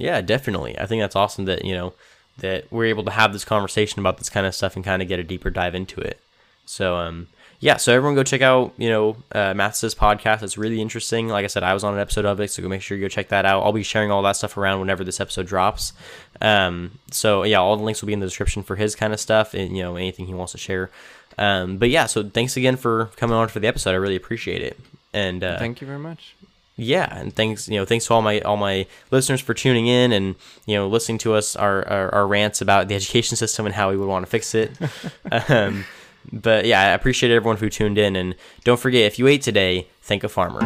Yeah, 0.00 0.22
definitely. 0.22 0.78
I 0.78 0.86
think 0.86 1.02
that's 1.02 1.14
awesome 1.14 1.44
that, 1.44 1.62
you 1.62 1.74
know, 1.74 1.92
that 2.38 2.72
we're 2.72 2.86
able 2.86 3.04
to 3.04 3.10
have 3.10 3.34
this 3.34 3.44
conversation 3.44 4.00
about 4.00 4.16
this 4.16 4.30
kind 4.30 4.46
of 4.46 4.54
stuff 4.54 4.74
and 4.74 4.82
kind 4.82 5.02
of 5.02 5.08
get 5.08 5.18
a 5.18 5.22
deeper 5.22 5.50
dive 5.50 5.74
into 5.74 6.00
it. 6.00 6.18
So, 6.64 6.96
um, 6.96 7.28
yeah, 7.58 7.76
so 7.76 7.92
everyone 7.92 8.14
go 8.14 8.22
check 8.22 8.40
out, 8.40 8.72
you 8.78 8.88
know, 8.88 9.16
uh, 9.32 9.52
Maths' 9.52 9.94
podcast. 9.94 10.42
It's 10.42 10.56
really 10.56 10.80
interesting. 10.80 11.28
Like 11.28 11.44
I 11.44 11.48
said, 11.48 11.62
I 11.62 11.74
was 11.74 11.84
on 11.84 11.92
an 11.92 12.00
episode 12.00 12.24
of 12.24 12.40
it, 12.40 12.50
so 12.50 12.62
go 12.62 12.68
make 12.70 12.80
sure 12.80 12.96
you 12.96 13.04
go 13.04 13.08
check 13.08 13.28
that 13.28 13.44
out. 13.44 13.62
I'll 13.62 13.72
be 13.72 13.82
sharing 13.82 14.10
all 14.10 14.22
that 14.22 14.36
stuff 14.36 14.56
around 14.56 14.80
whenever 14.80 15.04
this 15.04 15.20
episode 15.20 15.46
drops. 15.46 15.92
Um, 16.40 16.98
so 17.10 17.42
yeah, 17.42 17.58
all 17.58 17.76
the 17.76 17.82
links 17.82 18.00
will 18.00 18.06
be 18.08 18.12
in 18.12 18.20
the 18.20 18.26
description 18.26 18.62
for 18.62 18.76
his 18.76 18.94
kind 18.94 19.12
of 19.12 19.20
stuff 19.20 19.54
and, 19.54 19.76
you 19.76 19.82
know, 19.82 19.96
anything 19.96 20.26
he 20.26 20.34
wants 20.34 20.52
to 20.52 20.58
share. 20.58 20.90
Um, 21.38 21.76
but 21.78 21.90
yeah, 21.90 22.06
so 22.06 22.22
thanks 22.24 22.56
again 22.56 22.76
for 22.76 23.06
coming 23.16 23.36
on 23.36 23.48
for 23.48 23.60
the 23.60 23.68
episode. 23.68 23.90
I 23.90 23.94
really 23.94 24.16
appreciate 24.16 24.62
it. 24.62 24.78
And, 25.12 25.42
uh, 25.44 25.58
Thank 25.58 25.80
you 25.80 25.86
very 25.86 25.98
much. 25.98 26.34
yeah 26.76 27.08
and 27.18 27.34
thanks 27.34 27.68
you 27.68 27.76
know 27.78 27.84
thanks 27.84 28.06
to 28.06 28.14
all 28.14 28.22
my 28.22 28.40
all 28.40 28.56
my 28.56 28.86
listeners 29.10 29.40
for 29.40 29.52
tuning 29.52 29.86
in 29.86 30.12
and 30.12 30.34
you 30.66 30.74
know 30.74 30.88
listening 30.88 31.18
to 31.18 31.34
us 31.34 31.54
our 31.56 31.86
our, 31.86 32.14
our 32.14 32.26
rants 32.26 32.62
about 32.62 32.88
the 32.88 32.94
education 33.00 33.36
system 33.36 33.66
and 33.66 33.74
how 33.74 33.90
we 33.90 33.96
would 33.98 34.08
want 34.08 34.24
to 34.24 34.30
fix 34.30 34.54
it 34.54 34.70
um, 35.50 35.84
but 36.32 36.64
yeah 36.64 36.80
i 36.80 36.84
appreciate 36.94 37.30
everyone 37.34 37.58
who 37.58 37.68
tuned 37.68 37.98
in 37.98 38.16
and 38.16 38.34
don't 38.64 38.80
forget 38.80 39.02
if 39.02 39.18
you 39.18 39.26
ate 39.26 39.42
today 39.42 39.86
thank 40.00 40.24
a 40.24 40.28
farmer 40.28 40.62